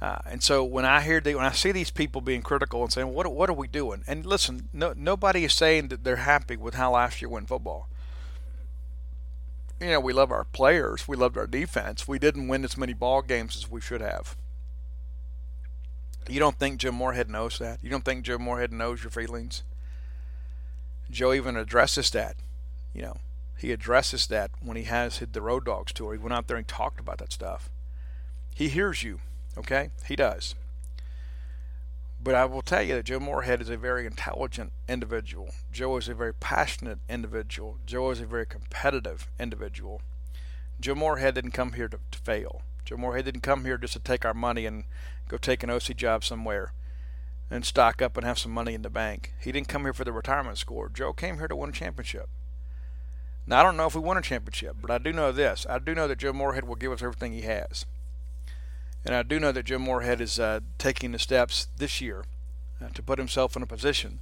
Uh, 0.00 0.18
and 0.24 0.42
so 0.42 0.64
when 0.64 0.86
I 0.86 1.02
hear 1.02 1.20
the, 1.20 1.34
when 1.34 1.44
I 1.44 1.52
see 1.52 1.72
these 1.72 1.90
people 1.90 2.22
being 2.22 2.40
critical 2.40 2.82
and 2.82 2.90
saying, 2.90 3.12
"What 3.12 3.30
what 3.34 3.50
are 3.50 3.54
we 3.54 3.68
doing?" 3.68 4.02
and 4.06 4.24
listen, 4.24 4.70
no, 4.72 4.94
nobody 4.96 5.44
is 5.44 5.52
saying 5.52 5.88
that 5.88 6.04
they're 6.04 6.16
happy 6.16 6.56
with 6.56 6.74
how 6.74 6.92
last 6.92 7.20
year 7.20 7.28
went 7.28 7.48
football. 7.48 7.86
You 9.78 9.88
know, 9.88 10.00
we 10.00 10.14
love 10.14 10.30
our 10.30 10.44
players, 10.44 11.06
we 11.06 11.16
loved 11.16 11.36
our 11.36 11.46
defense. 11.46 12.08
We 12.08 12.18
didn't 12.18 12.48
win 12.48 12.64
as 12.64 12.78
many 12.78 12.94
ball 12.94 13.20
games 13.20 13.56
as 13.56 13.70
we 13.70 13.82
should 13.82 14.00
have. 14.00 14.36
You 16.28 16.38
don't 16.38 16.58
think 16.58 16.80
Jim 16.80 16.94
Moorhead 16.94 17.28
knows 17.28 17.58
that? 17.58 17.80
You 17.82 17.90
don't 17.90 18.04
think 18.04 18.24
Jim 18.24 18.40
Moorhead 18.42 18.72
knows 18.72 19.02
your 19.02 19.10
feelings? 19.10 19.64
Joe 21.10 21.32
even 21.32 21.56
addresses 21.56 22.10
that. 22.10 22.36
You 22.94 23.02
know, 23.02 23.16
he 23.58 23.72
addresses 23.72 24.26
that 24.28 24.50
when 24.60 24.76
he 24.76 24.84
has 24.84 25.22
the 25.32 25.42
Road 25.42 25.64
Dogs 25.64 25.92
tour. 25.92 26.12
He 26.12 26.18
went 26.18 26.32
out 26.32 26.46
there 26.46 26.56
and 26.56 26.66
talked 26.66 27.00
about 27.00 27.18
that 27.18 27.32
stuff. 27.32 27.68
He 28.54 28.68
hears 28.68 29.02
you, 29.02 29.20
okay? 29.56 29.90
He 30.06 30.16
does. 30.16 30.54
But 32.22 32.34
I 32.34 32.44
will 32.44 32.62
tell 32.62 32.82
you 32.82 32.94
that 32.94 33.06
Joe 33.06 33.20
Moorhead 33.20 33.62
is 33.62 33.70
a 33.70 33.78
very 33.78 34.06
intelligent 34.06 34.72
individual. 34.88 35.50
Joe 35.72 35.96
is 35.96 36.08
a 36.08 36.14
very 36.14 36.34
passionate 36.34 36.98
individual. 37.08 37.78
Joe 37.86 38.10
is 38.10 38.20
a 38.20 38.26
very 38.26 38.44
competitive 38.44 39.28
individual. 39.38 40.02
Joe 40.80 40.94
Moorhead 40.94 41.34
didn't 41.34 41.52
come 41.52 41.72
here 41.72 41.88
to, 41.88 41.98
to 42.10 42.18
fail. 42.18 42.62
Joe 42.84 42.96
Moorhead 42.96 43.24
didn't 43.24 43.42
come 43.42 43.64
here 43.64 43.78
just 43.78 43.94
to 43.94 44.00
take 44.00 44.24
our 44.24 44.34
money 44.34 44.66
and 44.66 44.84
go 45.28 45.38
take 45.38 45.62
an 45.62 45.70
OC 45.70 45.96
job 45.96 46.24
somewhere 46.24 46.72
and 47.50 47.64
stock 47.64 48.00
up 48.00 48.16
and 48.16 48.24
have 48.24 48.38
some 48.38 48.52
money 48.52 48.74
in 48.74 48.82
the 48.82 48.90
bank. 48.90 49.34
He 49.40 49.50
didn't 49.50 49.68
come 49.68 49.82
here 49.82 49.92
for 49.92 50.04
the 50.04 50.12
retirement 50.12 50.58
score. 50.58 50.88
Joe 50.88 51.12
came 51.12 51.38
here 51.38 51.48
to 51.48 51.56
win 51.56 51.70
a 51.70 51.72
championship. 51.72 52.28
Now, 53.46 53.60
I 53.60 53.62
don't 53.64 53.76
know 53.76 53.86
if 53.86 53.94
we 53.94 54.00
won 54.00 54.16
a 54.16 54.22
championship, 54.22 54.76
but 54.80 54.90
I 54.90 54.98
do 54.98 55.12
know 55.12 55.32
this. 55.32 55.66
I 55.68 55.78
do 55.78 55.94
know 55.94 56.06
that 56.06 56.18
Joe 56.18 56.32
Moorhead 56.32 56.68
will 56.68 56.76
give 56.76 56.92
us 56.92 57.02
everything 57.02 57.32
he 57.32 57.42
has. 57.42 57.86
And 59.04 59.14
I 59.14 59.22
do 59.22 59.40
know 59.40 59.50
that 59.50 59.64
Joe 59.64 59.78
Moorhead 59.78 60.20
is 60.20 60.38
uh, 60.38 60.60
taking 60.78 61.12
the 61.12 61.18
steps 61.18 61.66
this 61.76 62.00
year 62.00 62.24
uh, 62.80 62.90
to 62.90 63.02
put 63.02 63.18
himself 63.18 63.56
in 63.56 63.62
a 63.62 63.66
position 63.66 64.20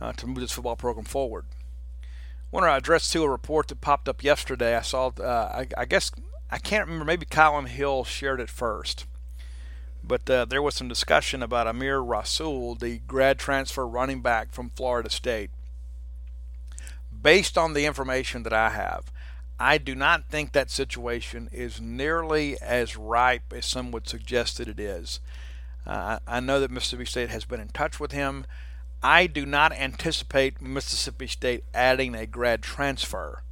uh, 0.00 0.12
to 0.12 0.26
move 0.26 0.40
this 0.40 0.52
football 0.52 0.76
program 0.76 1.06
forward. 1.06 1.46
I 2.02 2.06
want 2.50 2.64
to 2.64 2.72
address 2.74 3.10
to 3.12 3.22
a 3.22 3.28
report 3.28 3.68
that 3.68 3.80
popped 3.80 4.08
up 4.08 4.22
yesterday. 4.22 4.76
I 4.76 4.82
saw, 4.82 5.12
uh, 5.20 5.22
I, 5.24 5.68
I, 5.76 5.84
guess, 5.84 6.10
I 6.50 6.58
can't 6.58 6.86
remember, 6.86 7.04
maybe 7.04 7.26
Kylin 7.26 7.68
Hill 7.68 8.04
shared 8.04 8.40
it 8.40 8.50
first. 8.50 9.06
But 10.02 10.28
uh, 10.30 10.44
there 10.44 10.62
was 10.62 10.74
some 10.74 10.88
discussion 10.88 11.42
about 11.42 11.66
Amir 11.66 12.00
Rasul, 12.00 12.74
the 12.74 12.98
grad 13.06 13.38
transfer 13.38 13.86
running 13.86 14.22
back 14.22 14.52
from 14.52 14.70
Florida 14.70 15.10
State. 15.10 15.50
Based 17.20 17.58
on 17.58 17.74
the 17.74 17.84
information 17.84 18.44
that 18.44 18.52
I 18.52 18.70
have, 18.70 19.12
I 19.60 19.78
do 19.78 19.94
not 19.94 20.28
think 20.28 20.52
that 20.52 20.70
situation 20.70 21.48
is 21.52 21.80
nearly 21.80 22.56
as 22.60 22.96
ripe 22.96 23.52
as 23.52 23.66
some 23.66 23.90
would 23.90 24.08
suggest 24.08 24.58
that 24.58 24.68
it 24.68 24.78
is. 24.78 25.20
Uh, 25.84 26.20
I 26.26 26.40
know 26.40 26.60
that 26.60 26.70
Mississippi 26.70 27.06
State 27.06 27.30
has 27.30 27.44
been 27.44 27.60
in 27.60 27.68
touch 27.68 27.98
with 27.98 28.12
him. 28.12 28.46
I 29.02 29.26
do 29.26 29.44
not 29.44 29.72
anticipate 29.72 30.60
Mississippi 30.60 31.26
State 31.26 31.64
adding 31.74 32.14
a 32.14 32.26
grad 32.26 32.62
transfer 32.62 33.42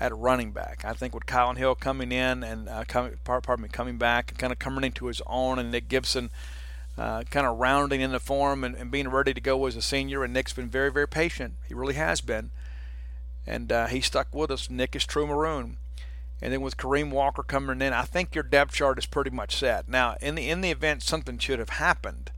at 0.00 0.16
running 0.16 0.50
back. 0.50 0.84
I 0.84 0.94
think 0.94 1.14
with 1.14 1.26
Kylin 1.26 1.58
Hill 1.58 1.74
coming 1.74 2.10
in 2.10 2.42
and 2.42 2.68
uh, 2.68 2.84
coming, 2.88 3.18
pardon 3.22 3.62
me, 3.62 3.68
coming 3.68 3.98
back 3.98 4.30
and 4.30 4.38
kind 4.38 4.52
of 4.52 4.58
coming 4.58 4.82
into 4.82 5.06
his 5.06 5.20
own, 5.26 5.58
and 5.58 5.70
Nick 5.70 5.88
Gibson 5.88 6.30
uh, 6.98 7.22
kind 7.24 7.46
of 7.46 7.58
rounding 7.58 8.00
in 8.00 8.10
the 8.10 8.18
form 8.18 8.64
and, 8.64 8.74
and, 8.74 8.90
being 8.90 9.08
ready 9.08 9.32
to 9.32 9.40
go 9.40 9.66
as 9.66 9.76
a 9.76 9.82
senior. 9.82 10.24
And 10.24 10.32
Nick's 10.32 10.52
been 10.52 10.68
very, 10.68 10.90
very 10.90 11.06
patient. 11.06 11.54
He 11.68 11.74
really 11.74 11.94
has 11.94 12.20
been 12.20 12.50
and 13.46 13.72
uh, 13.72 13.86
he 13.86 14.00
stuck 14.00 14.34
with 14.34 14.50
us. 14.50 14.70
Nick 14.70 14.94
is 14.94 15.04
true 15.04 15.26
maroon. 15.26 15.76
And 16.42 16.52
then 16.52 16.60
with 16.60 16.76
Kareem 16.76 17.10
Walker 17.10 17.42
coming 17.42 17.82
in, 17.82 17.92
I 17.92 18.02
think 18.02 18.34
your 18.34 18.44
depth 18.44 18.72
chart 18.72 18.98
is 18.98 19.06
pretty 19.06 19.30
much 19.30 19.56
set. 19.56 19.88
Now, 19.88 20.16
in 20.20 20.36
the 20.36 20.48
in 20.48 20.62
the 20.62 20.70
event 20.70 21.02
something 21.02 21.36
should 21.38 21.58
have 21.58 21.70
happened, 21.70 22.30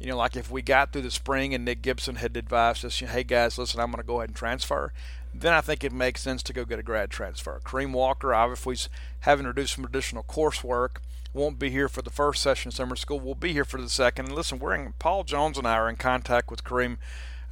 you 0.00 0.08
know, 0.08 0.16
like 0.16 0.34
if 0.34 0.50
we 0.50 0.62
got 0.62 0.92
through 0.92 1.02
the 1.02 1.10
spring 1.10 1.54
and 1.54 1.64
Nick 1.64 1.82
Gibson 1.82 2.16
had 2.16 2.36
advised 2.36 2.84
us, 2.84 2.98
hey 2.98 3.22
guys, 3.22 3.56
listen, 3.56 3.80
I'm 3.80 3.92
going 3.92 4.02
to 4.02 4.06
go 4.06 4.16
ahead 4.16 4.30
and 4.30 4.36
transfer, 4.36 4.92
then 5.34 5.52
I 5.52 5.60
think 5.60 5.84
it 5.84 5.92
makes 5.92 6.22
sense 6.22 6.42
to 6.44 6.52
go 6.52 6.64
get 6.64 6.78
a 6.78 6.82
grad 6.82 7.10
transfer. 7.10 7.60
Kareem 7.64 7.92
Walker, 7.92 8.34
obviously, 8.34 8.76
having 9.20 9.46
to 9.46 9.52
do 9.52 9.66
some 9.66 9.84
additional 9.84 10.24
coursework. 10.24 10.96
Won't 11.32 11.58
be 11.58 11.70
here 11.70 11.88
for 11.88 12.02
the 12.02 12.10
first 12.10 12.42
session 12.42 12.70
of 12.70 12.74
summer 12.74 12.96
school. 12.96 13.20
We'll 13.20 13.36
be 13.36 13.52
here 13.52 13.64
for 13.64 13.80
the 13.80 13.88
second. 13.88 14.26
And 14.26 14.34
listen, 14.34 14.58
we're 14.58 14.74
in, 14.74 14.92
Paul 14.98 15.22
Jones 15.22 15.56
and 15.56 15.66
I 15.66 15.74
are 15.74 15.88
in 15.88 15.96
contact 15.96 16.50
with 16.50 16.64
Kareem 16.64 16.98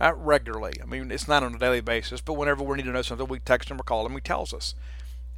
uh, 0.01 0.13
regularly. 0.15 0.75
I 0.83 0.87
mean, 0.87 1.13
it's 1.13 1.29
not 1.29 1.45
on 1.45 1.55
a 1.55 1.59
daily 1.59 1.81
basis, 1.81 2.21
but 2.21 2.35
whenever 2.35 2.65
we 2.65 2.77
need 2.77 2.87
to 2.87 2.91
know 2.91 3.03
something, 3.03 3.29
we 3.29 3.39
text 3.39 3.71
him 3.71 3.81
or 3.81 3.85
call 3.85 4.05
him. 4.05 4.15
He 4.15 4.21
tells 4.21 4.53
us, 4.53 4.75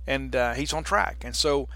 and 0.07 0.34
uh, 0.34 0.55
he's 0.55 0.72
on 0.72 0.84
track. 0.84 1.22
And 1.22 1.36
so 1.36 1.68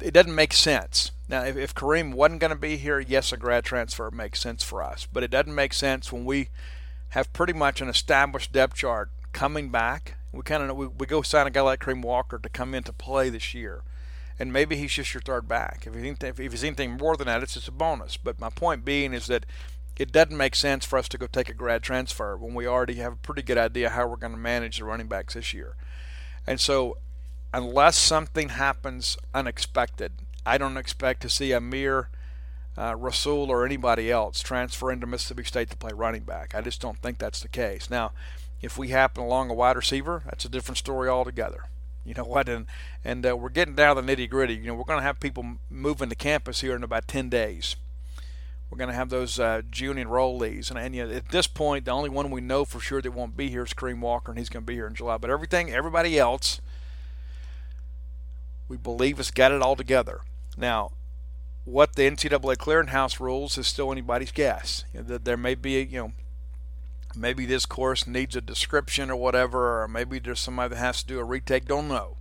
it 0.00 0.14
doesn't 0.14 0.34
make 0.34 0.54
sense. 0.54 1.10
Now, 1.28 1.44
if, 1.44 1.56
if 1.58 1.74
Kareem 1.74 2.14
wasn't 2.14 2.40
going 2.40 2.52
to 2.52 2.56
be 2.56 2.78
here, 2.78 3.00
yes, 3.00 3.32
a 3.32 3.36
grad 3.36 3.64
transfer 3.64 4.10
makes 4.10 4.40
sense 4.40 4.62
for 4.62 4.82
us. 4.82 5.06
But 5.12 5.22
it 5.22 5.30
doesn't 5.30 5.54
make 5.54 5.74
sense 5.74 6.10
when 6.10 6.24
we 6.24 6.48
have 7.10 7.32
pretty 7.32 7.52
much 7.52 7.82
an 7.82 7.88
established 7.88 8.52
depth 8.52 8.76
chart 8.76 9.10
coming 9.38 9.68
back. 9.70 10.16
We 10.32 10.42
kind 10.42 10.68
of 10.68 10.76
we, 10.76 10.88
we 10.88 11.06
go 11.06 11.22
sign 11.22 11.46
a 11.46 11.50
guy 11.50 11.60
like 11.60 11.78
Kareem 11.78 12.02
Walker 12.02 12.38
to 12.38 12.48
come 12.48 12.74
into 12.74 12.92
play 12.92 13.30
this 13.30 13.54
year. 13.54 13.82
And 14.36 14.52
maybe 14.52 14.74
he's 14.74 14.92
just 14.92 15.14
your 15.14 15.20
third 15.20 15.46
back. 15.46 15.86
If, 15.86 15.94
he, 15.94 16.08
if 16.26 16.38
he's 16.38 16.64
anything 16.64 16.96
more 16.96 17.16
than 17.16 17.28
that, 17.28 17.44
it's 17.44 17.54
just 17.54 17.68
a 17.68 17.72
bonus. 17.72 18.16
But 18.16 18.40
my 18.40 18.50
point 18.50 18.84
being 18.84 19.12
is 19.12 19.28
that 19.28 19.46
it 19.96 20.10
doesn't 20.10 20.36
make 20.36 20.56
sense 20.56 20.84
for 20.84 20.98
us 20.98 21.08
to 21.10 21.18
go 21.18 21.28
take 21.28 21.48
a 21.48 21.54
grad 21.54 21.84
transfer 21.84 22.36
when 22.36 22.52
we 22.52 22.66
already 22.66 22.94
have 22.94 23.12
a 23.12 23.16
pretty 23.16 23.42
good 23.42 23.58
idea 23.58 23.90
how 23.90 24.08
we're 24.08 24.16
going 24.16 24.32
to 24.32 24.38
manage 24.38 24.78
the 24.78 24.84
running 24.84 25.06
backs 25.06 25.34
this 25.34 25.54
year. 25.54 25.76
And 26.44 26.58
so, 26.58 26.98
unless 27.54 27.96
something 27.96 28.48
happens 28.50 29.16
unexpected, 29.34 30.12
I 30.44 30.58
don't 30.58 30.76
expect 30.76 31.22
to 31.22 31.28
see 31.28 31.52
Amir 31.52 32.10
uh, 32.76 32.96
Rasul 32.96 33.50
or 33.50 33.64
anybody 33.64 34.10
else 34.10 34.40
transfer 34.40 34.90
into 34.90 35.06
Mississippi 35.06 35.44
State 35.44 35.70
to 35.70 35.76
play 35.76 35.92
running 35.94 36.22
back. 36.22 36.56
I 36.56 36.60
just 36.60 36.80
don't 36.80 36.98
think 36.98 37.18
that's 37.18 37.40
the 37.40 37.48
case. 37.48 37.88
Now, 37.88 38.12
if 38.60 38.76
we 38.76 38.88
happen 38.88 39.22
along 39.22 39.50
a 39.50 39.54
wide 39.54 39.76
receiver, 39.76 40.22
that's 40.24 40.44
a 40.44 40.48
different 40.48 40.78
story 40.78 41.08
altogether. 41.08 41.64
You 42.04 42.14
know 42.14 42.24
what? 42.24 42.48
And 42.48 42.66
and 43.04 43.24
uh, 43.26 43.36
we're 43.36 43.50
getting 43.50 43.74
down 43.74 43.96
to 43.96 44.02
the 44.02 44.16
nitty 44.16 44.30
gritty. 44.30 44.54
You 44.54 44.68
know, 44.68 44.74
we're 44.74 44.84
going 44.84 44.98
to 44.98 45.04
have 45.04 45.20
people 45.20 45.58
moving 45.68 46.08
to 46.08 46.14
campus 46.14 46.60
here 46.62 46.74
in 46.74 46.82
about 46.82 47.06
10 47.06 47.28
days. 47.28 47.76
We're 48.70 48.78
going 48.78 48.90
to 48.90 48.96
have 48.96 49.08
those 49.08 49.38
uh, 49.38 49.62
June 49.70 49.96
enrollees, 49.96 50.70
and, 50.70 50.78
and 50.78 50.94
you 50.94 51.06
know, 51.06 51.14
at 51.14 51.30
this 51.30 51.46
point, 51.46 51.86
the 51.86 51.90
only 51.90 52.10
one 52.10 52.30
we 52.30 52.42
know 52.42 52.66
for 52.66 52.80
sure 52.80 53.00
that 53.00 53.12
won't 53.12 53.36
be 53.36 53.48
here 53.48 53.62
is 53.62 53.72
Kareem 53.72 54.00
Walker, 54.00 54.30
and 54.30 54.38
he's 54.38 54.50
going 54.50 54.62
to 54.62 54.66
be 54.66 54.74
here 54.74 54.86
in 54.86 54.94
July. 54.94 55.16
But 55.16 55.30
everything, 55.30 55.70
everybody 55.70 56.18
else, 56.18 56.60
we 58.68 58.76
believe 58.76 59.16
has 59.16 59.30
got 59.30 59.52
it 59.52 59.62
all 59.62 59.74
together. 59.74 60.20
Now, 60.56 60.90
what 61.64 61.94
the 61.94 62.02
NCAA 62.02 62.56
clearinghouse 62.56 63.20
rules 63.20 63.56
is 63.56 63.66
still 63.66 63.90
anybody's 63.90 64.32
guess. 64.32 64.84
You 64.92 65.02
know, 65.02 65.18
there 65.18 65.36
may 65.38 65.54
be, 65.54 65.82
you 65.82 65.98
know, 65.98 66.12
maybe 67.16 67.46
this 67.46 67.66
course 67.66 68.06
needs 68.06 68.36
a 68.36 68.40
description 68.40 69.10
or 69.10 69.16
whatever, 69.16 69.82
or 69.82 69.88
maybe 69.88 70.18
there's 70.18 70.40
somebody 70.40 70.74
that 70.74 70.80
has 70.80 71.02
to 71.02 71.08
do 71.08 71.18
a 71.18 71.24
retake. 71.24 71.66
Don't 71.66 71.88
know. 71.88 72.16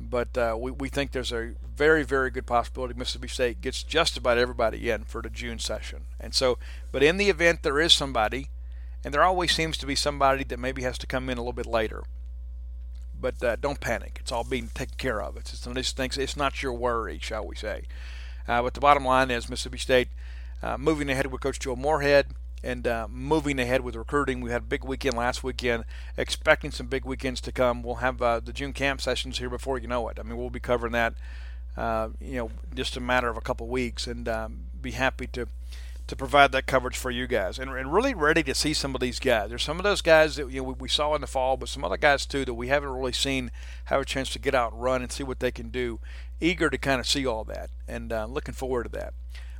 But 0.00 0.36
uh, 0.36 0.56
we, 0.58 0.70
we 0.70 0.88
think 0.88 1.12
there's 1.12 1.32
a 1.32 1.52
very, 1.76 2.02
very 2.04 2.30
good 2.30 2.46
possibility 2.46 2.94
Mississippi 2.94 3.28
State 3.28 3.60
gets 3.60 3.82
just 3.82 4.16
about 4.16 4.38
everybody 4.38 4.88
in 4.88 5.04
for 5.04 5.20
the 5.20 5.28
June 5.28 5.58
session. 5.58 6.06
And 6.18 6.34
so, 6.34 6.58
but 6.90 7.02
in 7.02 7.18
the 7.18 7.28
event 7.28 7.62
there 7.62 7.78
is 7.78 7.92
somebody, 7.92 8.48
and 9.04 9.12
there 9.12 9.22
always 9.22 9.52
seems 9.52 9.76
to 9.78 9.86
be 9.86 9.94
somebody 9.94 10.44
that 10.44 10.58
maybe 10.58 10.82
has 10.82 10.96
to 10.98 11.06
come 11.06 11.28
in 11.28 11.36
a 11.36 11.42
little 11.42 11.52
bit 11.52 11.66
later. 11.66 12.02
But 13.18 13.42
uh, 13.44 13.56
don't 13.56 13.80
panic. 13.80 14.16
It's 14.20 14.32
all 14.32 14.44
being 14.44 14.68
taken 14.68 14.96
care 14.96 15.20
of. 15.20 15.36
It's, 15.36 15.66
one 15.66 15.72
of 15.72 15.76
these 15.76 15.92
things, 15.92 16.16
it's 16.16 16.36
not 16.36 16.62
your 16.62 16.72
worry, 16.72 17.18
shall 17.20 17.46
we 17.46 17.54
say. 17.54 17.82
Uh, 18.48 18.62
but 18.62 18.72
the 18.72 18.80
bottom 18.80 19.04
line 19.04 19.30
is 19.30 19.50
Mississippi 19.50 19.78
State 19.78 20.08
uh, 20.62 20.78
moving 20.78 21.10
ahead 21.10 21.26
with 21.26 21.42
Coach 21.42 21.58
Joe 21.58 21.76
Moorhead 21.76 22.28
and 22.62 22.86
uh, 22.86 23.06
moving 23.10 23.58
ahead 23.58 23.82
with 23.82 23.96
recruiting. 23.96 24.40
We 24.40 24.50
had 24.50 24.62
a 24.62 24.66
big 24.66 24.84
weekend 24.84 25.16
last 25.16 25.42
weekend, 25.42 25.84
expecting 26.16 26.70
some 26.70 26.86
big 26.86 27.04
weekends 27.04 27.40
to 27.42 27.52
come. 27.52 27.82
We'll 27.82 27.96
have 27.96 28.20
uh, 28.20 28.40
the 28.40 28.52
June 28.52 28.72
camp 28.72 29.00
sessions 29.00 29.38
here 29.38 29.50
before 29.50 29.78
you 29.78 29.88
know 29.88 30.08
it. 30.08 30.18
I 30.18 30.22
mean, 30.22 30.36
we'll 30.36 30.50
be 30.50 30.60
covering 30.60 30.92
that, 30.92 31.14
uh, 31.76 32.10
you 32.20 32.36
know, 32.36 32.50
just 32.74 32.96
a 32.96 33.00
matter 33.00 33.28
of 33.28 33.36
a 33.36 33.40
couple 33.40 33.66
weeks, 33.68 34.06
and 34.06 34.28
um, 34.28 34.64
be 34.80 34.92
happy 34.92 35.26
to 35.28 35.48
to 36.06 36.16
provide 36.16 36.50
that 36.50 36.66
coverage 36.66 36.96
for 36.96 37.12
you 37.12 37.28
guys, 37.28 37.56
and, 37.56 37.70
and 37.70 37.92
really 37.92 38.14
ready 38.14 38.42
to 38.42 38.52
see 38.52 38.74
some 38.74 38.96
of 38.96 39.00
these 39.00 39.20
guys. 39.20 39.48
There's 39.48 39.62
some 39.62 39.76
of 39.76 39.84
those 39.84 40.02
guys 40.02 40.34
that 40.36 40.50
you 40.50 40.60
know 40.60 40.64
we, 40.64 40.74
we 40.74 40.88
saw 40.88 41.14
in 41.14 41.20
the 41.20 41.28
fall, 41.28 41.56
but 41.56 41.68
some 41.68 41.84
other 41.84 41.96
guys 41.96 42.26
too 42.26 42.44
that 42.44 42.54
we 42.54 42.66
haven't 42.66 42.88
really 42.88 43.12
seen 43.12 43.52
have 43.84 44.00
a 44.00 44.04
chance 44.04 44.30
to 44.30 44.40
get 44.40 44.52
out 44.52 44.72
and 44.72 44.82
run 44.82 45.02
and 45.02 45.12
see 45.12 45.22
what 45.22 45.38
they 45.38 45.52
can 45.52 45.68
do. 45.68 46.00
Eager 46.40 46.68
to 46.68 46.78
kind 46.78 46.98
of 46.98 47.06
see 47.06 47.24
all 47.24 47.44
that, 47.44 47.70
and 47.86 48.12
uh, 48.12 48.26
looking 48.26 48.54
forward 48.54 48.84
to 48.84 48.90
that. 48.98 49.14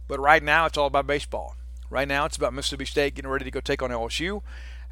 But 0.09 0.19
right 0.19 0.43
now, 0.43 0.67
it's 0.67 0.77
all 0.77 0.89
about 0.89 1.07
baseball 1.07 1.55
Right 1.91 2.07
now, 2.07 2.25
it's 2.25 2.37
about 2.37 2.55
Mississippi 2.55 2.85
State 2.85 3.17
getting 3.17 3.31
ready 3.31 3.45
to 3.45 3.51
go 3.51 3.61
take 3.61 3.83
on 3.83 3.91
LSU. 3.91 4.43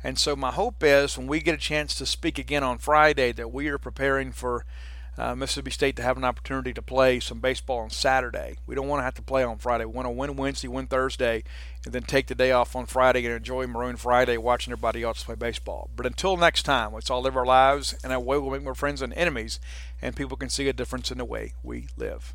And 0.02 0.18
so, 0.18 0.34
my 0.34 0.50
hope 0.50 0.82
is 0.82 1.16
when 1.16 1.28
we 1.28 1.40
get 1.40 1.54
a 1.54 1.58
chance 1.58 1.94
to 1.94 2.06
speak 2.06 2.38
again 2.38 2.64
on 2.64 2.78
Friday, 2.78 3.30
that 3.32 3.52
we 3.52 3.68
are 3.68 3.78
preparing 3.78 4.32
for 4.32 4.64
uh, 5.16 5.34
Mississippi 5.36 5.70
State 5.70 5.96
to 5.96 6.02
have 6.02 6.16
an 6.16 6.24
opportunity 6.24 6.72
to 6.72 6.82
play 6.82 7.20
some 7.20 7.38
baseball 7.38 7.78
on 7.78 7.90
Saturday. 7.90 8.56
We 8.66 8.74
don't 8.74 8.88
want 8.88 9.00
to 9.00 9.04
have 9.04 9.14
to 9.14 9.22
play 9.22 9.44
on 9.44 9.58
Friday. 9.58 9.84
We 9.84 9.92
want 9.92 10.06
to 10.06 10.10
win 10.10 10.36
Wednesday, 10.36 10.68
win 10.68 10.88
Thursday, 10.88 11.44
and 11.84 11.92
then 11.92 12.02
take 12.02 12.26
the 12.26 12.34
day 12.34 12.50
off 12.50 12.74
on 12.74 12.86
Friday 12.86 13.24
and 13.26 13.34
enjoy 13.34 13.66
Maroon 13.68 13.96
Friday 13.96 14.36
watching 14.36 14.72
everybody 14.72 15.04
else 15.04 15.22
play 15.22 15.36
baseball. 15.36 15.90
But 15.94 16.06
until 16.06 16.36
next 16.36 16.64
time, 16.64 16.94
let's 16.94 17.10
all 17.10 17.22
live 17.22 17.36
our 17.36 17.46
lives 17.46 17.96
in 18.04 18.10
a 18.10 18.18
way 18.18 18.38
we'll 18.38 18.50
make 18.50 18.62
more 18.62 18.74
friends 18.74 19.00
than 19.00 19.12
enemies, 19.12 19.60
and 20.02 20.16
people 20.16 20.36
can 20.36 20.48
see 20.48 20.68
a 20.68 20.72
difference 20.72 21.12
in 21.12 21.18
the 21.18 21.24
way 21.24 21.54
we 21.62 21.88
live. 21.96 22.34